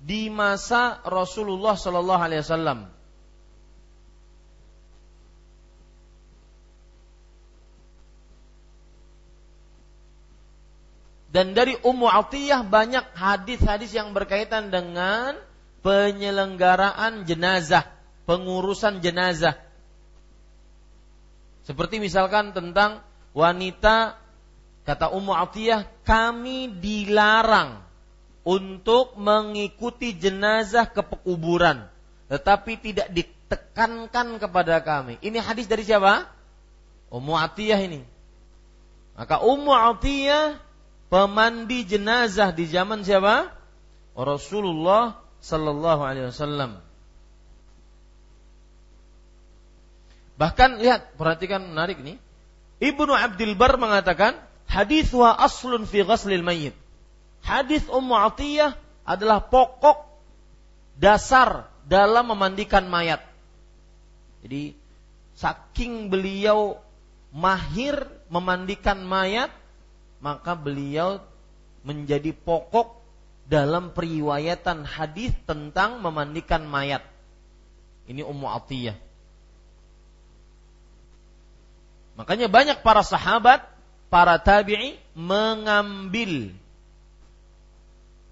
di 0.00 0.32
masa 0.32 1.04
Rasulullah 1.04 1.76
Sallallahu 1.76 2.22
Alaihi 2.24 2.40
Wasallam. 2.40 2.80
Dan 11.32 11.56
dari 11.56 11.72
Ummu 11.80 12.08
Atiyah 12.12 12.60
banyak 12.60 13.16
hadis-hadis 13.16 13.96
yang 13.96 14.12
berkaitan 14.12 14.68
dengan 14.68 15.32
penyelenggaraan 15.80 17.24
jenazah, 17.24 17.88
pengurusan 18.28 19.00
jenazah. 19.00 19.56
Seperti 21.64 22.04
misalkan 22.04 22.52
tentang 22.52 23.00
wanita 23.32 24.20
kata 24.82 25.10
Ummu 25.14 25.32
Atiyah, 25.32 25.86
kami 26.02 26.70
dilarang 26.82 27.82
untuk 28.42 29.14
mengikuti 29.18 30.14
jenazah 30.18 30.90
ke 30.90 31.02
pekuburan 31.06 31.92
tetapi 32.32 32.80
tidak 32.80 33.12
ditekankan 33.12 34.40
kepada 34.40 34.80
kami. 34.80 35.20
Ini 35.20 35.36
hadis 35.44 35.68
dari 35.68 35.84
siapa? 35.84 36.32
Ummu 37.12 37.36
Atiyah 37.36 37.76
ini. 37.76 38.00
Maka 39.12 39.44
Ummu 39.44 39.68
Atiyah 39.68 40.56
pemandi 41.12 41.84
jenazah 41.84 42.56
di 42.56 42.64
zaman 42.64 43.04
siapa? 43.04 43.52
Rasulullah 44.16 45.20
sallallahu 45.44 46.00
alaihi 46.08 46.32
wasallam. 46.32 46.80
Bahkan 50.40 50.80
lihat, 50.80 51.12
perhatikan 51.20 51.68
menarik 51.68 52.00
nih. 52.00 52.16
Ibnu 52.80 53.12
Abdul 53.12 53.60
Bar 53.60 53.76
mengatakan, 53.76 54.40
hadis 54.72 55.12
wa 55.12 55.36
aslun 55.36 55.84
fi 55.84 56.00
ghaslil 56.00 56.40
mayyit 56.40 56.72
hadis 57.44 57.84
Ummu 57.92 58.16
Atiyah 58.16 58.72
adalah 59.04 59.44
pokok 59.44 60.06
dasar 60.96 61.66
dalam 61.86 62.30
memandikan 62.30 62.86
mayat. 62.86 63.22
Jadi 64.42 64.74
saking 65.38 66.10
beliau 66.10 66.78
mahir 67.34 68.06
memandikan 68.30 69.02
mayat, 69.02 69.50
maka 70.22 70.54
beliau 70.54 71.22
menjadi 71.82 72.30
pokok 72.30 73.02
dalam 73.50 73.90
periwayatan 73.90 74.86
hadis 74.86 75.34
tentang 75.44 75.98
memandikan 75.98 76.62
mayat. 76.62 77.02
Ini 78.06 78.22
Ummu 78.22 78.46
Atiyah. 78.46 78.98
Makanya 82.12 82.46
banyak 82.46 82.84
para 82.84 83.02
sahabat, 83.02 83.64
para 84.12 84.36
tabi'i 84.36 85.00
mengambil 85.16 86.52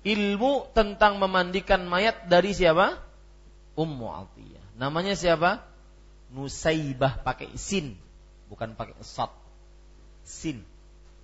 ilmu 0.04 0.68
tentang 0.76 1.16
memandikan 1.16 1.80
mayat 1.88 2.28
dari 2.28 2.52
siapa? 2.52 3.00
Ummu 3.72 4.12
Atiyah. 4.12 4.66
Namanya 4.76 5.16
siapa? 5.16 5.64
Nusaibah 6.36 7.24
pakai 7.24 7.56
sin, 7.56 7.96
bukan 8.52 8.76
pakai 8.76 9.00
sat. 9.00 9.32
Sin 10.20 10.60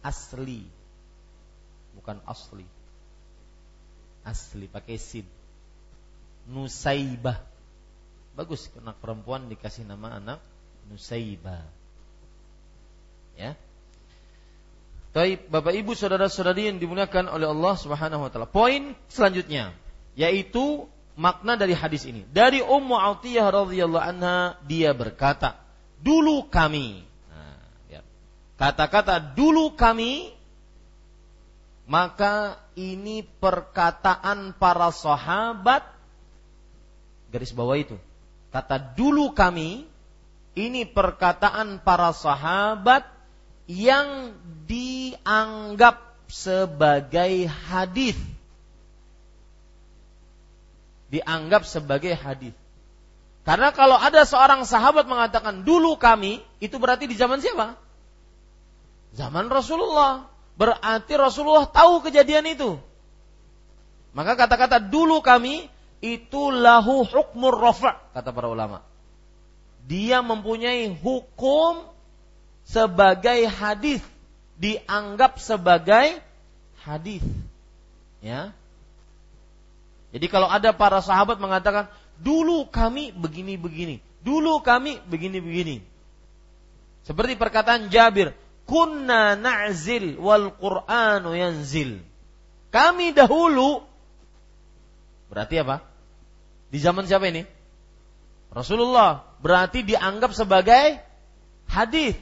asli. 0.01 0.65
Bukan 2.01 2.17
asli. 2.25 2.65
Asli 4.25 4.67
pakai 4.73 4.97
sin. 4.97 5.29
Nusaibah. 6.49 7.45
Bagus 8.33 8.73
anak 8.81 8.97
perempuan 9.05 9.53
dikasih 9.53 9.85
nama 9.85 10.17
anak 10.17 10.41
Nusaibah. 10.89 11.67
Ya. 13.37 13.53
Baik, 15.17 15.49
Bapak 15.49 15.73
Ibu 15.73 15.97
saudara-saudari 15.97 16.69
yang 16.69 16.77
dimuliakan 16.77 17.33
oleh 17.33 17.49
Allah 17.49 17.73
Subhanahu 17.81 18.21
wa 18.21 18.29
taala. 18.29 18.45
Poin 18.45 18.93
selanjutnya 19.09 19.73
yaitu 20.13 20.85
makna 21.17 21.57
dari 21.57 21.73
hadis 21.73 22.05
ini. 22.05 22.29
Dari 22.29 22.61
Ummu 22.61 22.93
Atiyah 22.93 23.49
radhiyallahu 23.49 24.05
anha 24.05 24.61
dia 24.69 24.93
berkata, 24.93 25.57
"Dulu 26.05 26.53
kami." 26.53 27.01
Nah, 27.33 27.57
ya. 27.89 28.05
Kata-kata 28.61 29.17
dulu 29.33 29.73
kami 29.73 30.37
maka 31.89 32.61
ini 32.77 33.25
perkataan 33.25 34.53
para 34.53 34.93
sahabat 34.93 35.81
garis 37.33 37.57
bawah 37.57 37.81
itu. 37.81 37.97
Kata 38.53 38.77
dulu 38.77 39.33
kami 39.33 39.89
ini 40.53 40.85
perkataan 40.85 41.81
para 41.81 42.13
sahabat 42.13 43.16
yang 43.67 44.35
dianggap 44.67 46.27
sebagai 46.31 47.47
hadis. 47.47 48.19
Dianggap 51.11 51.63
sebagai 51.67 52.15
hadis. 52.19 52.55
Karena 53.47 53.71
kalau 53.71 53.95
ada 53.95 54.27
seorang 54.27 54.67
sahabat 54.67 55.07
mengatakan 55.07 55.63
dulu 55.63 55.95
kami, 55.95 56.43
itu 56.59 56.83
berarti 56.83 57.07
di 57.07 57.15
zaman 57.15 57.39
siapa? 57.39 57.79
Zaman 59.15 59.47
Rasulullah. 59.47 60.27
Berarti 60.59 61.15
Rasulullah 61.15 61.71
tahu 61.71 62.03
kejadian 62.03 62.51
itu. 62.51 62.75
Maka 64.17 64.35
kata-kata 64.35 64.83
dulu 64.83 65.23
kami 65.23 65.69
itu 66.03 66.51
lahu 66.51 67.05
hukmur 67.05 67.55
rafa 67.55 68.03
kata 68.17 68.33
para 68.33 68.49
ulama. 68.51 68.83
Dia 69.87 70.25
mempunyai 70.25 70.91
hukum 70.91 71.96
sebagai 72.67 73.47
hadis, 73.47 74.03
dianggap 74.59 75.39
sebagai 75.39 76.19
hadis. 76.83 77.23
Ya. 78.19 78.51
Jadi 80.11 80.27
kalau 80.27 80.51
ada 80.51 80.75
para 80.75 80.99
sahabat 80.99 81.39
mengatakan 81.39 81.87
dulu 82.19 82.67
kami 82.67 83.15
begini-begini, 83.15 84.03
dulu 84.27 84.59
kami 84.61 84.99
begini-begini. 85.07 85.81
Seperti 87.07 87.39
perkataan 87.39 87.87
Jabir, 87.87 88.35
kunna 88.67 89.39
na'zil 89.39 90.19
wal 90.19 90.51
qur'anu 90.59 91.39
yanzil. 91.39 92.03
Kami 92.75 93.15
dahulu 93.15 93.87
berarti 95.31 95.63
apa? 95.63 95.87
Di 96.67 96.83
zaman 96.83 97.07
siapa 97.07 97.31
ini? 97.31 97.47
Rasulullah. 98.51 99.23
Berarti 99.39 99.87
dianggap 99.87 100.35
sebagai 100.35 100.99
hadis. 101.71 102.19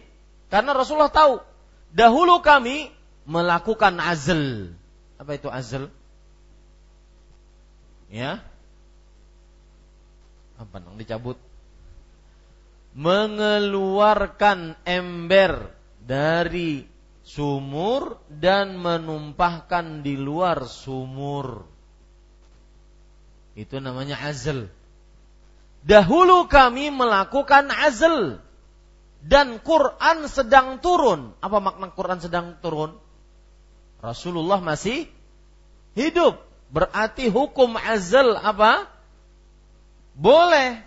Karena 0.55 0.71
Rasulullah 0.71 1.11
tahu 1.11 1.43
dahulu 1.91 2.39
kami 2.39 2.87
melakukan 3.27 3.99
azl. 3.99 4.71
Apa 5.19 5.35
itu 5.35 5.51
azl? 5.51 5.91
Ya. 8.07 8.39
Apa 10.55 10.79
nang 10.79 10.95
dicabut? 10.95 11.35
Mengeluarkan 12.95 14.79
ember 14.87 15.75
dari 15.99 16.87
sumur 17.27 18.23
dan 18.31 18.79
menumpahkan 18.79 20.07
di 20.07 20.15
luar 20.15 20.71
sumur. 20.71 21.67
Itu 23.59 23.83
namanya 23.83 24.23
azl. 24.23 24.71
Dahulu 25.83 26.47
kami 26.47 26.95
melakukan 26.95 27.75
azl 27.75 28.44
dan 29.25 29.57
Quran 29.65 30.29
sedang 30.29 30.79
turun. 30.85 31.33
Apa 31.41 31.59
makna 31.65 31.89
Quran 31.97 32.21
sedang 32.21 32.61
turun? 32.61 33.01
Rasulullah 34.05 34.61
masih 34.61 35.09
hidup. 35.97 36.45
Berarti 36.69 37.33
hukum 37.33 37.81
azl 37.81 38.37
apa? 38.37 38.85
Boleh. 40.13 40.85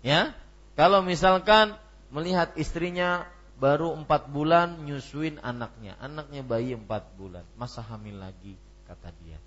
Ya. 0.00 0.32
Kalau 0.72 1.04
misalkan 1.04 1.76
melihat 2.08 2.56
istrinya 2.56 3.28
baru 3.60 3.94
empat 3.94 4.26
bulan 4.32 4.88
nyusuin 4.88 5.38
anaknya, 5.38 5.94
anaknya 6.02 6.42
bayi 6.42 6.74
empat 6.74 7.14
bulan, 7.14 7.46
masa 7.54 7.78
hamil 7.78 8.18
lagi 8.18 8.58
kata 8.90 9.14
dia. 9.22 9.38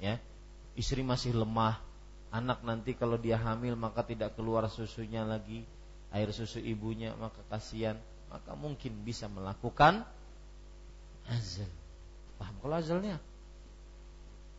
Ya, 0.00 0.22
istri 0.78 1.04
masih 1.04 1.36
lemah, 1.36 1.76
anak 2.32 2.64
nanti 2.64 2.94
kalau 2.94 3.20
dia 3.20 3.36
hamil 3.36 3.76
maka 3.76 4.00
tidak 4.00 4.32
keluar 4.38 4.64
susunya 4.72 5.28
lagi, 5.28 5.68
air 6.12 6.28
susu 6.32 6.60
ibunya 6.60 7.12
maka 7.16 7.40
kasihan, 7.52 7.96
maka 8.32 8.56
mungkin 8.56 9.04
bisa 9.04 9.28
melakukan 9.28 10.04
azal. 11.28 11.68
Paham 12.40 12.54
kalau 12.62 12.76
azalnya? 12.78 13.16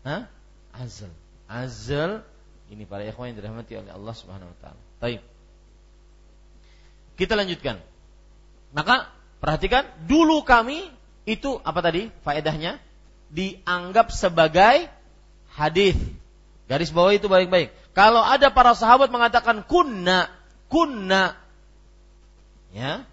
Hah? 0.06 0.30
Azal. 0.76 1.12
Azal 1.50 2.22
ini 2.70 2.86
para 2.86 3.02
ikhwan 3.02 3.34
yang 3.34 3.38
dirahmati 3.41 3.74
oleh 3.82 3.91
Allah 3.91 4.14
Subhanahu 4.14 4.50
wa 4.54 4.58
taala. 4.62 4.82
Baik. 5.02 5.22
Kita 7.18 7.34
lanjutkan. 7.34 7.82
Maka 8.72 9.10
perhatikan 9.41 9.89
dulu 10.06 10.45
kami 10.45 10.86
itu 11.26 11.58
apa 11.66 11.82
tadi 11.82 12.14
faedahnya 12.22 12.78
dianggap 13.34 14.14
sebagai 14.14 14.89
hadis. 15.54 15.97
Garis 16.70 16.93
bawah 16.93 17.14
itu 17.14 17.26
baik-baik. 17.26 17.74
Kalau 17.97 18.22
ada 18.22 18.54
para 18.54 18.78
sahabat 18.78 19.10
mengatakan 19.10 19.66
kunna, 19.66 20.30
kunna, 20.70 21.36
ya, 22.72 23.04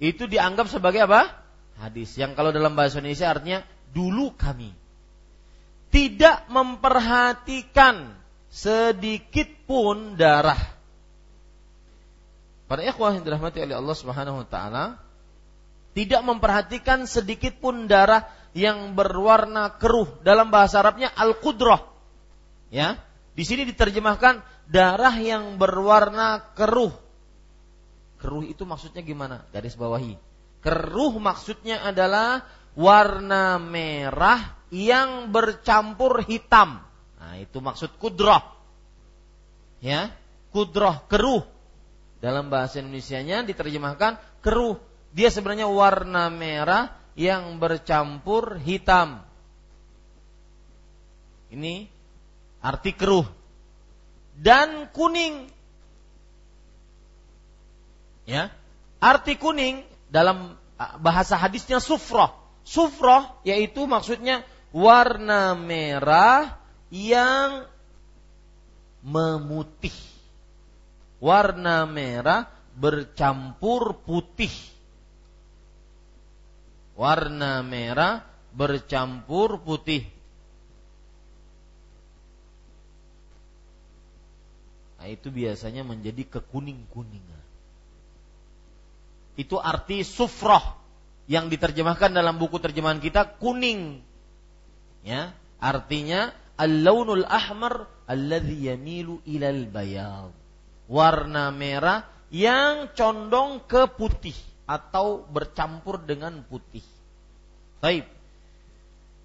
itu 0.00 0.24
dianggap 0.30 0.70
sebagai 0.70 1.04
apa? 1.04 1.28
Hadis. 1.76 2.16
Yang 2.16 2.38
kalau 2.38 2.54
dalam 2.54 2.72
bahasa 2.72 3.02
Indonesia 3.02 3.28
artinya 3.28 3.60
dulu 3.90 4.32
kami 4.38 4.72
tidak 5.90 6.46
memperhatikan 6.46 8.14
sedikit 8.46 9.50
pun 9.66 10.14
darah 10.14 10.80
Para 12.70 12.86
ikhwah 12.86 13.18
yang 13.18 13.26
dirahmati 13.26 13.66
oleh 13.66 13.74
Allah 13.74 13.96
Subhanahu 13.98 14.36
wa 14.40 14.46
taala 14.46 14.84
tidak 15.90 16.22
memperhatikan 16.22 17.02
sedikit 17.10 17.58
pun 17.58 17.90
darah 17.90 18.30
yang 18.54 18.94
berwarna 18.94 19.74
keruh 19.74 20.06
dalam 20.22 20.54
bahasa 20.54 20.78
Arabnya 20.78 21.10
al-qudrah. 21.10 21.82
Ya. 22.70 23.02
Di 23.34 23.42
sini 23.42 23.66
diterjemahkan 23.66 24.46
darah 24.70 25.18
yang 25.18 25.58
berwarna 25.58 26.54
keruh. 26.54 26.94
Keruh 28.22 28.46
itu 28.46 28.62
maksudnya 28.62 29.02
gimana? 29.02 29.42
Garis 29.50 29.74
bawahi. 29.74 30.14
Keruh 30.62 31.18
maksudnya 31.18 31.82
adalah 31.82 32.46
warna 32.78 33.58
merah 33.58 34.54
yang 34.70 35.34
bercampur 35.34 36.22
hitam. 36.22 36.78
Nah, 37.18 37.34
itu 37.36 37.58
maksud 37.58 37.98
kudrah. 37.98 38.56
Ya, 39.80 40.12
kudrah 40.54 41.02
keruh 41.08 41.42
dalam 42.20 42.52
bahasa 42.52 42.84
Indonesia-nya 42.84 43.42
diterjemahkan 43.42 44.20
keruh. 44.44 44.76
Dia 45.10 45.32
sebenarnya 45.32 45.66
warna 45.66 46.30
merah 46.30 46.94
yang 47.18 47.58
bercampur 47.58 48.60
hitam. 48.62 49.24
Ini 51.50 51.88
arti 52.62 52.94
keruh. 52.94 53.39
Dan 54.40 54.88
kuning. 54.96 55.52
Ya. 58.24 58.48
Arti 59.00 59.36
kuning 59.36 59.84
dalam 60.08 60.56
bahasa 61.04 61.36
hadisnya 61.36 61.76
sufroh. 61.76 62.32
Sufroh 62.64 63.44
yaitu 63.44 63.84
maksudnya 63.84 64.40
warna 64.72 65.52
merah 65.52 66.56
yang 66.88 67.68
memutih 69.04 69.92
warna 71.22 71.84
merah 71.84 72.48
bercampur 72.74 74.00
putih. 74.02 74.50
Warna 76.96 77.60
merah 77.64 78.24
bercampur 78.56 79.60
putih. 79.60 80.04
Nah, 85.00 85.08
itu 85.08 85.32
biasanya 85.32 85.80
menjadi 85.80 86.28
kekuning-kuningan. 86.28 87.42
Itu 89.40 89.56
arti 89.56 90.04
sufroh 90.04 90.76
yang 91.24 91.48
diterjemahkan 91.48 92.12
dalam 92.12 92.36
buku 92.36 92.60
terjemahan 92.60 93.00
kita 93.00 93.40
kuning. 93.40 94.04
Ya, 95.00 95.32
artinya 95.56 96.36
al-launul 96.60 97.24
ahmar 97.24 97.88
alladhi 98.04 98.68
yamilu 98.68 99.24
ilal 99.24 99.64
bayad 99.72 100.36
warna 100.84 101.48
merah 101.48 102.04
yang 102.28 102.92
condong 102.92 103.64
ke 103.64 103.88
putih 103.96 104.36
atau 104.68 105.24
bercampur 105.24 106.04
dengan 106.04 106.44
putih. 106.44 106.84
Baik. 107.80 108.19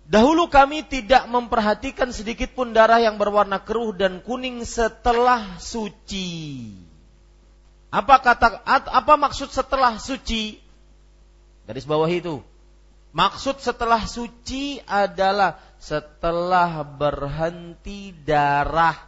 Dahulu 0.06 0.53
kami 0.53 0.86
tidak 0.86 1.26
memperhatikan 1.26 2.14
sedikit 2.14 2.53
pun 2.53 2.78
darah 2.78 3.01
yang 3.01 3.18
berwarna 3.18 3.58
keruh 3.66 3.89
dan 3.97 4.22
kuning 4.22 4.62
setelah 4.62 5.58
suci. 5.58 6.70
Apa 7.89 8.22
kata 8.22 8.62
apa 8.70 9.14
maksud 9.18 9.49
setelah 9.49 9.97
suci? 9.97 10.62
Garis 11.66 11.89
bawah 11.89 12.06
itu. 12.06 12.45
Maksud 13.16 13.64
setelah 13.64 14.06
suci 14.06 14.78
adalah 14.86 15.58
setelah 15.82 16.86
berhenti 16.86 18.12
darah 18.12 18.99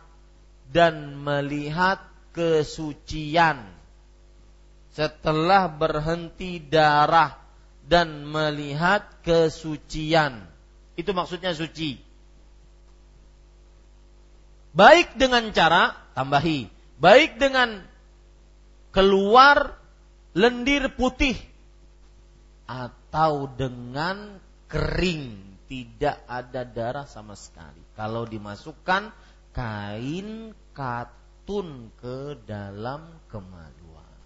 dan 0.72 1.14
melihat 1.20 2.02
kesucian 2.34 3.78
setelah 4.98 5.70
berhenti 5.70 6.58
darah 6.58 7.38
dan 7.86 8.26
melihat 8.26 9.06
kesucian. 9.22 10.57
Itu 10.98 11.14
maksudnya 11.14 11.54
suci. 11.54 12.02
Baik 14.74 15.14
dengan 15.16 15.54
cara 15.54 15.94
tambahi, 16.18 16.68
baik 16.98 17.38
dengan 17.38 17.86
keluar 18.90 19.78
lendir 20.34 20.90
putih 20.94 21.38
atau 22.66 23.50
dengan 23.54 24.42
kering, 24.68 25.38
tidak 25.70 26.18
ada 26.28 26.62
darah 26.66 27.06
sama 27.06 27.34
sekali. 27.34 27.82
Kalau 27.98 28.26
dimasukkan 28.26 29.10
kain 29.54 30.54
katun 30.78 31.90
ke 31.98 32.38
dalam 32.46 33.18
kemaluan. 33.34 34.18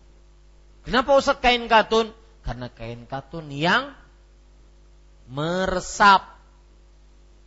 Kenapa 0.83 1.15
usah 1.15 1.37
kain 1.39 1.69
katun? 1.71 2.11
Karena 2.43 2.67
kain 2.73 3.05
katun 3.07 3.47
yang 3.53 3.93
meresap 5.31 6.40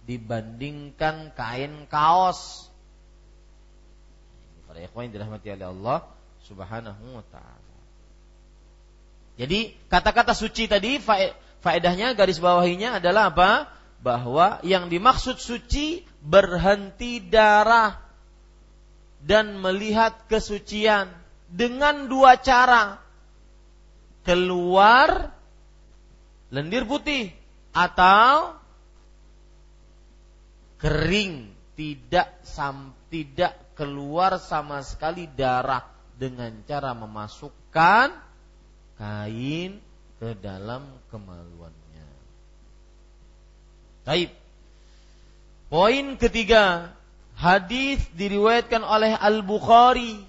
dibandingkan 0.05 1.33
kain 1.33 1.89
kaos. 1.89 2.69
Para 4.69 4.81
ikhwan 4.85 5.13
dirahmati 5.13 5.49
oleh 5.53 5.69
Allah 5.69 5.99
Subhanahu 6.45 7.05
wa 7.21 7.25
taala. 7.33 7.77
Jadi 9.35 9.75
kata-kata 9.91 10.37
suci 10.37 10.71
tadi 10.71 11.03
faedahnya 11.65 12.15
garis 12.15 12.39
bawahinya 12.39 13.03
adalah 13.03 13.35
apa? 13.35 13.51
Bahwa 14.05 14.61
yang 14.63 14.93
dimaksud 14.93 15.41
suci 15.41 16.05
berhenti 16.21 17.25
darah 17.25 17.99
dan 19.25 19.57
melihat 19.57 20.29
kesucian 20.29 21.09
dengan 21.49 22.07
dua 22.13 22.37
cara 22.37 23.01
keluar 24.29 25.33
lendir 26.53 26.85
putih 26.85 27.33
atau 27.73 28.57
kering 30.85 31.49
tidak 31.81 32.45
sam, 32.45 32.93
tidak 33.09 33.57
keluar 33.73 34.37
sama 34.37 34.85
sekali 34.85 35.25
darah 35.33 35.89
dengan 36.13 36.53
cara 36.69 36.93
memasukkan 36.93 38.13
kain 39.01 39.81
ke 40.21 40.37
dalam 40.45 40.85
kemaluannya. 41.09 42.09
Baik. 44.05 44.37
Poin 45.73 46.21
ketiga, 46.21 46.93
hadis 47.33 48.05
diriwayatkan 48.13 48.85
oleh 48.85 49.17
Al-Bukhari 49.17 50.21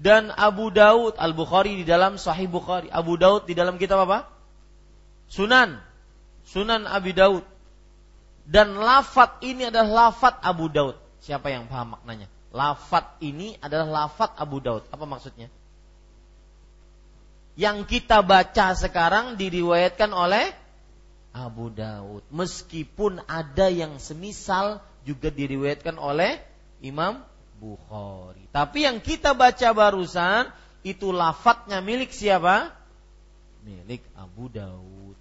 dan 0.00 0.32
Abu 0.32 0.72
Daud. 0.72 1.20
Al 1.20 1.36
Bukhari 1.36 1.76
di 1.76 1.84
dalam 1.84 2.16
Sahih 2.16 2.48
Bukhari. 2.48 2.88
Abu 2.88 3.20
Daud 3.20 3.44
di 3.44 3.52
dalam 3.52 3.76
kitab 3.76 4.08
apa? 4.08 4.24
Sunan. 5.28 5.76
Sunan 6.48 6.88
Abi 6.88 7.12
Daud 7.12 7.51
dan 8.46 8.74
lafat 8.76 9.42
ini 9.44 9.70
adalah 9.70 10.10
lafat 10.10 10.42
Abu 10.42 10.66
Daud 10.68 10.98
siapa 11.22 11.48
yang 11.50 11.70
paham 11.70 11.98
maknanya 11.98 12.26
lafat 12.50 13.16
ini 13.22 13.56
adalah 13.62 14.06
lafat 14.06 14.34
Abu 14.38 14.58
Daud 14.58 14.86
apa 14.90 15.04
maksudnya 15.06 15.48
yang 17.54 17.84
kita 17.84 18.24
baca 18.24 18.72
sekarang 18.72 19.36
diriwayatkan 19.36 20.10
oleh 20.10 20.52
Abu 21.32 21.72
Daud 21.72 22.24
meskipun 22.28 23.24
ada 23.24 23.72
yang 23.72 23.96
semisal 23.96 24.84
juga 25.02 25.32
diriwayatkan 25.32 25.98
oleh 25.98 26.38
Imam 26.82 27.22
Bukhari. 27.62 28.42
Tapi 28.50 28.90
yang 28.90 28.98
kita 28.98 29.38
baca 29.38 29.68
barusan 29.70 30.50
itu 30.82 31.14
lafadznya 31.14 31.78
milik 31.78 32.10
siapa? 32.10 32.74
Milik 33.62 34.02
Abu 34.18 34.50
Daud. 34.50 35.16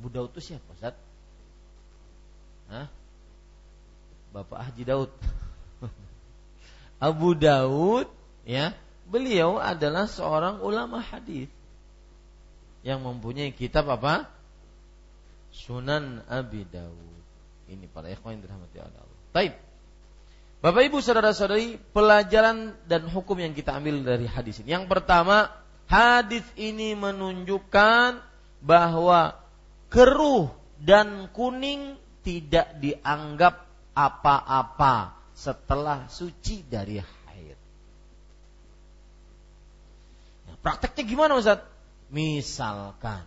Abu 0.00 0.08
Daud 0.08 0.32
itu 0.32 0.52
siapa, 0.52 0.64
Ustaz? 0.72 0.96
Hah? 2.70 2.86
Bapak 4.34 4.70
Haji 4.70 4.84
Daud. 4.84 5.10
Abu 7.08 7.32
Daud, 7.38 8.10
ya, 8.44 8.74
beliau 9.06 9.56
adalah 9.56 10.10
seorang 10.10 10.60
ulama 10.60 11.00
hadis 11.00 11.48
yang 12.86 13.02
mempunyai 13.02 13.50
kitab 13.50 13.90
apa? 13.90 14.30
Sunan 15.50 16.22
Abi 16.30 16.62
Daud. 16.68 17.16
Ini 17.66 17.90
para 17.90 18.06
ikhwan 18.12 18.38
yang 18.38 18.46
dirahmati 18.46 18.78
Allah. 18.78 19.02
Taib. 19.34 19.54
Bapak 20.62 20.82
Ibu 20.88 20.98
saudara-saudari, 21.02 21.76
pelajaran 21.92 22.74
dan 22.88 23.06
hukum 23.06 23.36
yang 23.38 23.52
kita 23.52 23.76
ambil 23.76 24.02
dari 24.02 24.26
hadis 24.26 24.62
ini. 24.62 24.72
Yang 24.72 24.88
pertama, 24.88 25.52
hadis 25.86 26.46
ini 26.56 26.96
menunjukkan 26.96 28.22
bahwa 28.62 29.36
keruh 29.92 30.50
dan 30.80 31.28
kuning 31.30 32.00
tidak 32.26 32.82
dianggap 32.82 33.54
apa-apa 33.94 35.14
setelah 35.30 36.10
suci 36.10 36.66
dari 36.66 36.98
haid. 36.98 37.58
Nah, 40.50 40.56
prakteknya 40.58 41.06
gimana 41.06 41.38
Ustaz? 41.38 41.62
Misalkan 42.10 43.22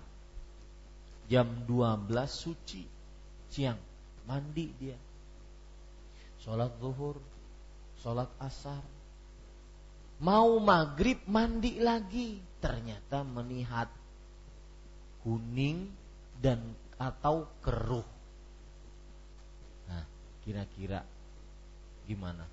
jam 1.32 1.48
12 1.64 2.12
suci 2.28 2.84
siang 3.48 3.80
mandi 4.28 4.68
dia 4.76 5.00
sholat 6.44 6.72
zuhur, 6.80 7.20
sholat 8.00 8.32
asar, 8.40 8.82
mau 10.24 10.58
maghrib 10.58 11.20
mandi 11.28 11.78
lagi, 11.78 12.40
ternyata 12.64 13.22
melihat 13.28 13.92
kuning 15.24 15.92
dan 16.40 16.64
atau 16.96 17.48
keruh. 17.60 18.19
Kira-kira 20.50 21.06
gimana? 22.10 22.50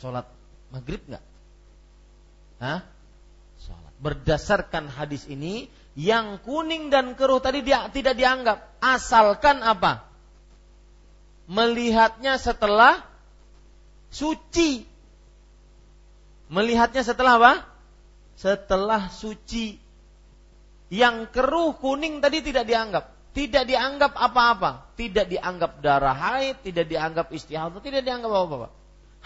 Sholat 0.00 0.24
maghrib 0.72 1.04
nggak? 1.04 1.24
Hah? 2.64 2.80
Sholat. 3.60 3.92
Berdasarkan 4.00 4.88
hadis 4.88 5.28
ini, 5.28 5.68
yang 5.92 6.40
kuning 6.40 6.88
dan 6.88 7.12
keruh 7.20 7.44
tadi 7.44 7.60
dia 7.60 7.92
tidak 7.92 8.16
dianggap. 8.16 8.80
Asalkan 8.80 9.60
apa? 9.60 10.06
melihatnya 11.46 12.36
setelah 12.38 13.02
suci. 14.10 14.84
Melihatnya 16.46 17.02
setelah 17.02 17.38
apa? 17.42 17.52
Setelah 18.38 19.10
suci. 19.10 19.78
Yang 20.90 21.34
keruh 21.34 21.74
kuning 21.74 22.22
tadi 22.22 22.42
tidak 22.46 22.66
dianggap. 22.70 23.10
Tidak 23.36 23.68
dianggap 23.68 24.16
apa-apa. 24.16 24.96
Tidak 24.96 25.28
dianggap 25.28 25.84
darah 25.84 26.16
haid, 26.16 26.64
tidak 26.64 26.88
dianggap 26.88 27.28
istihadah, 27.28 27.84
tidak 27.84 28.00
dianggap 28.00 28.32
apa-apa. 28.32 28.72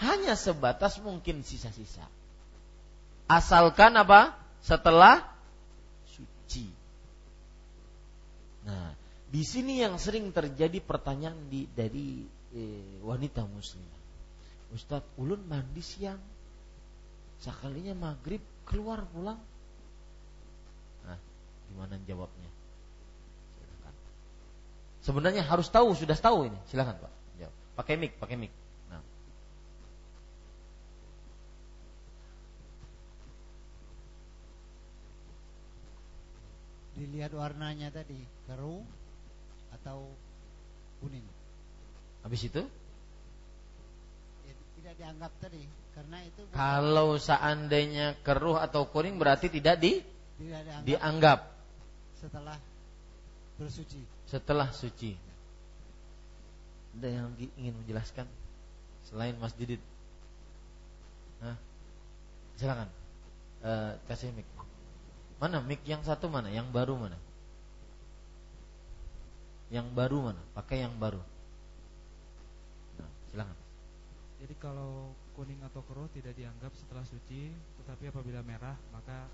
Hanya 0.03 0.35
sebatas 0.35 0.99
mungkin 0.99 1.47
sisa-sisa. 1.47 2.03
Asalkan 3.31 3.95
apa? 3.95 4.35
Setelah 4.59 5.23
suci. 6.11 6.67
Nah, 8.67 8.91
di 9.31 9.47
sini 9.47 9.79
yang 9.79 9.95
sering 9.95 10.35
terjadi 10.35 10.83
pertanyaan 10.83 11.47
di, 11.47 11.63
dari 11.71 12.27
eh, 12.51 12.99
wanita 12.99 13.47
muslim. 13.47 13.87
Ustadz, 14.75 15.07
ulun 15.15 15.39
mandi 15.47 15.79
siang. 15.79 16.19
Sekalinya 17.39 17.95
maghrib 17.95 18.43
keluar 18.67 19.07
pulang. 19.07 19.39
Nah, 21.07 21.19
gimana 21.71 21.95
jawabnya? 22.03 22.60
Sebenarnya 25.01 25.41
harus 25.41 25.67
tahu, 25.67 25.97
sudah 25.97 26.13
tahu 26.13 26.49
ini. 26.49 26.59
Silakan 26.69 26.97
Pak. 27.01 27.13
Jawab. 27.41 27.53
Pakai 27.73 27.95
mic, 27.97 28.13
pakai 28.21 28.37
mic. 28.37 28.53
Nah. 28.87 29.01
Dilihat 36.93 37.33
warnanya 37.33 37.89
tadi, 37.89 38.21
keruh 38.45 38.85
atau 39.73 40.13
kuning. 41.01 41.25
Habis 42.21 42.45
itu? 42.45 42.61
Ya, 44.45 44.53
tidak 44.77 44.93
dianggap 45.01 45.33
tadi 45.41 45.81
karena 45.91 46.17
itu 46.23 46.41
kalau 46.55 47.19
seandainya 47.19 48.15
keruh 48.23 48.55
atau 48.55 48.87
kuning 48.87 49.19
berarti 49.19 49.51
tidak 49.51 49.75
di 49.83 49.99
tidak 50.39 50.61
dianggap, 50.63 50.87
dianggap 50.87 51.39
setelah 52.15 52.57
bersuci. 53.61 54.01
Setelah 54.25 54.73
suci. 54.73 55.13
Ada 56.97 57.07
yang 57.07 57.29
ingin 57.55 57.77
menjelaskan 57.85 58.25
selain 59.05 59.37
Mas 59.37 59.53
Didit? 59.53 59.79
Hah? 61.45 61.57
Silakan. 62.57 62.89
Uh, 63.61 63.93
kasih 64.09 64.33
mic. 64.33 64.49
Mana 65.37 65.61
mic 65.61 65.81
yang 65.85 66.01
satu 66.01 66.25
mana? 66.25 66.49
Yang 66.49 66.73
baru 66.73 66.97
mana? 66.97 67.17
Yang 69.69 69.87
baru 69.93 70.17
mana? 70.33 70.41
Pakai 70.57 70.83
yang 70.83 70.93
baru. 70.97 71.21
Nah, 72.99 73.09
silakan. 73.29 73.57
Jadi 74.41 74.53
kalau 74.57 75.13
kuning 75.37 75.61
atau 75.61 75.85
keruh 75.85 76.09
tidak 76.11 76.33
dianggap 76.33 76.73
setelah 76.73 77.05
suci, 77.05 77.53
tetapi 77.81 78.09
apabila 78.09 78.41
merah 78.41 78.75
maka. 78.89 79.29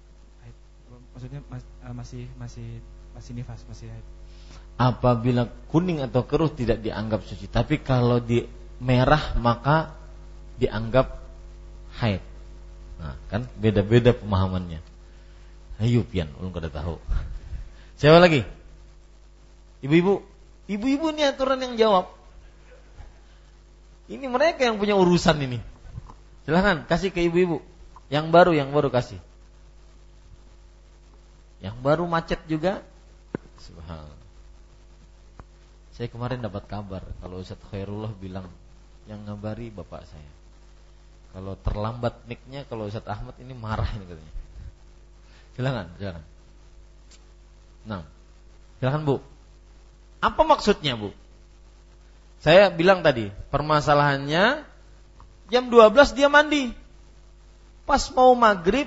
Maksudnya 0.88 1.44
mas, 1.52 1.68
uh, 1.84 1.91
masih 1.91 2.32
masih 2.40 2.80
masih 3.18 3.34
nifas, 3.34 3.65
masih 3.65 3.89
haid. 3.89 4.06
Apabila 4.77 5.49
kuning 5.73 6.06
atau 6.06 6.22
keruh 6.22 6.53
tidak 6.53 6.85
dianggap 6.85 7.26
suci, 7.26 7.49
tapi 7.49 7.81
kalau 7.81 8.22
di 8.22 8.45
merah 8.77 9.34
maka 9.41 9.98
dianggap 10.61 11.18
haid. 11.98 12.22
Nah, 13.02 13.18
kan 13.34 13.49
beda-beda 13.57 14.14
pemahamannya. 14.14 14.85
Ayo 15.81 16.06
pian, 16.06 16.30
ulun 16.38 16.53
kada 16.53 16.69
tahu. 16.69 17.02
Siapa 17.99 18.22
lagi? 18.22 18.45
Ibu-ibu, 19.81 20.22
ibu-ibu 20.69 21.06
ini 21.14 21.26
aturan 21.26 21.61
yang 21.61 21.73
jawab. 21.73 22.14
Ini 24.07 24.26
mereka 24.30 24.65
yang 24.65 24.77
punya 24.77 24.94
urusan 24.94 25.41
ini. 25.41 25.57
Silahkan 26.45 26.85
kasih 26.85 27.10
ke 27.10 27.26
ibu-ibu. 27.26 27.65
Yang 28.14 28.26
baru, 28.30 28.52
yang 28.56 28.69
baru 28.72 28.88
kasih. 28.94 29.19
Yang 31.60 31.76
baru 31.81 32.06
macet 32.07 32.39
juga. 32.48 32.85
Subhanallah. 33.68 34.22
Saya 35.98 36.07
kemarin 36.14 36.45
dapat 36.45 36.69
kabar 36.69 37.02
kalau 37.19 37.41
Ustaz 37.41 37.57
Khairullah 37.73 38.14
bilang 38.15 38.45
yang 39.10 39.26
ngabari 39.26 39.73
bapak 39.73 40.06
saya. 40.06 40.31
Kalau 41.34 41.57
terlambat 41.60 42.23
niknya 42.30 42.64
kalau 42.69 42.88
Ustaz 42.88 43.06
Ahmad 43.10 43.35
ini 43.41 43.52
marah 43.57 43.89
ini 43.98 44.06
katanya. 44.06 44.34
Silakan, 45.57 45.88
silakan. 45.98 46.23
Nah, 47.88 48.03
silakan 48.77 49.02
Bu. 49.10 49.15
Apa 50.22 50.41
maksudnya 50.45 50.94
Bu? 50.94 51.10
Saya 52.45 52.69
bilang 52.69 53.02
tadi, 53.02 53.34
permasalahannya 53.49 54.61
jam 55.49 55.64
12 55.73 56.14
dia 56.14 56.30
mandi. 56.30 56.69
Pas 57.89 58.06
mau 58.14 58.38
maghrib 58.38 58.85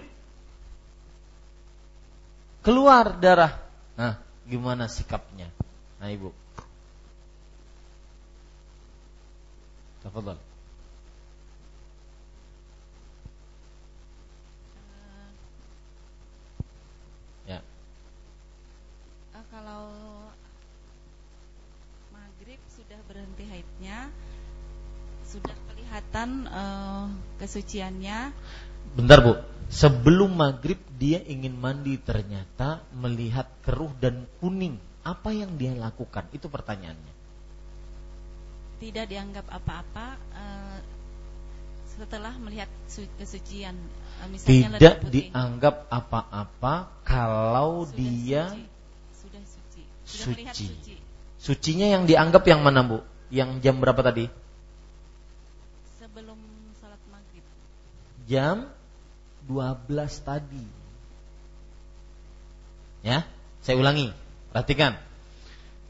keluar 2.62 3.19
darah. 3.19 3.59
Nah, 3.98 4.20
gimana 4.51 4.91
sikapnya? 4.91 5.47
Nah, 6.03 6.11
Ibu. 6.11 6.35
Tafadhal. 10.03 10.39
Ya. 17.47 17.63
Uh, 19.31 19.45
kalau 19.55 19.87
maghrib 22.11 22.59
sudah 22.75 22.99
berhenti 23.07 23.47
haidnya, 23.47 24.11
sudah 25.31 25.55
kelihatan 25.71 26.51
uh, 26.51 27.07
kesuciannya. 27.39 28.35
Bentar 28.99 29.23
bu, 29.23 29.39
sebelum 29.71 30.35
maghrib 30.35 30.77
dia 30.99 31.23
ingin 31.23 31.55
mandi 31.55 31.97
ternyata 31.97 32.83
melihat 32.93 33.47
keruh 33.63 33.95
dan 34.03 34.27
kuning. 34.43 34.77
Apa 35.01 35.33
yang 35.33 35.57
dia 35.57 35.73
lakukan? 35.73 36.29
Itu 36.35 36.53
pertanyaannya. 36.53 37.15
Tidak 38.83 39.07
dianggap 39.09 39.47
apa-apa 39.49 40.07
uh, 40.35 40.79
setelah 41.97 42.35
melihat 42.37 42.69
kesucian. 43.17 43.79
Misalnya 44.29 44.77
Tidak 44.77 44.97
dianggap 45.09 45.89
apa-apa 45.89 47.01
kalau 47.07 47.89
sudah 47.89 47.97
dia 47.97 48.43
suci. 48.53 48.65
sudah 49.17 49.43
suci. 49.47 49.83
Sudah 50.05 50.13
suci. 50.13 50.29
melihat 50.29 50.55
suci. 50.59 50.95
Sucinya 51.41 51.87
yang 51.89 52.05
dianggap 52.05 52.45
yang 52.45 52.61
mana 52.61 52.85
bu? 52.85 53.01
Yang 53.33 53.65
jam 53.65 53.81
berapa 53.81 54.05
tadi? 54.05 54.29
Sebelum 55.97 56.37
salat 56.77 57.01
maghrib. 57.09 57.45
Jam 58.29 58.69
12 59.51 59.83
tadi. 60.23 60.63
Ya, 63.03 63.27
saya 63.67 63.75
ulangi. 63.83 64.15
Perhatikan. 64.55 64.95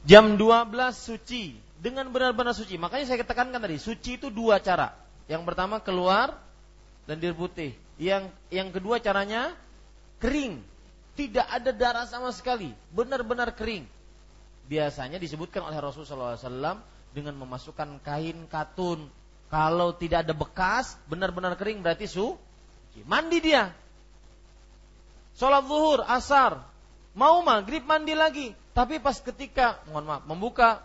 Jam 0.09 0.41
12 0.41 0.73
suci 0.97 1.53
dengan 1.77 2.09
benar-benar 2.09 2.57
suci. 2.57 2.81
Makanya 2.81 3.05
saya 3.05 3.20
katakan 3.20 3.53
tadi, 3.53 3.77
suci 3.77 4.16
itu 4.16 4.32
dua 4.32 4.65
cara. 4.65 4.97
Yang 5.28 5.45
pertama 5.45 5.77
keluar 5.85 6.41
dan 7.05 7.20
dir 7.20 7.37
putih. 7.37 7.77
Yang 8.01 8.32
yang 8.49 8.73
kedua 8.73 8.97
caranya 9.05 9.53
kering. 10.24 10.65
Tidak 11.20 11.45
ada 11.45 11.69
darah 11.77 12.09
sama 12.09 12.32
sekali, 12.32 12.73
benar-benar 12.97 13.53
kering. 13.53 13.85
Biasanya 14.73 15.20
disebutkan 15.20 15.69
oleh 15.69 15.77
Rasulullah 15.77 16.39
SAW 16.39 16.81
dengan 17.12 17.35
memasukkan 17.37 18.01
kain 18.01 18.49
katun. 18.49 19.05
Kalau 19.51 19.93
tidak 19.93 20.24
ada 20.24 20.32
bekas, 20.32 20.97
benar-benar 21.11 21.59
kering 21.61 21.82
berarti 21.85 22.09
su 22.09 22.39
mandi 23.06 23.38
dia. 23.38 23.70
Sholat 25.38 25.64
zuhur, 25.64 26.04
asar, 26.04 26.60
mau 27.16 27.40
maghrib 27.40 27.86
mandi 27.86 28.12
lagi. 28.12 28.52
Tapi 28.76 28.98
pas 28.98 29.16
ketika, 29.18 29.80
mohon 29.88 30.06
maaf, 30.10 30.22
membuka 30.26 30.84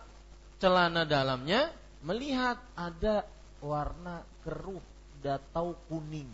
celana 0.62 1.04
dalamnya, 1.04 1.70
melihat 2.06 2.58
ada 2.78 3.26
warna 3.60 4.22
keruh 4.46 4.82
atau 5.26 5.74
kuning. 5.90 6.30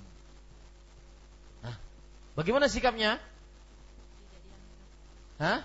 Nah, 1.64 1.76
bagaimana 2.36 2.68
sikapnya? 2.68 3.16
Hah? 5.40 5.64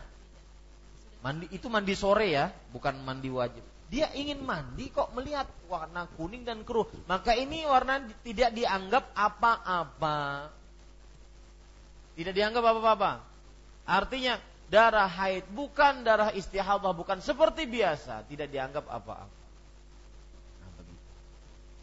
Mandi 1.19 1.51
itu 1.51 1.67
mandi 1.67 1.91
sore 1.91 2.31
ya, 2.31 2.55
bukan 2.71 3.03
mandi 3.03 3.27
wajib. 3.27 3.66
Dia 3.87 4.11
ingin 4.11 4.43
mandi 4.43 4.91
kok 4.91 5.15
melihat 5.15 5.47
warna 5.71 6.11
kuning 6.19 6.43
dan 6.43 6.67
keruh. 6.67 6.87
Maka 7.07 7.31
ini 7.39 7.63
warna 7.63 8.03
tidak 8.23 8.51
dianggap 8.51 9.15
apa-apa. 9.15 10.51
Tidak 12.19 12.33
dianggap 12.35 12.63
apa-apa. 12.67 13.11
Artinya 13.87 14.35
darah 14.67 15.07
haid 15.07 15.47
bukan 15.55 16.03
darah 16.03 16.35
istihadah, 16.35 16.91
bukan 16.91 17.23
seperti 17.23 17.63
biasa, 17.63 18.27
tidak 18.27 18.51
dianggap 18.51 18.83
apa-apa. 18.91 19.31
Nah, 20.59 20.69
begitu. 20.75 21.03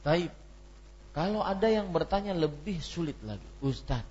Taib. 0.05 0.33
Kalau 1.15 1.41
ada 1.47 1.71
yang 1.71 1.95
bertanya 1.95 2.35
lebih 2.35 2.83
sulit 2.83 3.15
lagi, 3.23 3.47
Ustadz, 3.63 4.11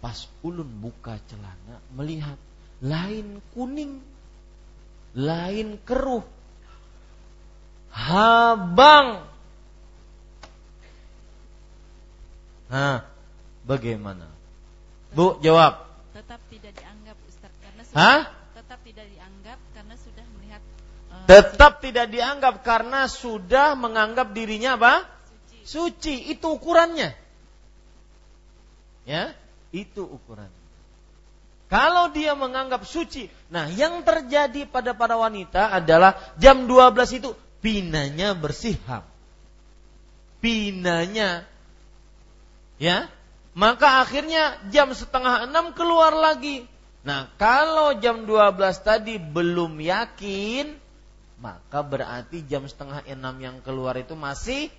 pas 0.00 0.18
ulun 0.40 0.66
buka 0.80 1.20
celana 1.28 1.84
melihat 1.92 2.40
lain 2.80 3.44
kuning, 3.52 4.00
lain 5.12 5.76
keruh, 5.84 6.24
habang. 7.92 9.24
Nah, 12.68 13.04
bagaimana? 13.64 14.28
Bu, 15.16 15.40
jawab. 15.40 15.88
Tetap 16.12 16.40
tidak 16.52 16.72
dianggap 16.76 17.16
Ustaz 17.24 17.52
karena 17.64 17.82
sudah, 17.88 17.96
Hah? 17.96 18.20
tetap 18.52 18.80
tidak 18.84 19.06
dianggap 19.08 19.58
karena 19.72 19.94
sudah 19.96 20.24
melihat 20.36 20.62
uh, 21.08 21.24
Tetap 21.24 21.72
tidak 21.80 22.06
dianggap 22.12 22.54
karena 22.60 23.00
sudah 23.08 23.72
menganggap 23.72 24.36
dirinya 24.36 24.76
apa? 24.76 25.08
suci. 25.24 25.58
Suci. 25.64 26.14
Itu 26.28 26.60
ukurannya. 26.60 27.16
Ya, 29.08 29.32
itu 29.72 30.04
ukuran. 30.04 30.52
Kalau 31.68 32.08
dia 32.12 32.32
menganggap 32.32 32.88
suci, 32.88 33.28
nah 33.52 33.68
yang 33.68 34.00
terjadi 34.00 34.64
pada 34.64 34.96
para 34.96 35.20
wanita 35.20 35.68
adalah 35.68 36.16
jam 36.40 36.64
12 36.64 37.20
itu 37.20 37.36
pinanya 37.58 38.34
bersiham. 38.34 39.02
Pinanya 40.38 41.42
ya, 42.78 43.10
maka 43.58 44.06
akhirnya 44.06 44.62
jam 44.70 44.94
setengah 44.94 45.50
enam 45.50 45.74
keluar 45.74 46.14
lagi. 46.14 46.62
Nah, 47.02 47.26
kalau 47.40 47.98
jam 47.98 48.22
12 48.22 48.54
tadi 48.86 49.18
belum 49.18 49.82
yakin, 49.82 50.78
maka 51.42 51.82
berarti 51.82 52.42
jam 52.46 52.66
setengah 52.66 53.02
enam 53.06 53.34
yang 53.38 53.58
keluar 53.62 53.98
itu 53.98 54.14
masih 54.14 54.70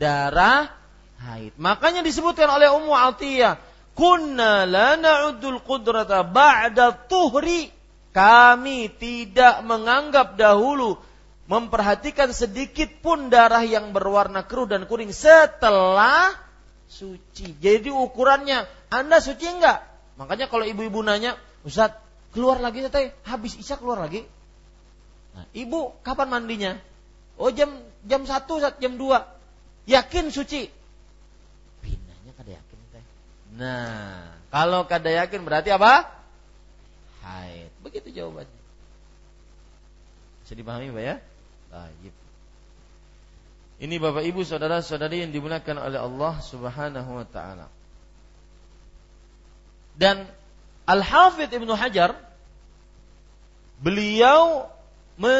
darah 0.00 0.72
haid. 1.20 1.52
Makanya 1.60 2.00
disebutkan 2.00 2.48
oleh 2.48 2.72
Ummu 2.72 2.92
Atiyah, 2.96 3.60
"Kunna 3.92 4.64
la 4.64 4.96
na'uddul 4.96 5.60
qudrata 5.60 6.24
ba'da 6.24 6.96
tuhri." 7.08 7.68
Kami 8.10 8.90
tidak 8.98 9.62
menganggap 9.62 10.34
dahulu 10.34 10.98
memperhatikan 11.50 12.30
sedikit 12.30 12.86
pun 13.02 13.26
darah 13.26 13.66
yang 13.66 13.90
berwarna 13.90 14.46
keruh 14.46 14.70
dan 14.70 14.86
kuning 14.86 15.10
setelah 15.10 16.30
suci. 16.86 17.58
Jadi 17.58 17.90
ukurannya, 17.90 18.70
Anda 18.86 19.18
suci 19.18 19.50
enggak? 19.50 19.82
Makanya 20.14 20.46
kalau 20.46 20.62
ibu-ibu 20.62 21.02
nanya, 21.02 21.34
Ustaz, 21.66 21.98
keluar 22.30 22.62
lagi 22.62 22.86
teh, 22.86 23.10
habis 23.26 23.58
isya 23.58 23.74
keluar 23.74 23.98
lagi. 23.98 24.22
Nah, 25.34 25.42
ibu 25.50 25.90
kapan 26.06 26.30
mandinya? 26.30 26.78
Oh 27.34 27.50
jam 27.50 27.82
jam 28.06 28.22
satu 28.28 28.62
jam 28.62 28.94
2 28.94 29.90
Yakin 29.90 30.30
suci? 30.30 30.70
Pinanya 31.82 32.32
kada 32.38 32.50
yakin 32.62 32.78
teh. 32.94 33.04
Nah, 33.58 34.22
kalau 34.54 34.86
kada 34.86 35.10
yakin 35.10 35.42
berarti 35.42 35.74
apa? 35.74 36.06
Haid. 37.26 37.74
Begitu 37.82 38.14
jawabannya. 38.14 38.60
Bisa 40.46 40.54
dipahami 40.54 40.94
Pak 40.94 41.02
ya? 41.02 41.16
Baik. 41.70 42.12
Ini 43.80 43.96
Bapak 43.96 44.26
Ibu 44.26 44.44
saudara-saudari 44.44 45.24
yang 45.24 45.32
dimuliakan 45.32 45.80
oleh 45.80 45.96
Allah 45.96 46.34
Subhanahu 46.44 47.10
wa 47.16 47.24
taala. 47.24 47.66
Dan 49.96 50.28
Al-Hafidh 50.84 51.48
Ibnu 51.48 51.72
Hajar 51.72 52.12
beliau 53.80 54.68
me, 55.16 55.32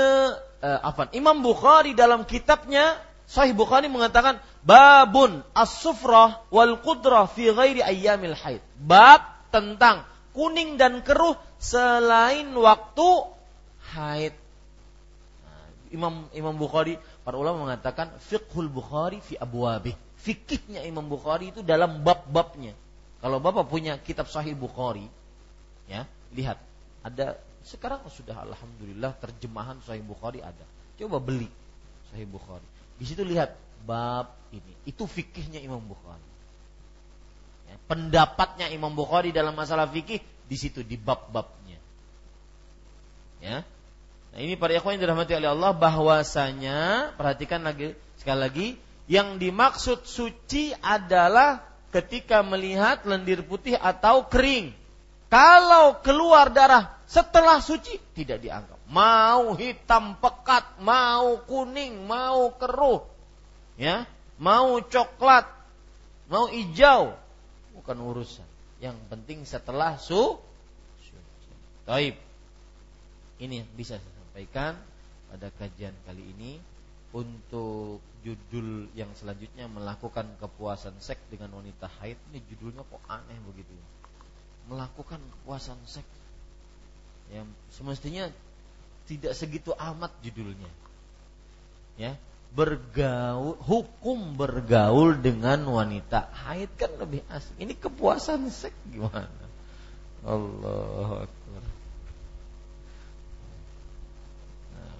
uh, 0.64 0.80
apa? 0.80 1.12
Imam 1.12 1.44
Bukhari 1.44 1.92
dalam 1.92 2.24
kitabnya 2.24 2.96
Sahih 3.30 3.54
Bukhari 3.54 3.86
mengatakan 3.86 4.42
babun 4.66 5.46
as-sufrah 5.54 6.42
wal 6.50 6.80
qudrah 6.82 7.28
fi 7.30 7.52
ghairi 7.52 7.84
ayyamil 7.84 8.34
haid. 8.34 8.58
Bab 8.80 9.22
tentang 9.54 10.02
kuning 10.32 10.80
dan 10.80 11.04
keruh 11.04 11.36
selain 11.60 12.50
waktu 12.56 13.08
haid. 13.94 14.34
Imam 15.90 16.30
Imam 16.30 16.54
Bukhari 16.54 16.94
para 17.26 17.34
ulama 17.34 17.66
mengatakan 17.66 18.14
fiqhul 18.22 18.70
Bukhari 18.70 19.18
fi 19.22 19.34
abwabih. 19.38 19.94
Fikihnya 20.20 20.84
Imam 20.86 21.06
Bukhari 21.08 21.50
itu 21.50 21.64
dalam 21.64 22.04
bab-babnya. 22.04 22.76
Kalau 23.20 23.40
Bapak 23.42 23.68
punya 23.68 24.00
kitab 24.00 24.28
Sahih 24.32 24.56
Bukhari, 24.56 25.04
ya, 25.88 26.08
lihat 26.32 26.56
ada 27.04 27.36
sekarang 27.64 28.00
sudah 28.08 28.36
alhamdulillah 28.48 29.16
terjemahan 29.20 29.76
Sahih 29.84 30.04
Bukhari 30.04 30.40
ada. 30.40 30.64
Coba 30.96 31.20
beli 31.20 31.48
Sahih 32.12 32.28
Bukhari. 32.28 32.64
Di 33.00 33.04
situ 33.08 33.24
lihat 33.24 33.56
bab 33.84 34.32
ini. 34.52 34.72
Itu 34.84 35.08
fikihnya 35.08 35.60
Imam 35.60 35.80
Bukhari. 35.80 36.28
Ya, 37.68 37.76
pendapatnya 37.88 38.66
Imam 38.72 38.92
Bukhari 38.92 39.32
dalam 39.32 39.56
masalah 39.56 39.88
fikih 39.88 40.20
di 40.20 40.56
situ 40.56 40.84
di 40.84 41.00
bab-babnya. 41.00 41.78
Ya. 43.40 43.64
Nah, 44.30 44.38
ini 44.38 44.54
para 44.54 44.74
ikhwan 44.74 44.94
yang 44.94 45.02
dirahmati 45.10 45.34
oleh 45.34 45.50
Allah 45.50 45.72
bahwasanya 45.74 46.78
perhatikan 47.18 47.66
lagi 47.66 47.98
sekali 48.14 48.40
lagi 48.40 48.68
yang 49.10 49.42
dimaksud 49.42 50.06
suci 50.06 50.70
adalah 50.78 51.66
ketika 51.90 52.46
melihat 52.46 53.02
lendir 53.02 53.42
putih 53.42 53.74
atau 53.74 54.30
kering. 54.30 54.70
Kalau 55.30 55.98
keluar 56.02 56.50
darah 56.50 56.94
setelah 57.10 57.58
suci 57.58 57.98
tidak 58.14 58.38
dianggap. 58.42 58.78
Mau 58.90 59.54
hitam 59.54 60.18
pekat, 60.18 60.78
mau 60.82 61.38
kuning, 61.46 62.06
mau 62.06 62.50
keruh, 62.54 63.06
ya, 63.78 64.06
mau 64.38 64.82
coklat, 64.82 65.46
mau 66.26 66.50
hijau, 66.50 67.14
bukan 67.78 67.96
urusan. 68.02 68.46
Yang 68.82 68.98
penting 69.06 69.38
setelah 69.46 69.98
su 69.98 70.38
suci. 71.02 71.52
Taib. 71.86 72.14
Ini 73.40 73.62
bisa 73.74 73.96
sampaikan 74.30 74.78
pada 75.28 75.50
kajian 75.58 75.94
kali 76.06 76.22
ini 76.38 76.62
untuk 77.10 77.98
judul 78.22 78.86
yang 78.94 79.10
selanjutnya 79.18 79.66
melakukan 79.66 80.30
kepuasan 80.38 80.94
seks 81.02 81.20
dengan 81.26 81.50
wanita 81.58 81.90
haid 81.98 82.14
ini 82.30 82.38
judulnya 82.54 82.86
kok 82.86 83.02
aneh 83.10 83.38
begitu 83.42 83.74
melakukan 84.70 85.18
kepuasan 85.18 85.82
seks 85.82 86.06
yang 87.34 87.46
semestinya 87.74 88.30
tidak 89.10 89.34
segitu 89.34 89.74
amat 89.74 90.14
judulnya. 90.22 90.70
Ya, 91.98 92.14
bergaul 92.54 93.58
hukum 93.58 94.38
bergaul 94.38 95.18
dengan 95.18 95.66
wanita 95.66 96.30
haid 96.46 96.70
kan 96.78 96.94
lebih 96.98 97.26
asik. 97.30 97.54
Ini 97.58 97.74
kepuasan 97.74 98.46
seks 98.50 98.78
gimana? 98.90 99.26
Allah 100.22 101.26
akbar. 101.26 101.62
Nah. 104.74 104.98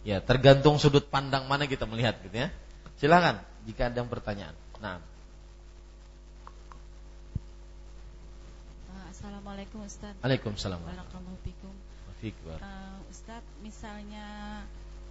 Ya, 0.00 0.24
tergantung 0.24 0.80
sudut 0.80 1.04
pandang 1.04 1.44
mana 1.44 1.68
kita 1.68 1.84
melihat 1.84 2.16
gitu 2.24 2.32
ya. 2.32 2.48
Silakan 2.96 3.40
jika 3.68 3.92
ada 3.92 4.00
pertanyaan. 4.08 4.56
Nah, 4.80 4.96
Assalamualaikum 9.12 9.84
Ustaz. 9.84 10.16
Waalaikumsalam. 10.24 10.80
Fikum. 11.44 11.74
Uh, 12.56 12.96
Ustaz, 13.12 13.44
misalnya 13.60 14.24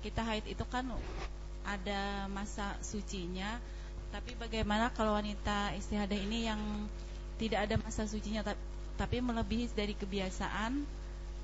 kita 0.01 0.25
haid 0.25 0.49
itu 0.49 0.65
kan 0.65 0.89
ada 1.61 2.25
masa 2.33 2.73
sucinya, 2.81 3.61
tapi 4.09 4.33
bagaimana 4.33 4.89
kalau 4.97 5.13
wanita 5.13 5.77
istihadah 5.77 6.17
ini 6.17 6.49
yang 6.49 6.57
tidak 7.37 7.69
ada 7.69 7.75
masa 7.77 8.09
sucinya 8.09 8.41
tapi 8.97 9.21
melebihi 9.21 9.69
dari 9.77 9.93
kebiasaan 9.93 10.81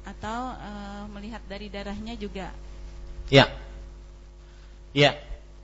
atau 0.06 0.40
uh, 0.58 1.06
melihat 1.14 1.46
dari 1.46 1.70
darahnya 1.70 2.18
juga? 2.18 2.50
Ya. 3.30 3.50
Ya. 4.94 5.18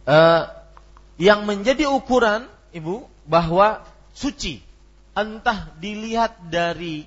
Uh, 0.07 0.49
yang 1.21 1.45
menjadi 1.45 1.85
ukuran 1.85 2.49
Ibu 2.71 3.05
bahwa 3.27 3.83
suci 4.15 4.63
entah 5.11 5.69
dilihat 5.77 6.39
dari 6.47 7.03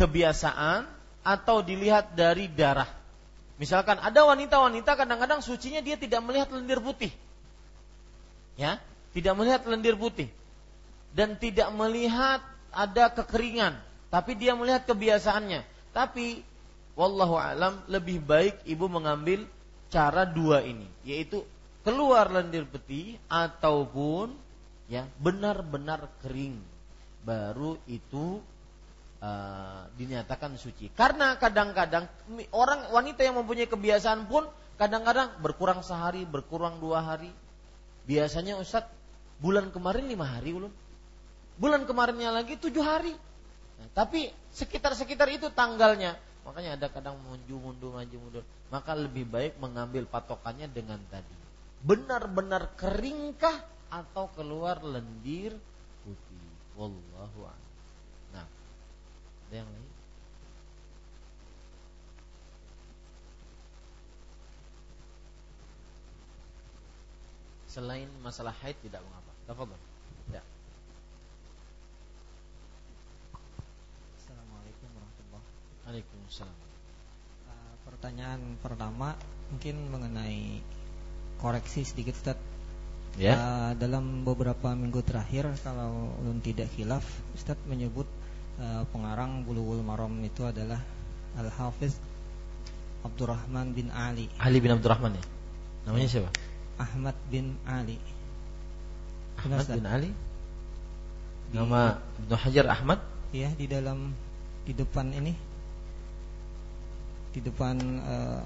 kebiasaan 0.00 0.88
atau 1.24 1.60
dilihat 1.60 2.16
dari 2.16 2.48
darah. 2.50 2.88
Misalkan 3.60 4.00
ada 4.02 4.26
wanita-wanita 4.26 4.98
kadang-kadang 4.98 5.40
sucinya 5.44 5.78
dia 5.78 5.94
tidak 5.94 6.24
melihat 6.26 6.50
lendir 6.50 6.82
putih. 6.82 7.12
Ya, 8.58 8.82
tidak 9.14 9.34
melihat 9.38 9.62
lendir 9.68 9.94
putih. 9.94 10.26
Dan 11.14 11.38
tidak 11.38 11.70
melihat 11.70 12.42
ada 12.74 13.06
kekeringan, 13.14 13.78
tapi 14.10 14.34
dia 14.34 14.58
melihat 14.58 14.82
kebiasaannya. 14.82 15.62
Tapi 15.94 16.42
wallahu 16.98 17.38
alam 17.38 17.78
lebih 17.86 18.18
baik 18.18 18.66
ibu 18.66 18.90
mengambil 18.90 19.46
cara 19.94 20.26
dua 20.26 20.66
ini, 20.66 20.90
yaitu 21.06 21.46
keluar 21.86 22.26
lendir 22.26 22.66
putih 22.66 23.14
ataupun 23.30 24.34
ya 24.90 25.06
benar-benar 25.22 26.10
kering 26.18 26.58
baru 27.22 27.78
itu 27.86 28.42
uh, 29.22 29.86
dinyatakan 29.94 30.58
suci. 30.58 30.90
Karena 30.90 31.38
kadang-kadang 31.38 32.10
orang 32.50 32.90
wanita 32.90 33.22
yang 33.22 33.38
mempunyai 33.38 33.70
kebiasaan 33.70 34.26
pun 34.26 34.42
kadang-kadang 34.74 35.38
berkurang 35.38 35.86
sehari, 35.86 36.26
berkurang 36.26 36.82
dua 36.82 37.00
hari. 37.00 37.30
Biasanya 38.04 38.58
Ustadz 38.58 38.90
bulan 39.38 39.70
kemarin 39.70 40.10
lima 40.10 40.26
hari 40.26 40.52
ulun, 40.52 40.74
bulan 41.56 41.86
kemarinnya 41.86 42.34
lagi 42.34 42.58
tujuh 42.58 42.82
hari. 42.82 43.14
Nah, 43.80 43.88
tapi 43.94 44.28
sekitar-sekitar 44.52 45.30
itu 45.32 45.48
tanggalnya, 45.54 46.18
makanya 46.44 46.76
ada 46.76 46.86
kadang 46.92 47.16
mundur 47.24 47.58
mundur 47.58 47.90
maju 47.96 48.16
mundur. 48.20 48.44
Maka 48.68 48.92
lebih 48.92 49.24
baik 49.24 49.56
mengambil 49.58 50.04
patokannya 50.04 50.68
dengan 50.68 51.00
tadi. 51.08 51.34
Benar-benar 51.84 52.76
keringkah 52.76 53.64
atau 53.92 54.28
keluar 54.32 54.80
lendir 54.84 55.56
putih. 56.04 56.48
Wallahu 56.74 57.48
a'lam. 57.48 57.72
Nah, 58.34 58.46
ada 59.48 59.54
yang 59.54 59.68
lain? 59.68 59.88
Selain 67.74 68.06
masalah 68.22 68.54
haid 68.62 68.78
tidak 68.86 69.02
mengapa. 69.02 69.30
Tafadhol. 69.50 69.80
Ya. 70.30 70.42
Assalamualaikum 74.14 74.88
warahmatullahi 74.94 75.46
Waalaikumsalam. 75.84 76.58
Uh, 77.48 77.74
pertanyaan 77.84 78.40
pertama 78.64 79.14
mungkin 79.52 79.76
mengenai 79.92 80.64
koreksi 81.38 81.84
sedikit 81.84 82.16
Ustaz 82.16 82.38
Ya. 83.14 83.38
Uh, 83.38 83.72
dalam 83.78 84.26
beberapa 84.26 84.74
minggu 84.74 84.98
terakhir 85.06 85.46
kalau 85.62 86.10
belum 86.18 86.42
tidak 86.42 86.66
khilaf, 86.74 87.06
Ustaz 87.38 87.54
menyebut 87.70 88.10
uh, 88.58 88.82
pengarang 88.90 89.46
Bulughul 89.46 89.86
Maram 89.86 90.10
itu 90.26 90.42
adalah 90.42 90.82
Al 91.38 91.46
Hafiz 91.54 91.94
Abdurrahman 93.06 93.70
bin 93.70 93.86
Ali. 93.94 94.26
Ali 94.42 94.58
bin 94.58 94.74
Abdurrahman 94.74 95.14
ya. 95.14 95.24
Namanya 95.86 96.08
siapa? 96.10 96.30
Ahmad 96.74 97.14
bin 97.30 97.54
Ali. 97.70 98.02
Ahmad 99.38 99.62
Benar, 99.62 99.78
bin 99.78 99.86
Ali. 99.86 100.10
Nama 101.54 101.80
Ibnu 102.18 102.34
Hajar 102.34 102.66
Ahmad? 102.66 102.98
Iya, 103.30 103.54
di 103.54 103.66
dalam 103.70 104.10
di 104.66 104.74
depan 104.74 105.14
ini 105.14 105.53
di 107.34 107.42
depan 107.42 107.76
uh, 108.06 108.42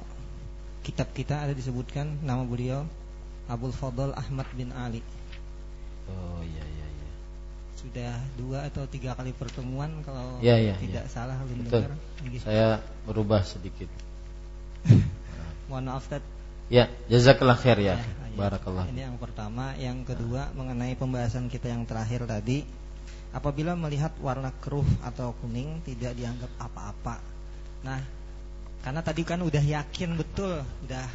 kitab 0.80 1.12
kita 1.12 1.44
ada 1.44 1.52
disebutkan 1.52 2.24
nama 2.24 2.40
beliau 2.48 2.88
Abdul 3.44 3.76
Fadl 3.76 4.16
Ahmad 4.16 4.48
bin 4.56 4.72
Ali. 4.72 5.04
Oh 6.08 6.40
iya 6.40 6.64
iya 6.64 6.86
iya. 6.88 7.10
Sudah 7.76 8.16
dua 8.40 8.64
atau 8.72 8.88
tiga 8.88 9.12
kali 9.12 9.36
pertemuan 9.36 10.00
kalau 10.08 10.40
ya, 10.40 10.56
ya, 10.56 10.72
tidak 10.80 11.04
ya. 11.04 11.12
salah 11.12 11.36
Betul. 11.44 11.92
Saya 12.40 12.80
berubah 13.04 13.44
sedikit. 13.44 13.92
Mohon 15.68 15.84
maaf 15.92 16.08
Tad. 16.08 16.24
Ya, 16.72 16.88
jazakallah 17.12 17.60
khair 17.60 17.80
ya. 17.80 17.96
ya, 17.96 18.04
ya. 18.04 18.36
Barakallah. 18.36 18.84
Ini 18.88 19.08
yang 19.08 19.16
pertama, 19.20 19.76
yang 19.76 20.04
kedua 20.04 20.52
mengenai 20.56 20.96
pembahasan 20.96 21.48
kita 21.48 21.72
yang 21.72 21.88
terakhir 21.88 22.28
tadi, 22.28 22.64
apabila 23.32 23.72
melihat 23.76 24.12
warna 24.20 24.52
keruh 24.60 24.84
atau 25.04 25.32
kuning 25.40 25.80
tidak 25.84 26.12
dianggap 26.16 26.52
apa-apa. 26.60 27.20
Nah, 27.84 28.17
karena 28.82 29.00
tadi 29.02 29.22
kan 29.26 29.42
udah 29.42 29.60
yakin 29.62 30.14
betul, 30.16 30.62
udah 30.86 31.08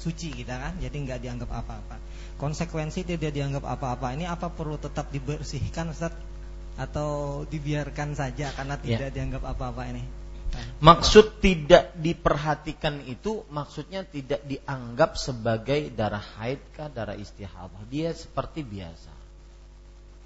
suci 0.00 0.32
kita 0.32 0.56
kan 0.56 0.72
jadi 0.80 0.96
nggak 0.96 1.20
dianggap 1.20 1.50
apa-apa 1.52 2.00
konsekuensi 2.40 3.04
tidak 3.04 3.36
dianggap 3.36 3.68
apa-apa 3.68 4.16
ini 4.16 4.24
apa 4.24 4.48
perlu 4.48 4.80
tetap 4.80 5.12
dibersihkan 5.12 5.92
Ustaz 5.92 6.16
atau 6.80 7.44
dibiarkan 7.44 8.16
saja 8.16 8.48
karena 8.56 8.80
Ya. 8.80 8.96
tidak 8.96 9.10
dianggap 9.12 9.42
apa-apa 9.44 9.92
ini? 9.92 10.04
Maksud 10.82 11.38
tidak 11.38 11.94
diperhatikan 11.94 13.04
itu 13.06 13.46
maksudnya 13.54 14.02
tidak 14.02 14.42
dianggap 14.48 15.14
sebagai 15.14 15.94
darah 15.94 16.24
haid 16.40 16.58
kah, 16.74 16.90
darah 16.90 17.14
istihadah. 17.14 17.86
Dia 17.86 18.10
seperti 18.10 18.66
biasa. 18.66 19.14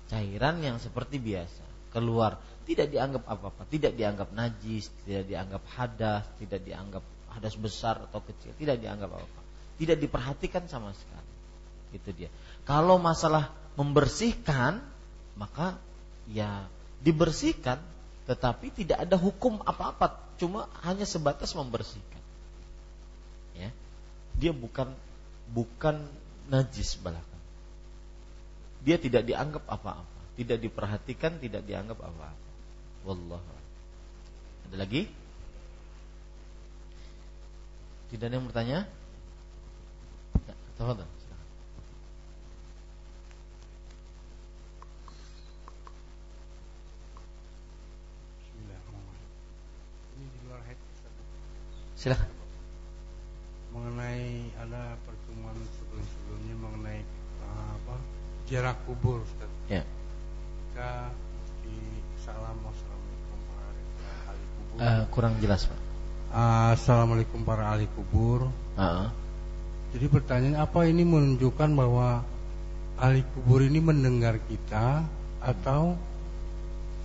Cairan 0.08 0.64
yang 0.64 0.80
seperti 0.80 1.20
biasa 1.20 1.64
keluar, 1.92 2.40
tidak 2.64 2.88
dianggap 2.88 3.24
apa-apa, 3.28 3.68
tidak 3.68 3.92
dianggap 3.96 4.32
najis, 4.32 4.88
tidak 5.04 5.24
dianggap 5.28 5.62
hadas, 5.76 6.24
tidak 6.40 6.60
dianggap 6.64 7.04
hadas 7.36 7.54
besar 7.60 8.00
atau 8.08 8.24
kecil, 8.24 8.56
tidak 8.56 8.80
dianggap 8.80 9.12
apa-apa. 9.12 9.40
Tidak 9.74 9.98
diperhatikan 9.98 10.64
sama 10.70 10.94
sekali. 10.94 11.32
Itu 11.92 12.10
dia. 12.14 12.30
Kalau 12.62 12.96
masalah 12.96 13.50
membersihkan, 13.74 14.80
maka 15.34 15.76
ya 16.30 16.64
dibersihkan 17.04 17.82
tetapi 18.24 18.72
tidak 18.72 19.04
ada 19.04 19.20
hukum 19.20 19.60
apa-apa 19.60 20.16
cuma 20.40 20.66
hanya 20.80 21.04
sebatas 21.04 21.52
membersihkan 21.52 22.22
ya 23.52 23.68
dia 24.40 24.52
bukan 24.56 24.88
bukan 25.52 26.00
najis 26.48 26.96
bahkan 27.04 27.40
dia 28.80 28.96
tidak 28.96 29.28
dianggap 29.28 29.68
apa-apa 29.68 30.08
tidak 30.40 30.58
diperhatikan 30.64 31.36
tidak 31.38 31.62
dianggap 31.68 32.00
apa-apa 32.00 32.43
wallahu 33.04 33.54
ada 34.74 34.90
lagi? 34.90 35.06
Tidak 38.10 38.26
ada 38.26 38.34
yang 38.34 38.46
bertanya? 38.50 38.78
Ya, 40.50 40.54
Ustaz. 40.74 41.38
silakan. 51.94 52.26
Mengenai 53.70 54.50
ada 54.58 54.98
pertemuan 55.06 55.54
sebelum-sebelumnya 55.78 56.54
mengenai 56.58 57.00
uh, 57.46 57.78
apa 57.78 57.96
jarak 58.50 58.74
kubur 58.90 59.22
Ustaz. 59.22 59.50
ya. 59.70 59.86
Kita 60.74 61.14
Eh, 64.74 65.02
kurang 65.14 65.38
jelas 65.38 65.70
pak 65.70 65.78
Ah, 66.34 66.74
assalamualaikum 66.74 67.46
para 67.46 67.70
ahli 67.70 67.86
kubur. 67.94 68.50
Ah, 68.74 69.06
ah. 69.06 69.10
Jadi 69.94 70.10
pertanyaan 70.10 70.66
apa 70.66 70.82
ini 70.82 71.06
menunjukkan 71.06 71.70
bahwa 71.78 72.26
ahli 72.98 73.22
kubur 73.22 73.62
ini 73.62 73.78
mendengar 73.78 74.42
kita 74.42 75.06
atau 75.38 75.94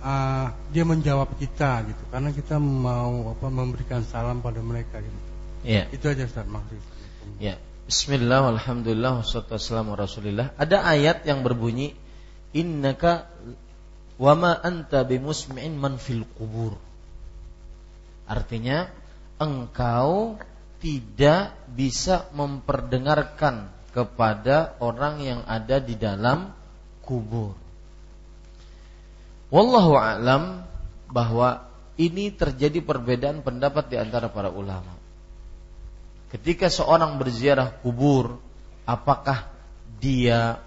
ah, 0.02 0.50
dia 0.74 0.82
menjawab 0.82 1.30
kita 1.38 1.86
gitu 1.86 2.02
karena 2.10 2.34
kita 2.34 2.58
mau 2.58 3.30
apa 3.30 3.46
memberikan 3.46 4.02
salam 4.02 4.42
pada 4.42 4.58
mereka 4.58 4.98
gitu. 4.98 5.18
ya 5.62 5.86
Itu 5.94 6.10
aja 6.10 6.26
Ustaz 6.26 6.50
maksud. 6.50 6.82
Ya, 7.38 7.54
Bismillah, 7.86 8.50
Alhamdulillah, 8.50 9.22
wassalamu 9.22 9.94
ala 9.94 10.10
Rasulillah. 10.10 10.58
Ada 10.58 10.82
ayat 10.90 11.22
yang 11.22 11.46
berbunyi, 11.46 11.94
Innaka 12.50 13.30
wama 14.18 14.58
anta 14.58 15.06
bimusmi'in 15.06 15.78
man 15.78 16.02
fil 16.02 16.26
kubur. 16.34 16.89
Artinya, 18.30 18.86
engkau 19.42 20.38
tidak 20.78 21.58
bisa 21.74 22.30
memperdengarkan 22.30 23.74
kepada 23.90 24.78
orang 24.78 25.18
yang 25.18 25.40
ada 25.50 25.82
di 25.82 25.98
dalam 25.98 26.54
kubur. 27.02 27.58
Wallahu 29.50 29.98
a'lam 29.98 30.62
bahwa 31.10 31.66
ini 31.98 32.30
terjadi 32.30 32.80
perbedaan 32.80 33.42
pendapat 33.42 33.90
di 33.90 33.98
antara 33.98 34.30
para 34.30 34.48
ulama. 34.48 34.94
Ketika 36.30 36.70
seorang 36.70 37.18
berziarah 37.18 37.82
kubur, 37.82 38.38
apakah 38.86 39.50
dia 39.98 40.62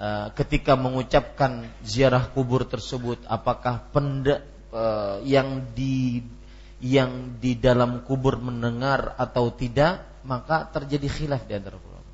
eh, 0.00 0.28
ketika 0.34 0.72
mengucapkan 0.74 1.68
ziarah 1.84 2.32
kubur 2.32 2.64
tersebut, 2.64 3.20
apakah 3.28 3.84
penda, 3.92 4.40
eh, 4.72 5.16
yang 5.28 5.68
di 5.76 6.24
yang 6.82 7.38
di 7.38 7.54
dalam 7.54 8.02
kubur 8.02 8.42
mendengar 8.42 9.14
atau 9.14 9.54
tidak, 9.54 10.02
maka 10.26 10.66
terjadi 10.66 11.06
khilaf 11.06 11.46
di 11.46 11.54
antara 11.54 11.78
ulama. 11.78 12.10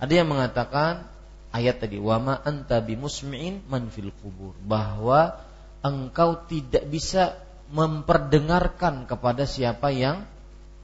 Ada 0.00 0.12
yang 0.12 0.28
mengatakan 0.32 1.04
ayat 1.52 1.84
tadi 1.84 2.00
wama 2.00 2.40
anta 2.40 2.80
bimusmi'in 2.80 3.68
man 3.68 3.92
fil 3.92 4.12
kubur 4.24 4.56
bahwa 4.64 5.36
engkau 5.84 6.48
tidak 6.48 6.88
bisa 6.88 7.36
memperdengarkan 7.68 9.04
kepada 9.04 9.44
siapa 9.44 9.92
yang 9.92 10.24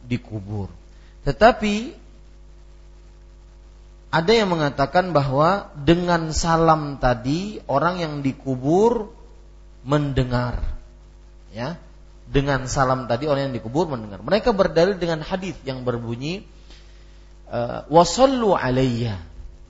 dikubur. 0.04 0.68
Tetapi 1.24 1.96
ada 4.12 4.32
yang 4.36 4.52
mengatakan 4.52 5.16
bahwa 5.16 5.72
dengan 5.72 6.36
salam 6.36 7.00
tadi 7.00 7.64
orang 7.64 7.96
yang 8.04 8.14
dikubur 8.20 9.08
mendengar. 9.88 10.60
Ya. 11.56 11.80
Dengan 12.28 12.64
salam 12.70 13.10
tadi 13.10 13.28
orang 13.28 13.50
yang 13.50 13.54
dikubur 13.56 13.90
mendengar. 13.90 14.22
Mereka 14.24 14.56
berdalil 14.56 14.96
dengan 14.96 15.20
hadis 15.20 15.56
yang 15.66 15.84
berbunyi 15.84 16.46
eh, 17.50 17.80
wasallu 17.92 18.56
alayya. 18.56 19.20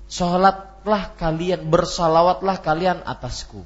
Salatlah 0.06 1.16
kalian, 1.16 1.72
bersalawatlah 1.72 2.60
kalian 2.60 3.00
atasku. 3.02 3.64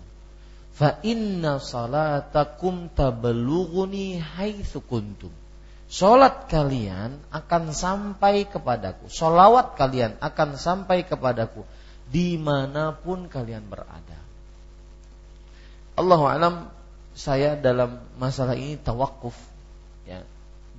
Fa 0.77 1.01
inna 1.03 1.59
salatakum 1.59 2.93
tablughuni 2.93 4.21
haitsu 4.21 4.85
kuntum. 4.85 5.33
Salat 5.87 6.51
kalian 6.51 7.23
akan 7.31 7.71
sampai 7.71 8.45
kepadaku. 8.51 9.07
Salawat 9.07 9.79
kalian 9.79 10.19
akan 10.19 10.59
sampai 10.59 11.07
kepadaku 11.07 11.63
di 12.11 12.39
mana 12.39 12.95
pun 12.95 13.27
kalian 13.27 13.67
berada. 13.67 14.19
Allahu 15.97 16.25
alam 16.29 16.55
saya 17.17 17.57
dalam 17.57 17.97
masalah 18.21 18.53
ini 18.53 18.77
tawakuf 18.77 19.33
ya 20.05 20.21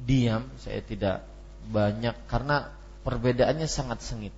diam 0.06 0.46
saya 0.62 0.86
tidak 0.86 1.26
banyak 1.74 2.14
karena 2.30 2.70
perbedaannya 3.02 3.66
sangat 3.66 4.06
sengit. 4.06 4.32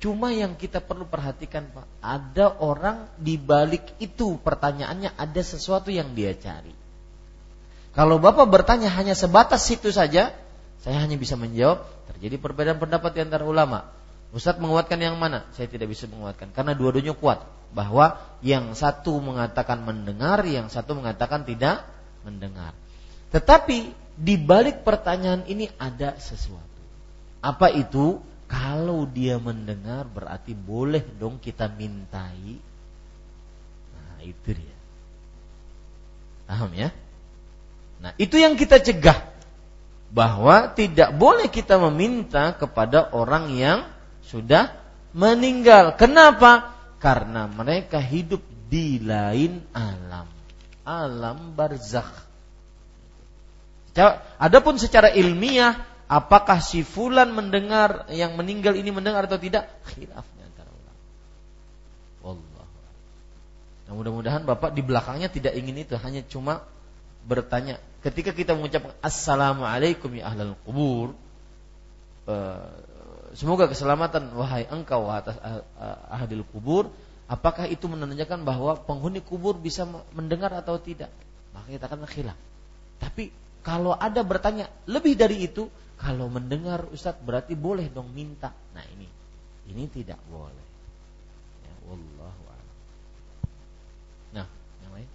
Cuma 0.00 0.32
yang 0.32 0.56
kita 0.56 0.80
perlu 0.80 1.08
perhatikan 1.08 1.68
Pak 1.72 1.88
ada 2.00 2.56
orang 2.60 3.08
di 3.16 3.40
balik 3.40 3.96
itu 4.00 4.36
pertanyaannya 4.40 5.16
ada 5.16 5.40
sesuatu 5.40 5.88
yang 5.88 6.12
dia 6.12 6.36
cari. 6.36 6.72
Kalau 7.96 8.20
Bapak 8.20 8.46
bertanya 8.46 8.92
hanya 8.92 9.16
sebatas 9.16 9.64
situ 9.64 9.88
saja 9.90 10.36
saya 10.80 10.96
hanya 11.00 11.16
bisa 11.20 11.36
menjawab 11.36 11.84
terjadi 12.12 12.36
perbedaan 12.40 12.80
pendapat 12.80 13.16
di 13.16 13.20
antara 13.24 13.44
ulama 13.44 13.88
Ustadz 14.30 14.62
menguatkan 14.62 14.98
yang 15.02 15.18
mana? 15.18 15.46
Saya 15.58 15.66
tidak 15.66 15.90
bisa 15.90 16.06
menguatkan 16.06 16.54
karena 16.54 16.70
dua-duanya 16.78 17.18
kuat 17.18 17.42
bahwa 17.74 18.18
yang 18.42 18.74
satu 18.78 19.18
mengatakan 19.18 19.82
mendengar, 19.82 20.42
yang 20.46 20.70
satu 20.70 20.94
mengatakan 20.94 21.42
tidak 21.42 21.82
mendengar. 22.22 22.74
Tetapi 23.34 23.90
di 24.14 24.34
balik 24.38 24.86
pertanyaan 24.86 25.46
ini 25.50 25.66
ada 25.78 26.14
sesuatu. 26.18 26.82
Apa 27.42 27.70
itu? 27.74 28.22
Kalau 28.50 29.06
dia 29.06 29.38
mendengar 29.38 30.10
berarti 30.10 30.58
boleh 30.58 31.06
dong 31.22 31.38
kita 31.38 31.70
mintai. 31.70 32.58
Nah, 33.94 34.18
itu 34.26 34.50
dia. 34.58 34.76
Paham 36.50 36.74
ya? 36.74 36.90
Nah, 38.02 38.10
itu 38.18 38.42
yang 38.42 38.58
kita 38.58 38.82
cegah 38.82 39.30
bahwa 40.10 40.66
tidak 40.74 41.14
boleh 41.14 41.46
kita 41.46 41.78
meminta 41.78 42.50
kepada 42.58 43.14
orang 43.14 43.54
yang 43.54 43.86
sudah 44.30 44.70
meninggal. 45.10 45.98
Kenapa? 45.98 46.78
Karena 47.02 47.50
mereka 47.50 47.98
hidup 47.98 48.40
di 48.70 49.02
lain 49.02 49.66
alam. 49.74 50.30
Alam 50.86 51.58
barzakh. 51.58 52.30
Adapun 54.38 54.78
secara 54.78 55.10
ilmiah, 55.10 55.82
apakah 56.06 56.62
si 56.62 56.86
fulan 56.86 57.34
mendengar 57.34 58.06
yang 58.14 58.38
meninggal 58.38 58.78
ini 58.78 58.94
mendengar 58.94 59.26
atau 59.26 59.36
tidak? 59.36 59.66
Khilaf 59.90 60.24
di 60.38 60.40
antara 60.46 60.70
ulama. 60.70 61.00
Wallah. 62.22 62.66
Nah, 63.90 63.92
mudah-mudahan 63.98 64.42
Bapak 64.46 64.70
di 64.72 64.80
belakangnya 64.86 65.28
tidak 65.28 65.58
ingin 65.58 65.82
itu, 65.82 65.98
hanya 65.98 66.22
cuma 66.24 66.64
bertanya. 67.26 67.82
Ketika 68.00 68.32
kita 68.32 68.56
mengucapkan 68.56 68.96
assalamualaikum 69.04 70.08
ya 70.16 70.32
ahlal 70.32 70.56
kubur, 70.64 71.12
semoga 73.34 73.70
keselamatan 73.70 74.34
wahai 74.34 74.66
engkau 74.70 75.06
atas 75.10 75.38
eh, 75.38 75.62
eh, 75.62 76.14
ahadil 76.14 76.42
kubur 76.46 76.90
apakah 77.30 77.70
itu 77.70 77.86
menanyakan 77.86 78.42
bahwa 78.42 78.74
penghuni 78.82 79.22
kubur 79.22 79.54
bisa 79.54 79.86
mendengar 80.10 80.50
atau 80.50 80.82
tidak? 80.82 81.14
Maka 81.54 81.70
kita 81.70 81.86
akan 81.86 82.02
khilaf. 82.10 82.38
Tapi 82.98 83.30
kalau 83.62 83.94
ada 83.94 84.20
bertanya 84.26 84.66
lebih 84.90 85.14
dari 85.14 85.46
itu 85.46 85.70
kalau 85.94 86.26
mendengar 86.26 86.90
Ustadz 86.90 87.22
berarti 87.22 87.54
boleh 87.54 87.86
dong 87.86 88.10
minta. 88.10 88.50
Nah 88.74 88.82
ini 88.90 89.06
ini 89.70 89.86
tidak 89.86 90.18
boleh. 90.26 90.66
Ya 91.62 91.74
Allah 91.86 92.34
nah 94.30 94.46
yang 94.82 94.92
lain. 94.94 95.08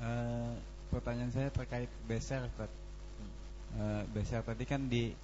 Uh, 0.00 0.56
pertanyaan 0.88 1.28
saya 1.28 1.52
terkait 1.52 1.92
besar 2.08 2.48
Ustaz. 2.48 2.79
Uh, 3.70 4.02
beser 4.10 4.42
tadi 4.42 4.64
kan 4.66 4.90
di 4.90 5.14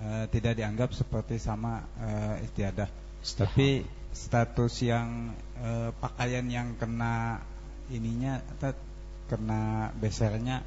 uh, 0.00 0.24
tidak 0.32 0.56
dianggap 0.56 0.90
seperti 0.96 1.36
sama 1.36 1.84
uh, 2.00 2.36
istiadah. 2.40 2.88
Tapi 3.20 3.84
status 4.10 4.80
yang 4.82 5.36
uh, 5.60 5.92
pakaian 6.00 6.46
yang 6.48 6.74
kena 6.80 7.44
ininya 7.92 8.40
atau 8.56 8.72
kena 9.30 9.94
besernya 9.94 10.66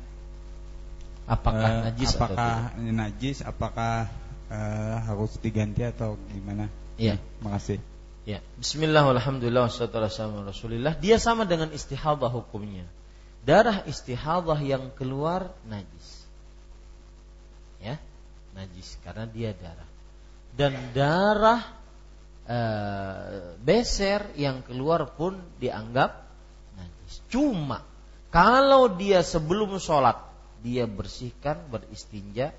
apakah 1.27 1.69
uh, 1.71 1.83
najis 1.87 2.09
apakah 2.15 2.55
atau 2.71 2.91
najis 2.91 3.37
apakah 3.43 3.95
uh, 4.51 4.95
harus 5.07 5.33
diganti 5.39 5.83
atau 5.83 6.19
gimana? 6.31 6.67
Iya. 6.99 7.17
Makasih. 7.41 7.79
Ya, 8.23 8.39
Bismillah, 8.55 9.03
alhamdulillah, 9.03 9.67
wassalamu 9.67 10.47
rasulillah. 10.47 10.95
Dia 10.95 11.19
sama 11.19 11.43
dengan 11.43 11.75
istihadah 11.75 12.31
hukumnya. 12.31 12.87
Darah 13.43 13.83
istihadah 13.83 14.55
yang 14.63 14.95
keluar 14.95 15.51
najis. 15.67 16.07
Ya, 17.83 17.99
najis 18.55 18.95
karena 19.03 19.27
dia 19.27 19.51
darah. 19.51 19.89
Dan 20.55 20.73
darah 20.95 21.61
e, 22.47 22.59
beser 23.59 24.31
yang 24.39 24.63
keluar 24.63 25.11
pun 25.19 25.35
dianggap 25.59 26.23
najis. 26.79 27.19
Cuma 27.27 27.83
kalau 28.31 28.87
dia 28.95 29.19
sebelum 29.19 29.75
sholat 29.83 30.15
dia 30.63 30.87
bersihkan 30.87 31.59
beristinja, 31.67 32.55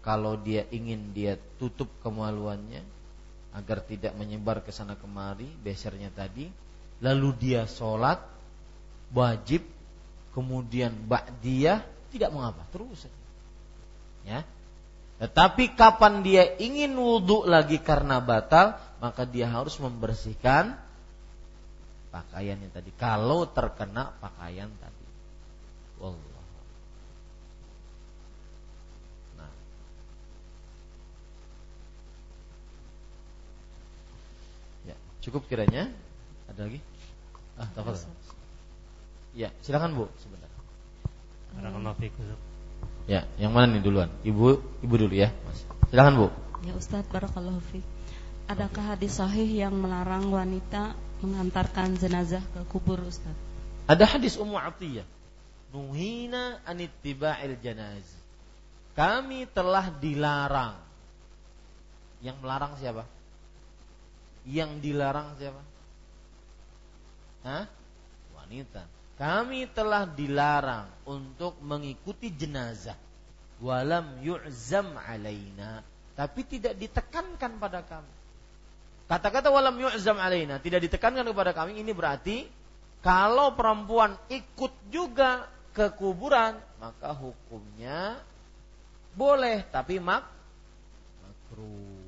kalau 0.00 0.40
dia 0.40 0.64
ingin 0.72 1.12
dia 1.12 1.36
tutup 1.60 1.92
kemaluannya, 2.00 2.80
agar 3.54 3.86
tidak 3.86 4.12
menyebar 4.18 4.60
ke 4.66 4.74
sana 4.74 4.98
kemari 4.98 5.46
besernya 5.62 6.10
tadi 6.10 6.50
lalu 6.98 7.30
dia 7.38 7.70
sholat 7.70 8.18
wajib 9.14 9.62
kemudian 10.34 10.90
ba'diyah 11.06 11.86
tidak 12.10 12.34
mengapa 12.34 12.66
terus 12.74 13.06
ya 14.26 14.42
tetapi 15.22 15.78
kapan 15.78 16.26
dia 16.26 16.58
ingin 16.58 16.94
wudhu 16.98 17.46
lagi 17.46 17.78
karena 17.78 18.18
batal 18.18 18.76
maka 18.98 19.22
dia 19.24 19.46
harus 19.46 19.78
membersihkan 19.78 20.74
pakaiannya 22.10 22.70
tadi 22.70 22.90
kalau 22.98 23.46
terkena 23.50 24.10
pakaian 24.18 24.70
tadi 24.78 25.04
Wallah 26.02 26.34
Cukup 35.24 35.48
kiranya? 35.48 35.88
Ada 36.52 36.68
lagi? 36.68 36.84
Ah, 37.56 37.64
tafadhol. 37.72 38.12
Ya, 39.32 39.48
silakan 39.64 39.96
Bu 39.96 40.04
sebentar. 40.20 40.52
Ya, 43.04 43.28
yang 43.36 43.52
mana 43.52 43.76
nih 43.76 43.84
duluan? 43.84 44.08
Ibu, 44.24 44.80
ibu 44.80 44.94
dulu 44.96 45.12
ya, 45.12 45.28
Mas. 45.44 45.60
Silakan 45.92 46.14
Bu. 46.16 46.28
Ya 46.64 46.72
Ustaz, 46.72 47.04
barakallahu 47.12 47.60
fiik. 47.68 47.84
Adakah 48.48 48.96
hadis 48.96 49.20
sahih 49.20 49.48
yang 49.48 49.76
melarang 49.76 50.32
wanita 50.32 50.96
mengantarkan 51.20 51.96
jenazah 52.00 52.40
ke 52.40 52.60
kubur 52.68 53.00
Ustaz? 53.04 53.32
Ada 53.84 54.08
hadis 54.08 54.40
Ummu 54.40 54.56
Atiyah. 54.56 55.04
Nuhina 55.72 56.64
anittiba'il 56.64 57.60
janaz. 57.60 58.04
Kami 58.96 59.44
telah 59.52 59.92
dilarang. 59.92 60.80
Yang 62.24 62.36
melarang 62.40 62.72
siapa? 62.80 63.04
Yang 64.48 64.70
dilarang 64.80 65.36
siapa? 65.36 65.60
Hah? 67.44 67.64
Wanita. 68.38 68.88
Kami 69.24 69.72
telah 69.72 70.04
dilarang 70.04 70.84
untuk 71.08 71.56
mengikuti 71.64 72.28
jenazah. 72.28 72.92
Walam 73.64 74.20
yu'zam 74.20 75.00
alaina. 75.00 75.80
Tapi 76.12 76.44
tidak 76.44 76.76
ditekankan 76.76 77.56
pada 77.56 77.80
kami. 77.88 78.12
Kata-kata 79.08 79.48
walam 79.48 79.80
yu'zam 79.80 80.20
alaina 80.20 80.60
tidak 80.60 80.84
ditekankan 80.84 81.24
kepada 81.24 81.56
kami 81.56 81.80
ini 81.80 81.96
berarti 81.96 82.44
kalau 83.00 83.56
perempuan 83.56 84.12
ikut 84.28 84.92
juga 84.92 85.48
ke 85.72 85.88
kuburan 85.96 86.60
maka 86.76 87.16
hukumnya 87.16 88.20
boleh 89.16 89.64
tapi 89.72 90.04
mak 90.04 90.28
makruh 91.24 92.04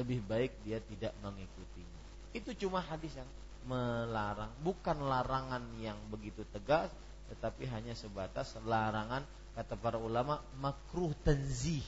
lebih 0.00 0.24
baik 0.24 0.52
dia 0.64 0.80
tidak 0.80 1.12
mengikutinya. 1.20 2.02
Itu 2.32 2.56
cuma 2.56 2.80
hadis 2.80 3.12
yang 3.12 3.28
melarang, 3.64 4.52
bukan 4.60 4.96
larangan 5.08 5.64
yang 5.80 5.96
begitu 6.12 6.44
tegas, 6.52 6.92
tetapi 7.32 7.64
hanya 7.72 7.96
sebatas 7.96 8.52
larangan 8.64 9.24
kata 9.56 9.74
para 9.78 9.96
ulama 9.96 10.42
makruh 10.60 11.14
tanzih. 11.24 11.84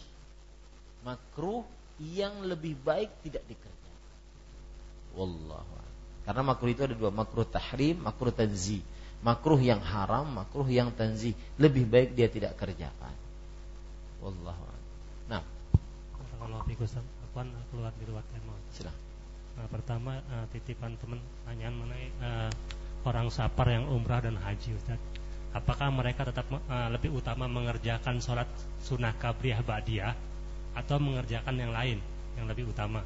Makruh 1.04 1.62
yang 2.00 2.44
lebih 2.44 2.76
baik 2.80 3.08
tidak 3.24 3.44
dikerjakan. 3.48 3.76
Wallahu 5.16 5.76
Karena 6.26 6.42
makruh 6.42 6.70
itu 6.74 6.82
ada 6.82 6.96
dua, 6.96 7.14
makruh 7.14 7.46
tahrim, 7.46 8.02
makruh 8.02 8.34
tanzih. 8.34 8.82
Makruh 9.24 9.58
yang 9.58 9.80
haram, 9.80 10.26
makruh 10.28 10.66
yang 10.68 10.92
tanzih. 10.92 11.32
Lebih 11.56 11.86
baik 11.88 12.10
dia 12.18 12.28
tidak 12.28 12.58
kerjakan. 12.58 13.14
Wallahu 14.20 14.66
Nah. 15.30 15.42
Kalau 16.36 16.60
keluar 17.70 17.92
di 17.96 18.04
luar 18.08 18.24
tema. 18.32 18.54
Silahkan. 18.74 19.15
Nah, 19.56 19.66
pertama 19.72 20.20
uh, 20.20 20.44
titipan 20.52 21.00
teman 21.00 21.16
tanyaan 21.48 21.74
mengenai 21.80 22.06
uh, 22.20 22.50
orang 23.08 23.32
sapar 23.32 23.72
yang 23.72 23.88
umrah 23.88 24.20
dan 24.20 24.36
haji 24.36 24.76
Ustaz. 24.76 25.00
Apakah 25.56 25.88
mereka 25.88 26.28
tetap 26.28 26.44
uh, 26.52 26.88
lebih 26.92 27.16
utama 27.16 27.48
mengerjakan 27.48 28.20
sholat 28.20 28.44
sunnah 28.84 29.16
kabriyah 29.16 29.64
ba'diyah 29.64 30.12
atau 30.76 31.00
mengerjakan 31.00 31.56
yang 31.56 31.72
lain 31.72 31.98
yang 32.36 32.44
lebih 32.44 32.68
utama? 32.68 33.00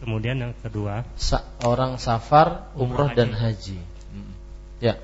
Kemudian 0.00 0.40
yang 0.40 0.54
kedua, 0.64 1.04
Sa 1.20 1.44
orang 1.60 2.00
safar, 2.00 2.72
umrah, 2.74 3.12
dan 3.12 3.36
haji. 3.36 3.76
Hmm. 4.10 4.32
Ya. 4.80 4.96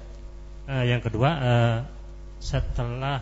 Uh, 0.64 0.84
yang 0.88 1.04
kedua, 1.04 1.28
uh, 1.36 1.78
setelah 2.40 3.20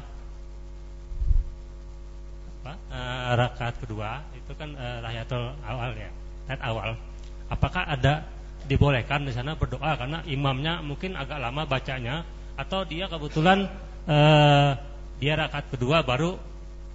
apa, 2.62 2.72
uh, 2.94 3.30
rakaat 3.34 3.74
kedua 3.82 4.22
itu 4.38 4.52
kan 4.54 4.70
uh, 4.78 5.02
awal 5.66 5.90
ya, 5.98 6.10
ayat 6.46 6.62
awal. 6.62 6.94
Apakah 7.48 7.88
ada 7.88 8.28
dibolehkan 8.68 9.24
di 9.24 9.32
sana 9.32 9.56
berdoa 9.56 9.96
karena 9.96 10.20
imamnya 10.28 10.84
mungkin 10.84 11.16
agak 11.16 11.40
lama 11.40 11.64
bacanya 11.64 12.28
atau 12.60 12.84
dia 12.84 13.08
kebetulan 13.08 13.72
uh, 14.04 14.76
dia 15.16 15.32
rakaat 15.34 15.72
kedua 15.72 16.04
baru 16.04 16.36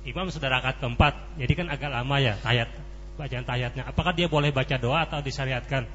imam 0.03 0.27
sudah 0.29 0.51
rakaat 0.51 0.83
keempat, 0.83 1.13
jadi 1.39 1.53
kan 1.63 1.67
agak 1.71 1.89
lama 1.89 2.15
ya 2.19 2.35
tayat 2.43 2.69
bacaan 3.15 3.45
tayatnya. 3.45 3.83
Apakah 3.87 4.11
dia 4.11 4.27
boleh 4.27 4.51
baca 4.51 4.75
doa 4.75 5.05
atau 5.07 5.23
disyariatkan? 5.23 5.87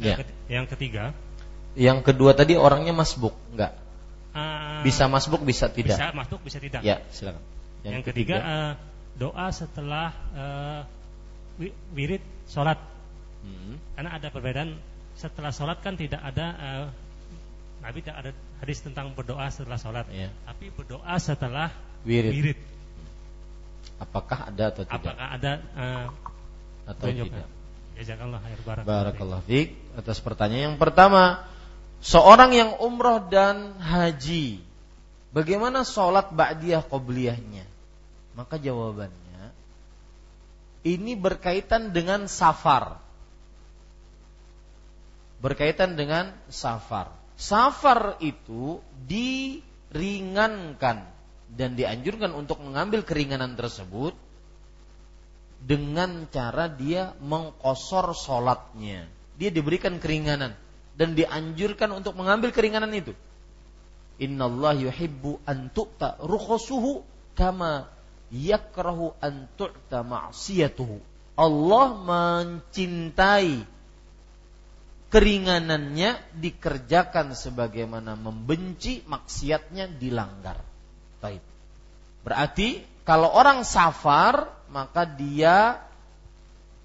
Ya. 0.00 0.16
Yang 0.48 0.76
ketiga. 0.76 1.12
Yang 1.74 1.98
kedua 2.04 2.36
tadi 2.36 2.54
orangnya 2.54 2.92
masbuk, 2.92 3.32
enggak? 3.52 3.76
Uh, 4.32 4.80
bisa 4.84 5.08
masbuk, 5.08 5.44
bisa 5.44 5.68
tidak. 5.68 5.96
Bisa 5.96 6.12
masbuk, 6.12 6.40
bisa 6.44 6.58
tidak. 6.60 6.80
Ya, 6.84 7.04
silakan. 7.12 7.42
Yang, 7.82 7.92
yang 7.92 8.02
ketiga, 8.06 8.36
ketiga 8.38 8.52
uh, 8.52 8.72
doa 9.18 9.46
setelah 9.52 10.08
uh, 10.32 10.80
wirid 11.92 12.22
sholat. 12.48 12.78
Hmm. 13.42 13.76
Karena 13.98 14.10
ada 14.16 14.28
perbedaan 14.30 14.78
setelah 15.18 15.52
sholat 15.52 15.82
kan 15.84 15.98
tidak 15.98 16.22
ada 16.22 16.46
uh, 16.56 16.86
Nabi 17.82 17.98
tidak 18.00 18.16
ada 18.22 18.30
hadis 18.62 18.78
tentang 18.78 19.10
berdoa 19.12 19.50
setelah 19.50 19.74
sholat, 19.74 20.06
ya. 20.14 20.30
tapi 20.46 20.70
berdoa 20.70 21.14
setelah 21.18 21.74
wirid. 22.06 22.30
wirid. 22.30 22.58
Apakah 23.98 24.54
ada 24.54 24.70
atau 24.70 24.82
tidak? 24.86 25.02
Apakah 25.02 25.26
ada 25.34 25.52
uh, 25.74 26.06
atau 26.86 27.06
tidak? 27.10 27.48
Jazakallah 27.98 28.38
khair 28.40 28.60
barak. 28.62 28.84
Barakallah 28.86 29.40
fiik 29.44 29.74
atas 29.98 30.22
pertanyaan 30.22 30.74
yang 30.74 30.78
pertama, 30.78 31.42
seorang 32.00 32.54
yang 32.54 32.70
umroh 32.78 33.26
dan 33.26 33.74
haji, 33.82 34.62
bagaimana 35.34 35.82
sholat 35.82 36.30
ba'diyah 36.30 36.86
qobliyahnya? 36.86 37.66
Maka 38.38 38.56
jawabannya 38.62 39.22
ini 40.82 41.14
berkaitan 41.14 41.94
dengan 41.94 42.26
safar. 42.26 42.98
Berkaitan 45.42 45.98
dengan 45.98 46.30
safar. 46.46 47.10
Safar 47.34 48.22
itu 48.22 48.78
diringankan 49.10 51.02
dan 51.50 51.74
dianjurkan 51.74 52.30
untuk 52.32 52.62
mengambil 52.62 53.02
keringanan 53.02 53.58
tersebut 53.58 54.14
dengan 55.62 56.30
cara 56.30 56.70
dia 56.70 57.14
mengkosor 57.18 58.14
sholatnya. 58.14 59.10
Dia 59.34 59.50
diberikan 59.50 59.98
keringanan 59.98 60.54
dan 60.94 61.18
dianjurkan 61.18 61.90
untuk 61.90 62.14
mengambil 62.14 62.54
keringanan 62.54 62.94
itu. 62.94 63.14
Innallaha 64.22 64.78
yuhibbu 64.78 65.42
an 65.48 65.72
tu'ta 65.74 66.20
rukhusuhu 66.22 67.02
kama 67.34 67.90
yakrahu 68.30 69.16
an 69.18 69.48
tu'ta 69.58 70.06
ma'siyatuhu. 70.06 71.00
Allah 71.34 71.86
mencintai 71.96 73.64
keringanannya 75.12 76.40
dikerjakan 76.40 77.36
sebagaimana 77.36 78.16
membenci 78.16 79.04
maksiatnya 79.04 79.92
dilanggar. 80.00 80.56
Baik. 81.20 81.44
Berarti 82.24 82.80
kalau 83.04 83.28
orang 83.28 83.60
safar 83.60 84.48
maka 84.72 85.04
dia 85.04 85.84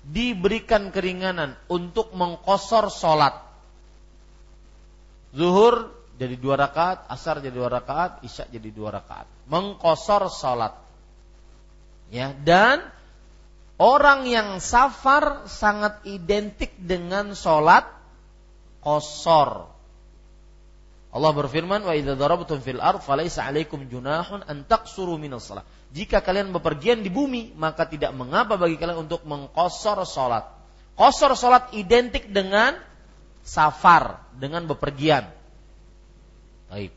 diberikan 0.03 0.91
keringanan 0.91 1.55
untuk 1.71 2.11
mengkosor 2.11 2.91
sholat. 2.91 3.47
Zuhur 5.31 5.95
jadi 6.19 6.35
dua 6.35 6.59
rakaat, 6.59 7.07
asar 7.07 7.39
jadi 7.39 7.55
dua 7.55 7.71
rakaat, 7.71 8.27
isya 8.27 8.43
jadi 8.51 8.75
dua 8.75 8.91
rakaat. 8.91 9.29
Mengkosor 9.47 10.27
sholat. 10.27 10.75
Ya, 12.11 12.35
dan 12.43 12.83
orang 13.79 14.27
yang 14.27 14.59
safar 14.59 15.47
sangat 15.47 16.03
identik 16.03 16.75
dengan 16.75 17.31
sholat 17.31 17.96
kosor. 18.81 19.69
Allah 21.07 21.31
berfirman, 21.33 21.81
"Wa 21.81 21.97
idza 21.97 22.13
darabtum 22.13 22.61
fil 22.61 22.83
ard 22.83 23.01
falaysa 23.01 23.47
'alaikum 23.47 23.87
junahun 23.89 24.43
an 24.45 24.67
taqsuru 24.67 25.17
minas 25.17 25.49
shalah." 25.49 25.65
Jika 25.95 26.19
kalian 26.19 26.51
bepergian 26.51 26.99
di 26.99 27.07
bumi, 27.07 27.55
maka 27.55 27.87
tidak 27.87 28.11
mengapa 28.11 28.59
bagi 28.59 28.75
kalian 28.75 29.07
untuk 29.07 29.23
mengkosor 29.23 30.03
sholat. 30.03 30.45
Kosor 30.99 31.33
sholat 31.39 31.71
identik 31.73 32.27
dengan 32.29 32.75
safar, 33.47 34.19
dengan 34.35 34.67
bepergian. 34.67 35.31
Baik. 36.67 36.91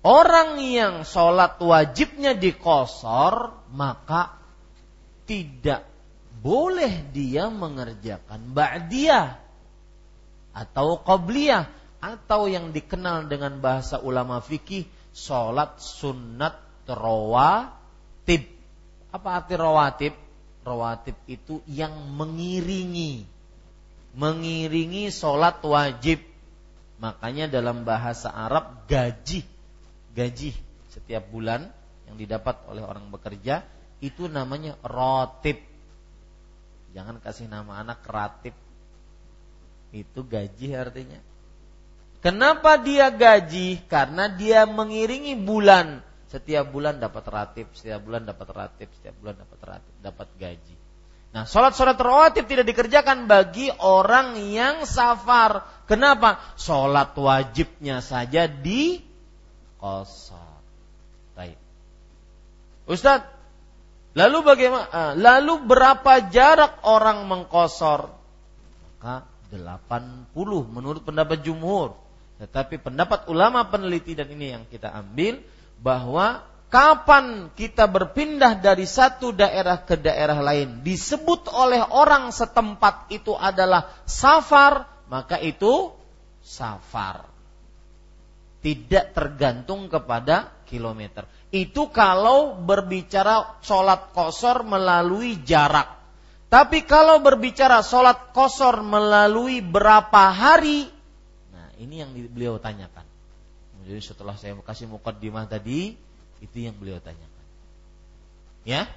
Orang 0.00 0.62
yang 0.62 1.04
sholat 1.04 1.60
wajibnya 1.60 2.32
dikosor, 2.32 3.52
maka 3.74 4.38
tidak 5.28 5.84
boleh 6.40 7.10
dia 7.10 7.50
mengerjakan 7.50 8.54
ba'diyah 8.54 9.45
atau 10.56 11.04
qabliyah 11.04 11.68
atau 12.00 12.48
yang 12.48 12.72
dikenal 12.72 13.28
dengan 13.28 13.60
bahasa 13.60 14.00
ulama 14.00 14.40
fikih 14.40 14.88
sholat 15.12 15.76
sunat 15.76 16.56
rawatib. 16.88 18.48
Apa 19.12 19.28
arti 19.44 19.54
rawatib? 19.60 20.14
Rawatib 20.64 21.16
itu 21.28 21.60
yang 21.68 21.92
mengiringi 22.16 23.36
mengiringi 24.16 25.12
sholat 25.12 25.60
wajib. 25.60 26.24
Makanya 26.96 27.52
dalam 27.52 27.84
bahasa 27.84 28.32
Arab 28.32 28.88
gaji 28.88 29.44
gaji 30.16 30.56
setiap 30.88 31.28
bulan 31.28 31.68
yang 32.08 32.16
didapat 32.16 32.56
oleh 32.72 32.80
orang 32.80 33.12
bekerja 33.12 33.60
itu 34.00 34.32
namanya 34.32 34.80
rotib. 34.80 35.60
Jangan 36.96 37.20
kasih 37.20 37.52
nama 37.52 37.84
anak 37.84 38.00
ratib. 38.08 38.56
Itu 39.96 40.20
gaji 40.26 40.76
artinya. 40.76 41.20
Kenapa 42.20 42.76
dia 42.76 43.08
gaji? 43.08 43.80
Karena 43.86 44.28
dia 44.28 44.66
mengiringi 44.66 45.38
bulan. 45.38 46.04
Setiap 46.26 46.68
bulan 46.74 46.98
dapat 46.98 47.22
ratib, 47.30 47.70
setiap 47.72 48.02
bulan 48.02 48.26
dapat 48.26 48.50
ratib, 48.50 48.90
setiap 48.98 49.14
bulan 49.22 49.38
dapat 49.38 49.58
ratib, 49.62 49.94
dapat 50.02 50.28
gaji. 50.36 50.76
Nah, 51.30 51.44
sholat-sholat 51.44 52.00
rawatib 52.00 52.48
tidak 52.48 52.64
dikerjakan 52.64 53.28
bagi 53.28 53.68
orang 53.68 54.40
yang 54.40 54.88
safar. 54.88 55.68
Kenapa? 55.84 56.40
Sholat 56.56 57.12
wajibnya 57.12 58.00
saja 58.00 58.48
di 58.48 59.04
kosor. 59.76 60.64
Baik. 61.36 61.60
Ustadz, 62.88 63.28
lalu 64.16 64.38
bagaimana? 64.42 64.86
Ah, 64.88 65.12
lalu 65.12 65.62
berapa 65.68 66.26
jarak 66.32 66.80
orang 66.88 67.28
mengkosor? 67.28 68.10
Maka 68.96 69.28
80 69.50 70.34
menurut 70.70 71.02
pendapat 71.06 71.42
jumhur. 71.42 71.94
Tetapi 72.36 72.82
pendapat 72.82 73.30
ulama 73.32 73.64
peneliti 73.72 74.12
dan 74.12 74.28
ini 74.28 74.52
yang 74.52 74.64
kita 74.68 74.92
ambil 74.92 75.40
bahwa 75.80 76.44
kapan 76.68 77.48
kita 77.54 77.88
berpindah 77.88 78.58
dari 78.60 78.84
satu 78.84 79.32
daerah 79.32 79.80
ke 79.80 79.96
daerah 79.96 80.42
lain 80.44 80.84
disebut 80.84 81.48
oleh 81.48 81.80
orang 81.80 82.28
setempat 82.34 83.08
itu 83.14 83.32
adalah 83.32 83.88
safar, 84.04 84.84
maka 85.08 85.40
itu 85.40 85.94
safar. 86.44 87.24
Tidak 88.60 89.14
tergantung 89.14 89.86
kepada 89.86 90.50
kilometer. 90.66 91.24
Itu 91.54 91.88
kalau 91.94 92.58
berbicara 92.58 93.62
sholat 93.62 94.10
kosor 94.10 94.66
melalui 94.66 95.38
jarak. 95.46 95.86
Tapi 96.46 96.86
kalau 96.86 97.18
berbicara 97.18 97.82
sholat 97.82 98.30
kosor 98.30 98.78
melalui 98.86 99.58
berapa 99.58 100.30
hari, 100.30 100.86
ini 101.76 101.94
yang 102.00 102.14
beliau 102.30 102.56
tanyakan. 102.62 103.04
Jadi 103.86 104.02
setelah 104.02 104.34
saya 104.34 104.54
kasih 104.62 104.90
mukaddimah 104.90 105.46
tadi, 105.46 105.94
itu 106.42 106.56
yang 106.58 106.74
beliau 106.74 106.98
tanyakan. 106.98 107.44
Ya. 108.66 108.90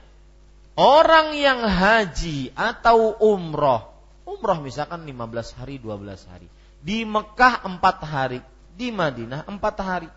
Orang 0.79 1.35
yang 1.35 1.61
haji 1.61 2.55
atau 2.55 3.13
umroh, 3.19 3.91
umroh 4.23 4.63
misalkan 4.63 5.03
15 5.03 5.59
hari, 5.59 5.75
12 5.77 6.25
hari. 6.31 6.47
Di 6.79 7.03
Mekah 7.03 7.67
4 7.67 7.83
hari, 8.01 8.39
di 8.79 8.87
Madinah 8.89 9.43
4 9.43 9.59
hari. 9.83 10.09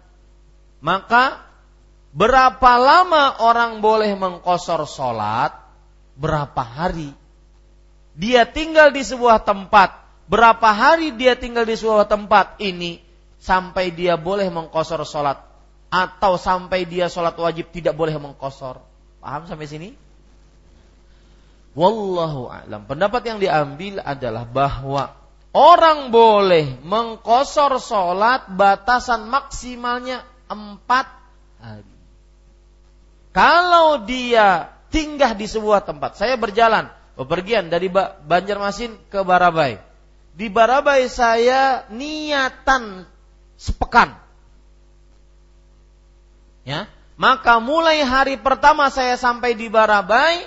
Maka 0.79 1.43
berapa 2.15 2.73
lama 2.79 3.43
orang 3.43 3.83
boleh 3.83 4.15
mengkosor 4.15 4.87
sholat? 4.87 5.51
Berapa 6.15 6.63
hari? 6.63 7.22
Dia 8.13 8.45
tinggal 8.45 8.93
di 8.93 9.01
sebuah 9.01 9.41
tempat 9.45 10.03
berapa 10.29 10.69
hari 10.73 11.13
dia 11.13 11.37
tinggal 11.37 11.69
di 11.69 11.77
sebuah 11.77 12.09
tempat 12.09 12.57
ini 12.61 13.01
sampai 13.37 13.93
dia 13.93 14.17
boleh 14.17 14.49
mengkosor 14.49 15.05
sholat 15.05 15.41
atau 15.93 16.41
sampai 16.41 16.89
dia 16.89 17.13
sholat 17.13 17.37
wajib 17.37 17.69
tidak 17.69 17.93
boleh 17.93 18.17
mengkosor. 18.17 18.81
Paham 19.21 19.45
sampai 19.45 19.69
sini? 19.69 19.91
Wallahu 21.73 22.49
a'lam. 22.53 22.85
Pendapat 22.85 23.23
yang 23.29 23.39
diambil 23.41 24.01
adalah 24.05 24.45
bahwa 24.45 25.13
orang 25.53 26.09
boleh 26.13 26.81
mengkosor 26.81 27.77
sholat 27.81 28.49
batasan 28.53 29.29
maksimalnya 29.29 30.25
empat 30.49 31.09
hari. 31.61 31.97
Kalau 33.33 34.05
dia 34.05 34.69
tinggal 34.93 35.33
di 35.33 35.49
sebuah 35.49 35.85
tempat, 35.89 36.21
saya 36.21 36.37
berjalan 36.37 36.93
bepergian 37.19 37.69
dari 37.69 37.93
Banjarmasin 37.93 38.97
ke 39.13 39.21
Barabai 39.21 39.93
di 40.33 40.49
Barabai 40.49 41.07
saya 41.13 41.85
niatan 41.93 43.05
sepekan. 43.61 44.17
Ya, 46.63 46.89
maka 47.19 47.59
mulai 47.59 48.01
hari 48.07 48.39
pertama 48.41 48.89
saya 48.89 49.19
sampai 49.19 49.59
di 49.59 49.69
Barabai, 49.69 50.47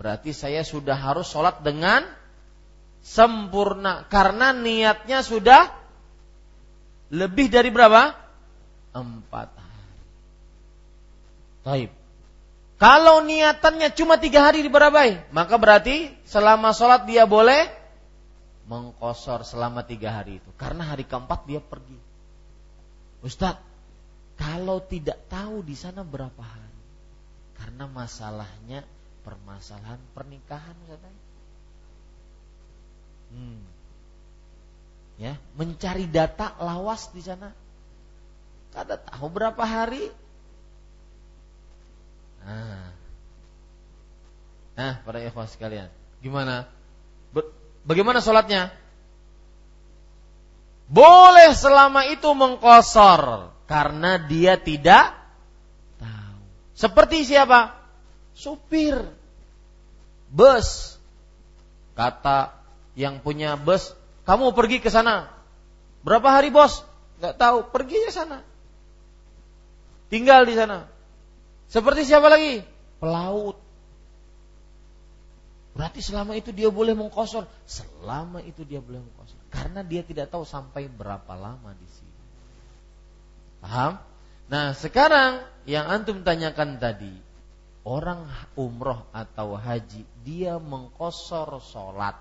berarti 0.00 0.34
saya 0.34 0.66
sudah 0.66 0.96
harus 0.96 1.28
sholat 1.28 1.60
dengan 1.62 2.02
sempurna 3.04 4.08
karena 4.08 4.50
niatnya 4.56 5.20
sudah 5.22 5.70
lebih 7.12 7.52
dari 7.52 7.68
berapa? 7.68 8.16
Empat 8.96 9.48
hari. 9.52 10.00
Taib. 11.62 12.01
Kalau 12.82 13.22
niatannya 13.22 13.94
cuma 13.94 14.18
tiga 14.18 14.50
hari 14.50 14.66
di 14.66 14.66
Barabai, 14.66 15.22
maka 15.30 15.54
berarti 15.54 16.10
selama 16.26 16.74
sholat 16.74 17.06
dia 17.06 17.30
boleh 17.30 17.70
mengkosor 18.66 19.46
selama 19.46 19.86
tiga 19.86 20.10
hari 20.10 20.42
itu. 20.42 20.50
Karena 20.58 20.90
hari 20.90 21.06
keempat 21.06 21.46
dia 21.46 21.62
pergi. 21.62 21.94
Ustadz 23.22 23.62
kalau 24.34 24.82
tidak 24.82 25.30
tahu 25.30 25.62
di 25.62 25.78
sana 25.78 26.02
berapa 26.02 26.42
hari? 26.42 26.80
Karena 27.54 27.86
masalahnya 27.86 28.82
permasalahan 29.22 30.02
pernikahan 30.18 30.74
katanya 30.90 31.22
hmm. 33.30 33.62
ya 35.22 35.38
mencari 35.54 36.10
data 36.10 36.58
lawas 36.58 37.14
di 37.14 37.22
sana. 37.22 37.54
Kada 38.74 38.98
tahu 38.98 39.30
berapa 39.30 39.62
hari 39.62 40.10
nah 42.42 42.90
nah 44.72 44.92
para 45.04 45.22
ikhwas 45.22 45.54
sekalian 45.54 45.92
gimana 46.24 46.66
Bagaimana 47.82 48.22
sholatnya? 48.22 48.70
Boleh 50.86 51.50
selama 51.56 52.06
itu 52.06 52.30
mengkosor 52.30 53.50
karena 53.66 54.20
dia 54.22 54.54
tidak 54.60 55.18
tahu. 55.98 56.38
Seperti 56.78 57.26
siapa? 57.26 57.74
Supir 58.36 59.02
bus. 60.30 60.98
Kata 61.92 62.54
yang 62.96 63.20
punya 63.20 63.58
bus, 63.58 63.92
kamu 64.24 64.54
pergi 64.54 64.78
ke 64.78 64.88
sana. 64.92 65.32
Berapa 66.06 66.38
hari 66.38 66.54
bos? 66.54 66.86
Gak 67.18 67.36
tahu. 67.36 67.66
Pergi 67.72 67.98
ke 68.08 68.12
sana. 68.14 68.44
Tinggal 70.12 70.44
di 70.44 70.54
sana. 70.54 70.91
Seperti 71.72 72.04
siapa 72.04 72.28
lagi? 72.28 72.60
Pelaut. 73.00 73.56
Berarti 75.72 76.04
selama 76.04 76.36
itu 76.36 76.52
dia 76.52 76.68
boleh 76.68 76.92
mengkosor. 76.92 77.48
Selama 77.64 78.44
itu 78.44 78.60
dia 78.68 78.84
boleh 78.84 79.00
mengkosor. 79.00 79.40
Karena 79.48 79.80
dia 79.80 80.04
tidak 80.04 80.28
tahu 80.28 80.44
sampai 80.44 80.84
berapa 80.84 81.32
lama 81.32 81.72
di 81.72 81.88
sini. 81.88 82.20
Paham? 83.64 83.96
Nah 84.52 84.76
sekarang 84.76 85.48
yang 85.64 85.88
antum 85.88 86.20
tanyakan 86.20 86.76
tadi. 86.76 87.16
Orang 87.88 88.28
umroh 88.54 89.08
atau 89.16 89.56
haji. 89.56 90.04
Dia 90.22 90.60
mengkosor 90.60 91.56
sholat. 91.64 92.14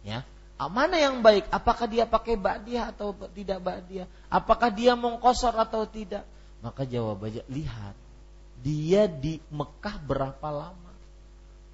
Ya, 0.00 0.24
mana 0.56 0.96
yang 0.96 1.20
baik? 1.20 1.44
Apakah 1.52 1.86
dia 1.86 2.08
pakai 2.08 2.40
ba'diyah 2.40 2.90
atau 2.90 3.12
tidak 3.36 3.60
ba'diyah? 3.60 4.08
Apakah 4.32 4.72
dia 4.72 4.96
mengkosor 4.96 5.54
atau 5.54 5.84
tidak? 5.84 6.24
Maka 6.64 6.88
jawabannya 6.88 7.44
lihat. 7.52 7.94
Dia 8.60 9.08
di 9.08 9.40
Mekah 9.48 9.96
berapa 10.04 10.48
lama? 10.52 10.90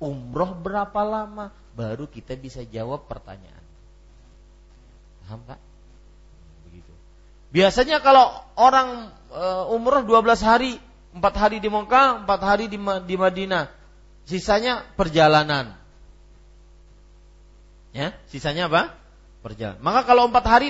umroh 0.00 0.52
berapa 0.56 1.00
lama 1.04 1.52
baru 1.72 2.08
kita 2.08 2.36
bisa 2.36 2.64
jawab 2.64 3.08
pertanyaan. 3.08 3.64
Paham 5.24 5.40
Pak? 5.44 5.60
Begitu. 6.68 6.92
Biasanya 7.52 8.00
kalau 8.00 8.32
orang 8.56 9.12
e, 9.28 9.44
umroh 9.72 10.04
12 10.04 10.40
hari, 10.40 10.72
4 11.16 11.20
hari 11.36 11.58
di 11.60 11.68
Mekah, 11.68 12.24
4 12.24 12.48
hari 12.48 12.64
di, 12.68 12.78
di 12.80 13.16
Madinah. 13.16 13.72
Sisanya 14.26 14.82
perjalanan. 14.96 15.76
Ya, 17.96 18.12
sisanya 18.28 18.68
apa? 18.68 18.96
Perjalanan. 19.40 19.80
Maka 19.80 20.00
kalau 20.04 20.28
4 20.28 20.44
hari 20.44 20.68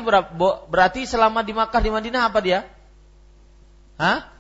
berarti 0.70 1.06
selama 1.06 1.42
di 1.42 1.54
Makkah 1.54 1.82
di 1.82 1.90
Madinah 1.90 2.22
apa 2.30 2.38
dia? 2.42 2.66
Hah? 3.96 4.35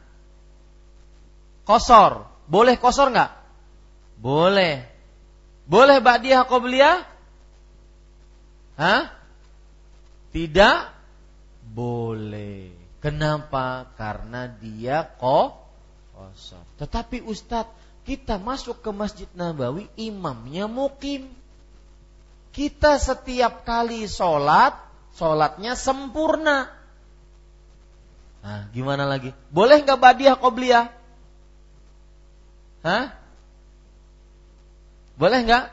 Kosor. 1.66 2.30
Boleh 2.46 2.78
kosor 2.78 3.10
nggak? 3.10 3.32
Boleh. 4.22 4.86
Boleh 5.66 5.98
ba'diyah 5.98 6.46
qobliyah? 6.46 7.02
Hah? 8.78 9.10
Tidak 10.30 10.78
boleh. 11.74 12.70
Kenapa? 13.02 13.90
Karena 13.98 14.46
dia 14.46 15.04
kosong. 15.18 16.62
Tetapi 16.78 17.26
Ustadz, 17.26 17.74
kita 18.06 18.38
masuk 18.38 18.78
ke 18.80 18.90
Masjid 18.94 19.26
Nabawi, 19.34 19.90
imamnya 19.98 20.70
mukim. 20.70 21.26
Kita 22.54 22.96
setiap 22.96 23.66
kali 23.66 24.06
sholat, 24.06 24.72
sholatnya 25.18 25.76
sempurna. 25.76 26.72
Nah, 28.40 28.70
gimana 28.70 29.04
lagi? 29.04 29.34
Boleh 29.50 29.82
nggak 29.82 29.98
badiah 30.00 30.38
qobliyah? 30.38 30.95
Hah? 32.86 33.10
Boleh 35.18 35.42
nggak? 35.42 35.66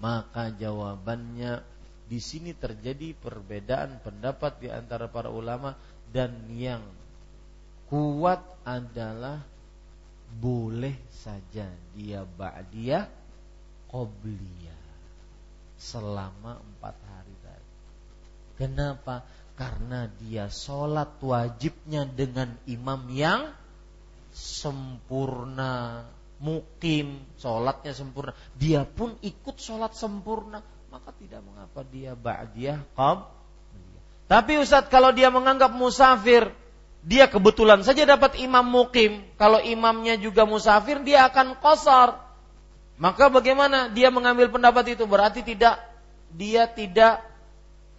Maka 0.00 0.48
jawabannya 0.56 1.60
di 2.08 2.16
sini 2.16 2.56
terjadi 2.56 3.12
perbedaan 3.12 4.00
pendapat 4.00 4.56
di 4.56 4.72
antara 4.72 5.04
para 5.12 5.28
ulama 5.28 5.76
dan 6.08 6.32
yang 6.56 6.80
kuat 7.92 8.40
adalah 8.64 9.44
boleh 10.40 10.96
saja 11.12 11.68
dia 11.92 12.24
ba'diyah 12.24 13.04
qobliyah 13.92 14.84
selama 15.76 16.56
empat 16.56 16.96
hari 17.04 17.36
tadi. 17.44 17.72
Kenapa? 18.56 19.28
Karena 19.60 20.08
dia 20.08 20.48
sholat 20.48 21.20
wajibnya 21.20 22.08
dengan 22.08 22.56
imam 22.64 23.12
yang 23.12 23.52
sempurna 24.32 26.00
mukim, 26.40 27.20
sholatnya 27.36 27.92
sempurna, 27.92 28.32
dia 28.56 28.88
pun 28.88 29.14
ikut 29.20 29.60
sholat 29.60 29.92
sempurna, 29.92 30.64
maka 30.88 31.12
tidak 31.20 31.44
mengapa 31.44 31.84
dia 31.84 32.16
ba'diyah 32.16 32.80
qab. 32.96 33.28
Tapi 34.24 34.56
Ustaz 34.58 34.88
kalau 34.88 35.12
dia 35.12 35.28
menganggap 35.28 35.70
musafir, 35.76 36.48
dia 37.04 37.28
kebetulan 37.28 37.84
saja 37.84 38.08
dapat 38.08 38.40
imam 38.40 38.64
mukim, 38.64 39.20
kalau 39.36 39.60
imamnya 39.60 40.16
juga 40.16 40.48
musafir 40.48 41.04
dia 41.04 41.28
akan 41.28 41.60
kosor. 41.60 42.16
Maka 43.00 43.32
bagaimana 43.32 43.88
dia 43.92 44.12
mengambil 44.12 44.52
pendapat 44.52 44.96
itu? 44.96 45.04
Berarti 45.08 45.40
tidak 45.44 45.80
dia 46.32 46.68
tidak 46.68 47.24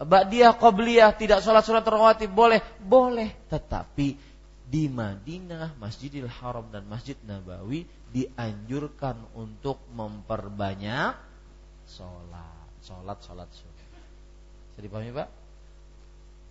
ba'diyah 0.02 0.58
qabliyah, 0.58 1.14
tidak 1.14 1.46
sholat 1.46 1.62
sholat 1.62 1.86
rawatib 1.86 2.34
boleh, 2.34 2.62
boleh. 2.82 3.34
Tetapi 3.50 4.31
di 4.72 4.88
Madinah, 4.88 5.76
Masjidil 5.76 6.32
Haram 6.32 6.72
dan 6.72 6.88
Masjid 6.88 7.20
Nabawi 7.28 7.84
dianjurkan 8.16 9.20
untuk 9.36 9.84
memperbanyak 9.92 11.12
sholat, 11.84 12.72
sholat, 12.80 13.20
sholat 13.20 13.50
sunnah. 13.52 13.90
Bisa 14.80 15.12
Pak? 15.12 15.30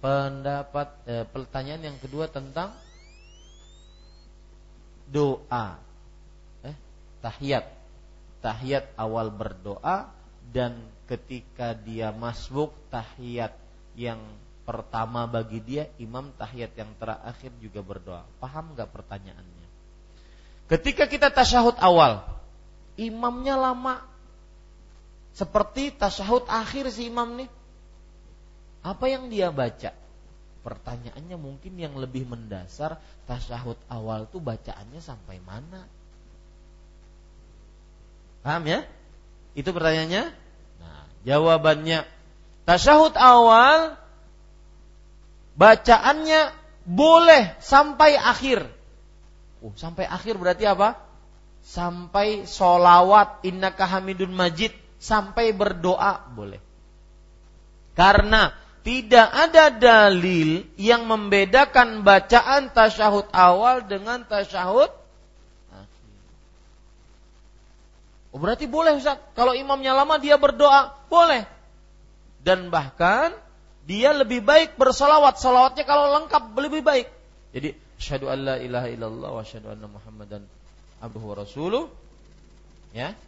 Pendapat 0.04 0.88
eh, 1.08 1.24
pertanyaan 1.24 1.92
yang 1.92 1.98
kedua 2.00 2.28
tentang 2.28 2.76
doa, 5.08 5.80
eh, 6.60 6.76
tahiyat, 7.24 7.72
tahiyat 8.44 8.84
awal 9.00 9.32
berdoa 9.32 10.12
dan 10.52 10.76
ketika 11.08 11.72
dia 11.72 12.12
masbuk 12.12 12.76
tahiyat 12.92 13.56
yang 13.96 14.20
pertama 14.70 15.26
bagi 15.26 15.58
dia 15.58 15.90
imam 15.98 16.30
tahiyat 16.38 16.78
yang 16.78 16.94
terakhir 16.94 17.50
juga 17.58 17.82
berdoa. 17.82 18.22
Paham 18.38 18.78
nggak 18.78 18.86
pertanyaannya? 18.94 19.66
Ketika 20.70 21.10
kita 21.10 21.34
tasyahud 21.34 21.74
awal, 21.82 22.22
imamnya 22.94 23.58
lama. 23.58 24.06
Seperti 25.34 25.90
tasyahud 25.90 26.46
akhir 26.46 26.86
si 26.94 27.10
imam 27.10 27.34
nih. 27.34 27.50
Apa 28.86 29.10
yang 29.10 29.26
dia 29.26 29.50
baca? 29.50 29.90
Pertanyaannya 30.62 31.34
mungkin 31.34 31.74
yang 31.74 31.98
lebih 31.98 32.30
mendasar, 32.30 33.02
tasyahud 33.26 33.76
awal 33.90 34.30
tuh 34.30 34.38
bacaannya 34.38 35.02
sampai 35.02 35.42
mana? 35.42 35.82
Paham 38.46 38.70
ya? 38.70 38.86
Itu 39.58 39.74
pertanyaannya? 39.74 40.24
Nah, 40.78 41.02
jawabannya 41.26 42.06
tasyahud 42.62 43.18
awal 43.18 43.99
bacaannya 45.60 46.56
boleh 46.88 47.60
sampai 47.60 48.16
akhir. 48.16 48.64
Oh, 49.60 49.76
sampai 49.76 50.08
akhir 50.08 50.40
berarti 50.40 50.64
apa? 50.64 50.96
Sampai 51.60 52.48
solawat 52.48 53.44
innaka 53.44 53.84
hamidun 53.84 54.32
majid 54.32 54.72
sampai 54.96 55.52
berdoa 55.52 56.32
boleh. 56.32 56.56
Karena 57.92 58.56
tidak 58.80 59.28
ada 59.28 59.68
dalil 59.68 60.64
yang 60.80 61.04
membedakan 61.04 62.00
bacaan 62.00 62.72
tasyahud 62.72 63.28
awal 63.28 63.84
dengan 63.84 64.24
tasyahud. 64.24 64.88
Oh, 68.30 68.38
berarti 68.40 68.64
boleh 68.64 68.96
Ustaz. 68.96 69.20
Kalau 69.36 69.52
imamnya 69.52 69.92
lama 69.92 70.16
dia 70.16 70.40
berdoa, 70.40 70.96
boleh. 71.12 71.44
Dan 72.40 72.72
bahkan 72.72 73.36
dia 73.90 74.14
lebih 74.14 74.38
baik 74.46 74.78
bersolawat. 74.78 75.42
Salawatnya 75.42 75.82
kalau 75.82 76.14
lengkap 76.22 76.54
lebih 76.54 76.86
baik. 76.86 77.10
Jadi 77.50 77.74
asyhadu 77.98 78.30
an 78.30 78.38
la 78.46 78.56
ilaha 78.62 78.86
illallah 78.86 79.30
wa 79.34 79.42
asyhadu 79.42 79.74
anna 79.74 79.90
muhammadan 79.90 80.46
abduhu 81.02 81.34
wa 81.34 81.36
rasuluh. 81.42 81.90
Ya. 82.94 83.18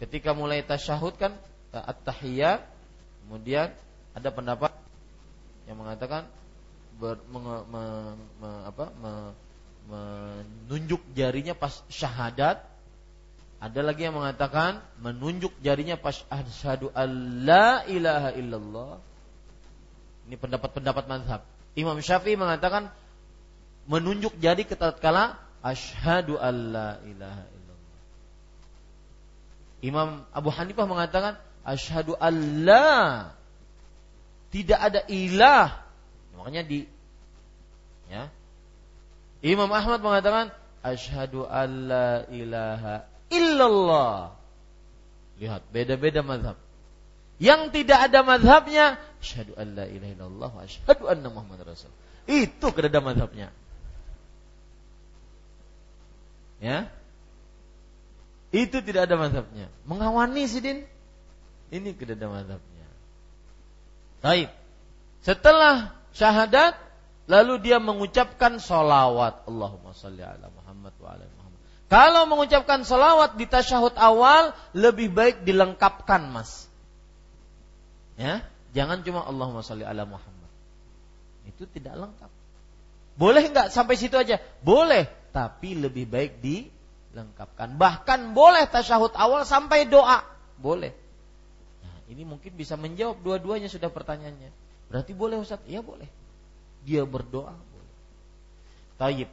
Ketika 0.00 0.32
mulai 0.32 0.64
tasyahud 0.64 1.20
kan 1.20 1.36
at-tahiyyat 1.68 2.64
kemudian 3.24 3.68
ada 4.16 4.28
pendapat 4.32 4.72
yang 5.68 5.76
mengatakan 5.76 6.24
ber, 6.96 7.20
me, 7.28 7.38
me, 7.68 7.84
me, 8.40 8.50
apa, 8.66 8.88
me, 8.98 9.12
menunjuk 9.88 11.00
jarinya 11.12 11.54
pas 11.54 11.80
syahadat 11.92 12.60
ada 13.62 13.80
lagi 13.80 14.10
yang 14.10 14.18
mengatakan 14.18 14.82
menunjuk 14.98 15.54
jarinya 15.62 15.94
pas 15.94 16.18
asyhadu 16.28 16.90
alla 16.92 17.86
ilaha 17.86 18.30
illallah 18.34 18.92
ini 20.26 20.36
pendapat-pendapat 20.38 21.04
mazhab. 21.08 21.40
Imam 21.74 21.98
Syafi'i 21.98 22.36
mengatakan 22.36 22.92
menunjuk 23.88 24.38
jari 24.38 24.68
kala 24.68 25.40
asyhadu 25.64 26.38
alla 26.38 27.00
ilaha 27.06 27.44
illallah. 27.48 28.00
Imam 29.82 30.08
Abu 30.30 30.50
Hanifah 30.52 30.86
mengatakan 30.86 31.34
asyhadu 31.66 32.14
alla 32.18 33.34
tidak 34.52 34.78
ada 34.78 35.00
ilah. 35.08 35.80
Makanya 36.36 36.62
di 36.62 36.84
ya. 38.12 38.28
Imam 39.42 39.70
Ahmad 39.72 40.04
mengatakan 40.04 40.52
asyhadu 40.84 41.48
alla 41.48 42.28
ilaha 42.28 43.08
illallah. 43.32 44.36
Lihat, 45.40 45.62
beda-beda 45.72 46.20
mazhab. 46.22 46.54
Yang 47.40 47.60
tidak 47.74 48.10
ada 48.10 48.20
mazhabnya, 48.26 49.00
asyhadu 49.22 49.56
an 49.56 49.78
la 49.78 49.86
ilaha 49.88 50.12
illallah 50.12 50.50
wa 50.52 51.10
anna 51.10 51.28
Muhammad 51.30 51.64
rasul. 51.64 51.90
Itu 52.26 52.70
kedada 52.70 53.02
mazhabnya. 53.02 53.50
Ya. 56.62 56.86
Itu 58.54 58.84
tidak 58.84 59.10
ada 59.10 59.18
mazhabnya. 59.18 59.66
Mengawani 59.88 60.46
sidin 60.46 60.86
ini 61.72 61.90
tidak 61.96 62.20
ada 62.20 62.28
mazhabnya. 62.30 62.86
Baik. 64.22 64.52
Setelah 65.24 65.96
syahadat 66.14 66.78
lalu 67.26 67.58
dia 67.64 67.80
mengucapkan 67.82 68.60
solawat 68.60 69.48
Allahumma 69.48 69.96
salli 69.96 70.22
ala 70.22 70.52
Muhammad 70.52 70.94
wa 71.00 71.08
ala 71.16 71.24
Muhammad. 71.26 71.60
Kalau 71.90 72.22
mengucapkan 72.30 72.84
solawat 72.86 73.34
di 73.40 73.48
tasyahud 73.48 73.96
awal 73.98 74.54
lebih 74.76 75.10
baik 75.10 75.42
dilengkapkan 75.42 76.30
mas. 76.30 76.70
Ya, 78.22 78.46
jangan 78.70 79.02
cuma 79.02 79.26
Allahumma 79.26 79.66
salli 79.66 79.82
ala 79.82 80.06
Muhammad. 80.06 80.50
Itu 81.42 81.66
tidak 81.66 81.98
lengkap. 81.98 82.30
Boleh 83.18 83.50
nggak 83.50 83.74
sampai 83.74 83.98
situ 83.98 84.14
aja? 84.14 84.38
Boleh, 84.62 85.10
tapi 85.34 85.74
lebih 85.74 86.06
baik 86.06 86.38
dilengkapkan. 86.38 87.74
Bahkan 87.74 88.30
boleh 88.30 88.70
tasyahud 88.70 89.10
awal 89.18 89.42
sampai 89.42 89.90
doa, 89.90 90.22
boleh. 90.54 90.94
Nah, 91.82 91.98
ini 92.14 92.22
mungkin 92.22 92.54
bisa 92.54 92.78
menjawab 92.78 93.18
dua-duanya 93.26 93.66
sudah 93.66 93.90
pertanyaannya. 93.90 94.54
Berarti 94.86 95.12
boleh 95.18 95.42
Ustaz? 95.42 95.58
Ya 95.66 95.82
boleh. 95.82 96.06
Dia 96.86 97.02
berdoa 97.02 97.58
boleh. 97.58 97.94
Taib. 99.02 99.30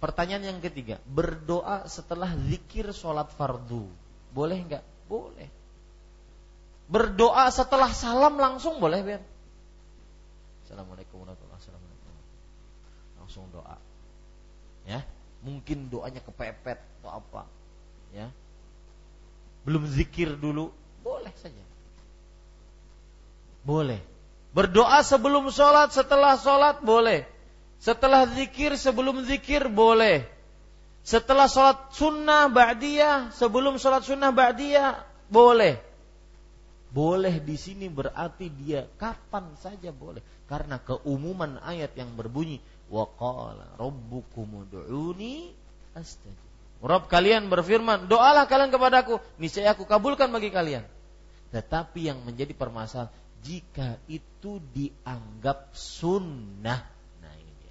Pertanyaan 0.00 0.56
yang 0.56 0.60
ketiga, 0.64 1.02
berdoa 1.04 1.84
setelah 1.90 2.30
zikir 2.46 2.88
sholat 2.94 3.34
fardu, 3.34 3.84
boleh 4.30 4.58
nggak? 4.64 4.84
Boleh. 5.10 5.57
Berdoa 6.88 7.52
setelah 7.52 7.92
salam 7.92 8.40
langsung 8.40 8.80
boleh, 8.80 9.04
biar. 9.04 9.22
Assalamualaikum 10.64 11.20
warahmatullahi 11.20 11.60
wabarakatuh. 11.60 12.24
Langsung 13.20 13.44
doa. 13.52 13.76
Ya, 14.88 15.04
mungkin 15.44 15.92
doanya 15.92 16.24
kepepet 16.24 16.80
atau 17.00 17.12
apa. 17.12 17.44
Ya. 18.16 18.32
Belum 19.68 19.84
zikir 19.84 20.32
dulu, 20.32 20.72
boleh 21.04 21.32
saja. 21.36 21.60
Boleh. 23.68 24.00
Berdoa 24.56 25.04
sebelum 25.04 25.52
sholat, 25.52 25.92
setelah 25.92 26.40
sholat 26.40 26.80
boleh. 26.80 27.28
Setelah 27.76 28.24
zikir, 28.32 28.80
sebelum 28.80 29.28
zikir 29.28 29.68
boleh. 29.68 30.24
Setelah 31.04 31.52
sholat 31.52 31.92
sunnah 31.92 32.48
ba'diyah, 32.48 33.32
sebelum 33.36 33.76
sholat 33.76 34.08
sunnah 34.08 34.32
ba'diyah 34.32 35.04
boleh. 35.28 35.87
Boleh 36.88 37.36
di 37.44 37.60
sini 37.60 37.92
berarti 37.92 38.48
dia 38.48 38.88
kapan 38.96 39.52
saja 39.60 39.92
boleh. 39.92 40.24
Karena 40.48 40.80
keumuman 40.80 41.60
ayat 41.60 41.92
yang 42.00 42.16
berbunyi 42.16 42.64
wa 42.88 43.04
qala 43.04 43.76
rabbukum 43.76 44.64
ud'uni 44.64 45.52
astajib. 45.92 46.48
Rabb 46.78 47.10
kalian 47.10 47.50
berfirman, 47.50 48.06
doalah 48.06 48.46
kalian 48.46 48.70
kepadaku, 48.70 49.18
niscaya 49.36 49.74
aku 49.74 49.82
kabulkan 49.82 50.30
bagi 50.30 50.48
kalian. 50.54 50.86
Tetapi 51.50 52.06
yang 52.06 52.22
menjadi 52.22 52.54
permasalahan 52.54 53.10
jika 53.42 53.98
itu 54.06 54.62
dianggap 54.72 55.74
sunnah, 55.74 56.86
nah 57.18 57.34
ini. 57.34 57.68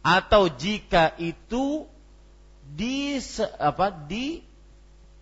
Atau 0.00 0.48
jika 0.48 1.12
itu 1.20 1.84
di 2.72 3.20
apa 3.60 3.92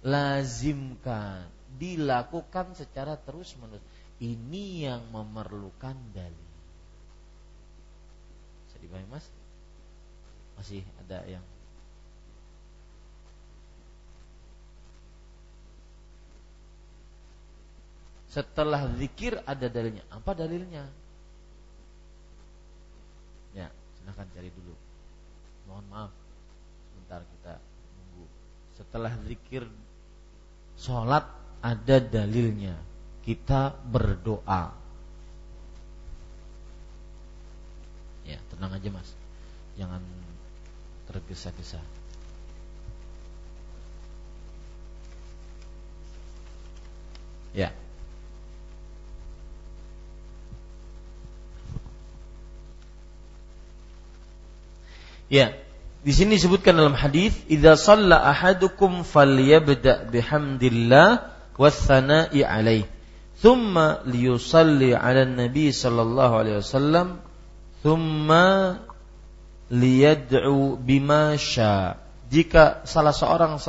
dilazimkan 0.00 1.50
dilakukan 1.80 2.76
secara 2.76 3.16
terus 3.16 3.56
menerus. 3.56 3.82
Ini 4.20 4.84
yang 4.84 5.02
memerlukan 5.08 5.96
dalil. 6.12 6.48
Bisa 8.68 8.76
dipahami 8.84 9.08
mas? 9.08 9.24
Masih 10.60 10.84
ada 11.00 11.24
yang 11.24 11.40
Setelah 18.30 18.86
zikir 18.94 19.42
ada 19.42 19.66
dalilnya. 19.66 20.06
Apa 20.06 20.38
dalilnya? 20.38 20.86
Ya, 23.58 23.66
silahkan 23.98 24.30
cari 24.30 24.54
dulu. 24.54 24.70
Mohon 25.66 25.86
maaf. 25.90 26.12
Sebentar 26.94 27.26
kita 27.26 27.58
nunggu. 27.58 28.24
Setelah 28.78 29.12
zikir 29.26 29.66
sholat 30.78 31.39
ada 31.60 31.96
dalilnya. 32.00 32.76
Kita 33.24 33.76
berdoa. 33.76 34.72
Ya, 38.24 38.40
tenang 38.52 38.72
aja 38.76 38.88
mas. 38.88 39.08
Jangan 39.76 40.02
tergesa-gesa. 41.08 41.80
Ya. 47.50 47.74
Ya, 55.30 55.54
di 56.02 56.10
sini 56.10 56.38
disebutkan 56.38 56.74
dalam 56.74 56.94
hadis, 56.98 57.34
"Idza 57.46 57.78
shalla 57.78 58.18
ahadukum 58.26 59.06
falyabda 59.06 60.10
bihamdillah 60.10 61.29
wassana'i 61.60 62.40
alaih. 62.40 62.88
Thumma 63.40 64.00
liyusalli 64.08 64.96
ala 64.96 65.28
nabi 65.28 65.72
sallallahu 65.72 66.34
alaihi 66.40 66.60
wasallam 66.64 67.20
thumma 67.84 68.80
liyad'u 69.68 70.80
bima 70.80 71.36
sya. 71.36 72.00
Jika 72.32 72.86
salah 72.88 73.12
seorang 73.12 73.60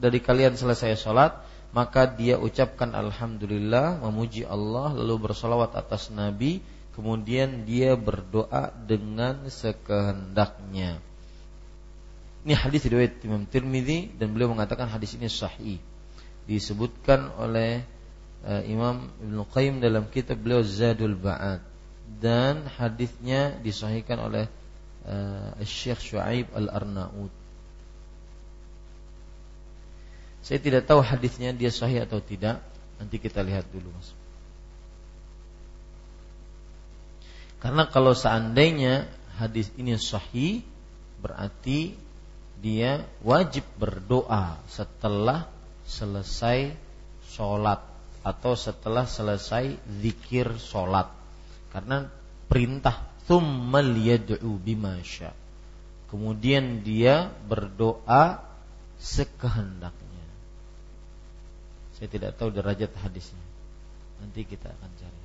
dari 0.00 0.22
kalian 0.22 0.56
selesai 0.56 0.96
sholat, 0.96 1.36
maka 1.74 2.06
dia 2.06 2.38
ucapkan 2.38 2.94
alhamdulillah, 2.94 4.00
memuji 4.00 4.46
Allah, 4.46 4.94
lalu 4.94 5.26
bersolawat 5.26 5.74
atas 5.74 6.14
Nabi, 6.14 6.62
kemudian 6.94 7.66
dia 7.66 7.98
berdoa 7.98 8.70
dengan 8.86 9.50
sekehendaknya. 9.50 11.02
Ini 12.46 12.54
hadis 12.54 12.86
riwayat 12.86 13.18
Imam 13.26 13.42
Tirmidzi 13.42 14.14
dan 14.14 14.30
beliau 14.30 14.54
mengatakan 14.54 14.86
hadis 14.86 15.18
ini 15.18 15.26
sahih 15.26 15.82
disebutkan 16.46 17.34
oleh 17.36 17.82
uh, 18.46 18.62
Imam 18.64 19.10
Ibnu 19.22 19.42
Qayyim 19.50 19.82
dalam 19.82 20.06
kitab 20.10 20.38
beliau 20.40 20.62
Zadul 20.62 21.18
Ba'ad 21.18 21.62
dan 22.22 22.64
hadisnya 22.78 23.58
disahihkan 23.60 24.22
oleh 24.22 24.46
uh, 25.06 25.52
Syekh 25.66 25.98
Syuaib 25.98 26.46
Al-Arnaud. 26.54 27.30
Saya 30.46 30.62
tidak 30.62 30.86
tahu 30.86 31.02
hadisnya 31.02 31.50
dia 31.50 31.74
sahih 31.74 32.06
atau 32.06 32.22
tidak. 32.22 32.62
Nanti 33.02 33.18
kita 33.18 33.42
lihat 33.42 33.66
dulu, 33.74 33.90
Mas. 33.90 34.14
Karena 37.58 37.90
kalau 37.90 38.14
seandainya 38.14 39.10
hadis 39.42 39.74
ini 39.74 39.98
sahih 39.98 40.62
berarti 41.18 41.98
dia 42.62 43.02
wajib 43.26 43.66
berdoa 43.74 44.62
setelah 44.70 45.50
selesai 45.86 46.74
sholat 47.30 47.80
atau 48.26 48.58
setelah 48.58 49.06
selesai 49.06 49.78
zikir 50.02 50.58
sholat. 50.58 51.08
Karena 51.70 52.10
perintah 52.50 53.06
thumma 53.26 53.82
liyad'u 53.82 54.58
bimasya 54.58 55.46
kemudian 56.10 56.86
dia 56.86 57.30
berdoa 57.46 58.40
sekehendaknya. 58.96 60.26
Saya 61.98 62.08
tidak 62.08 62.36
tahu 62.38 62.52
derajat 62.52 62.92
hadisnya. 63.02 63.44
Nanti 64.22 64.48
kita 64.48 64.72
akan 64.72 64.90
cari. 64.96 65.22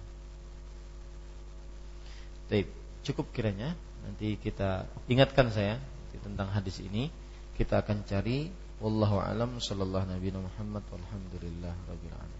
Baik, 2.51 2.67
cukup 3.07 3.31
kiranya. 3.31 3.71
Nanti 4.03 4.35
kita 4.35 4.89
ingatkan 5.07 5.53
saya 5.53 5.79
tentang 6.19 6.51
hadis 6.51 6.83
ini. 6.83 7.07
Kita 7.55 7.83
akan 7.85 8.03
cari 8.03 8.49
Wallahu 8.81 9.21
alam 9.21 9.61
sallallahu 9.61 10.09
nabi 10.09 10.33
Muhammad 10.33 10.81
walhamdulillah 10.89 11.69
rabbil 11.85 12.17
alamin. 12.17 12.30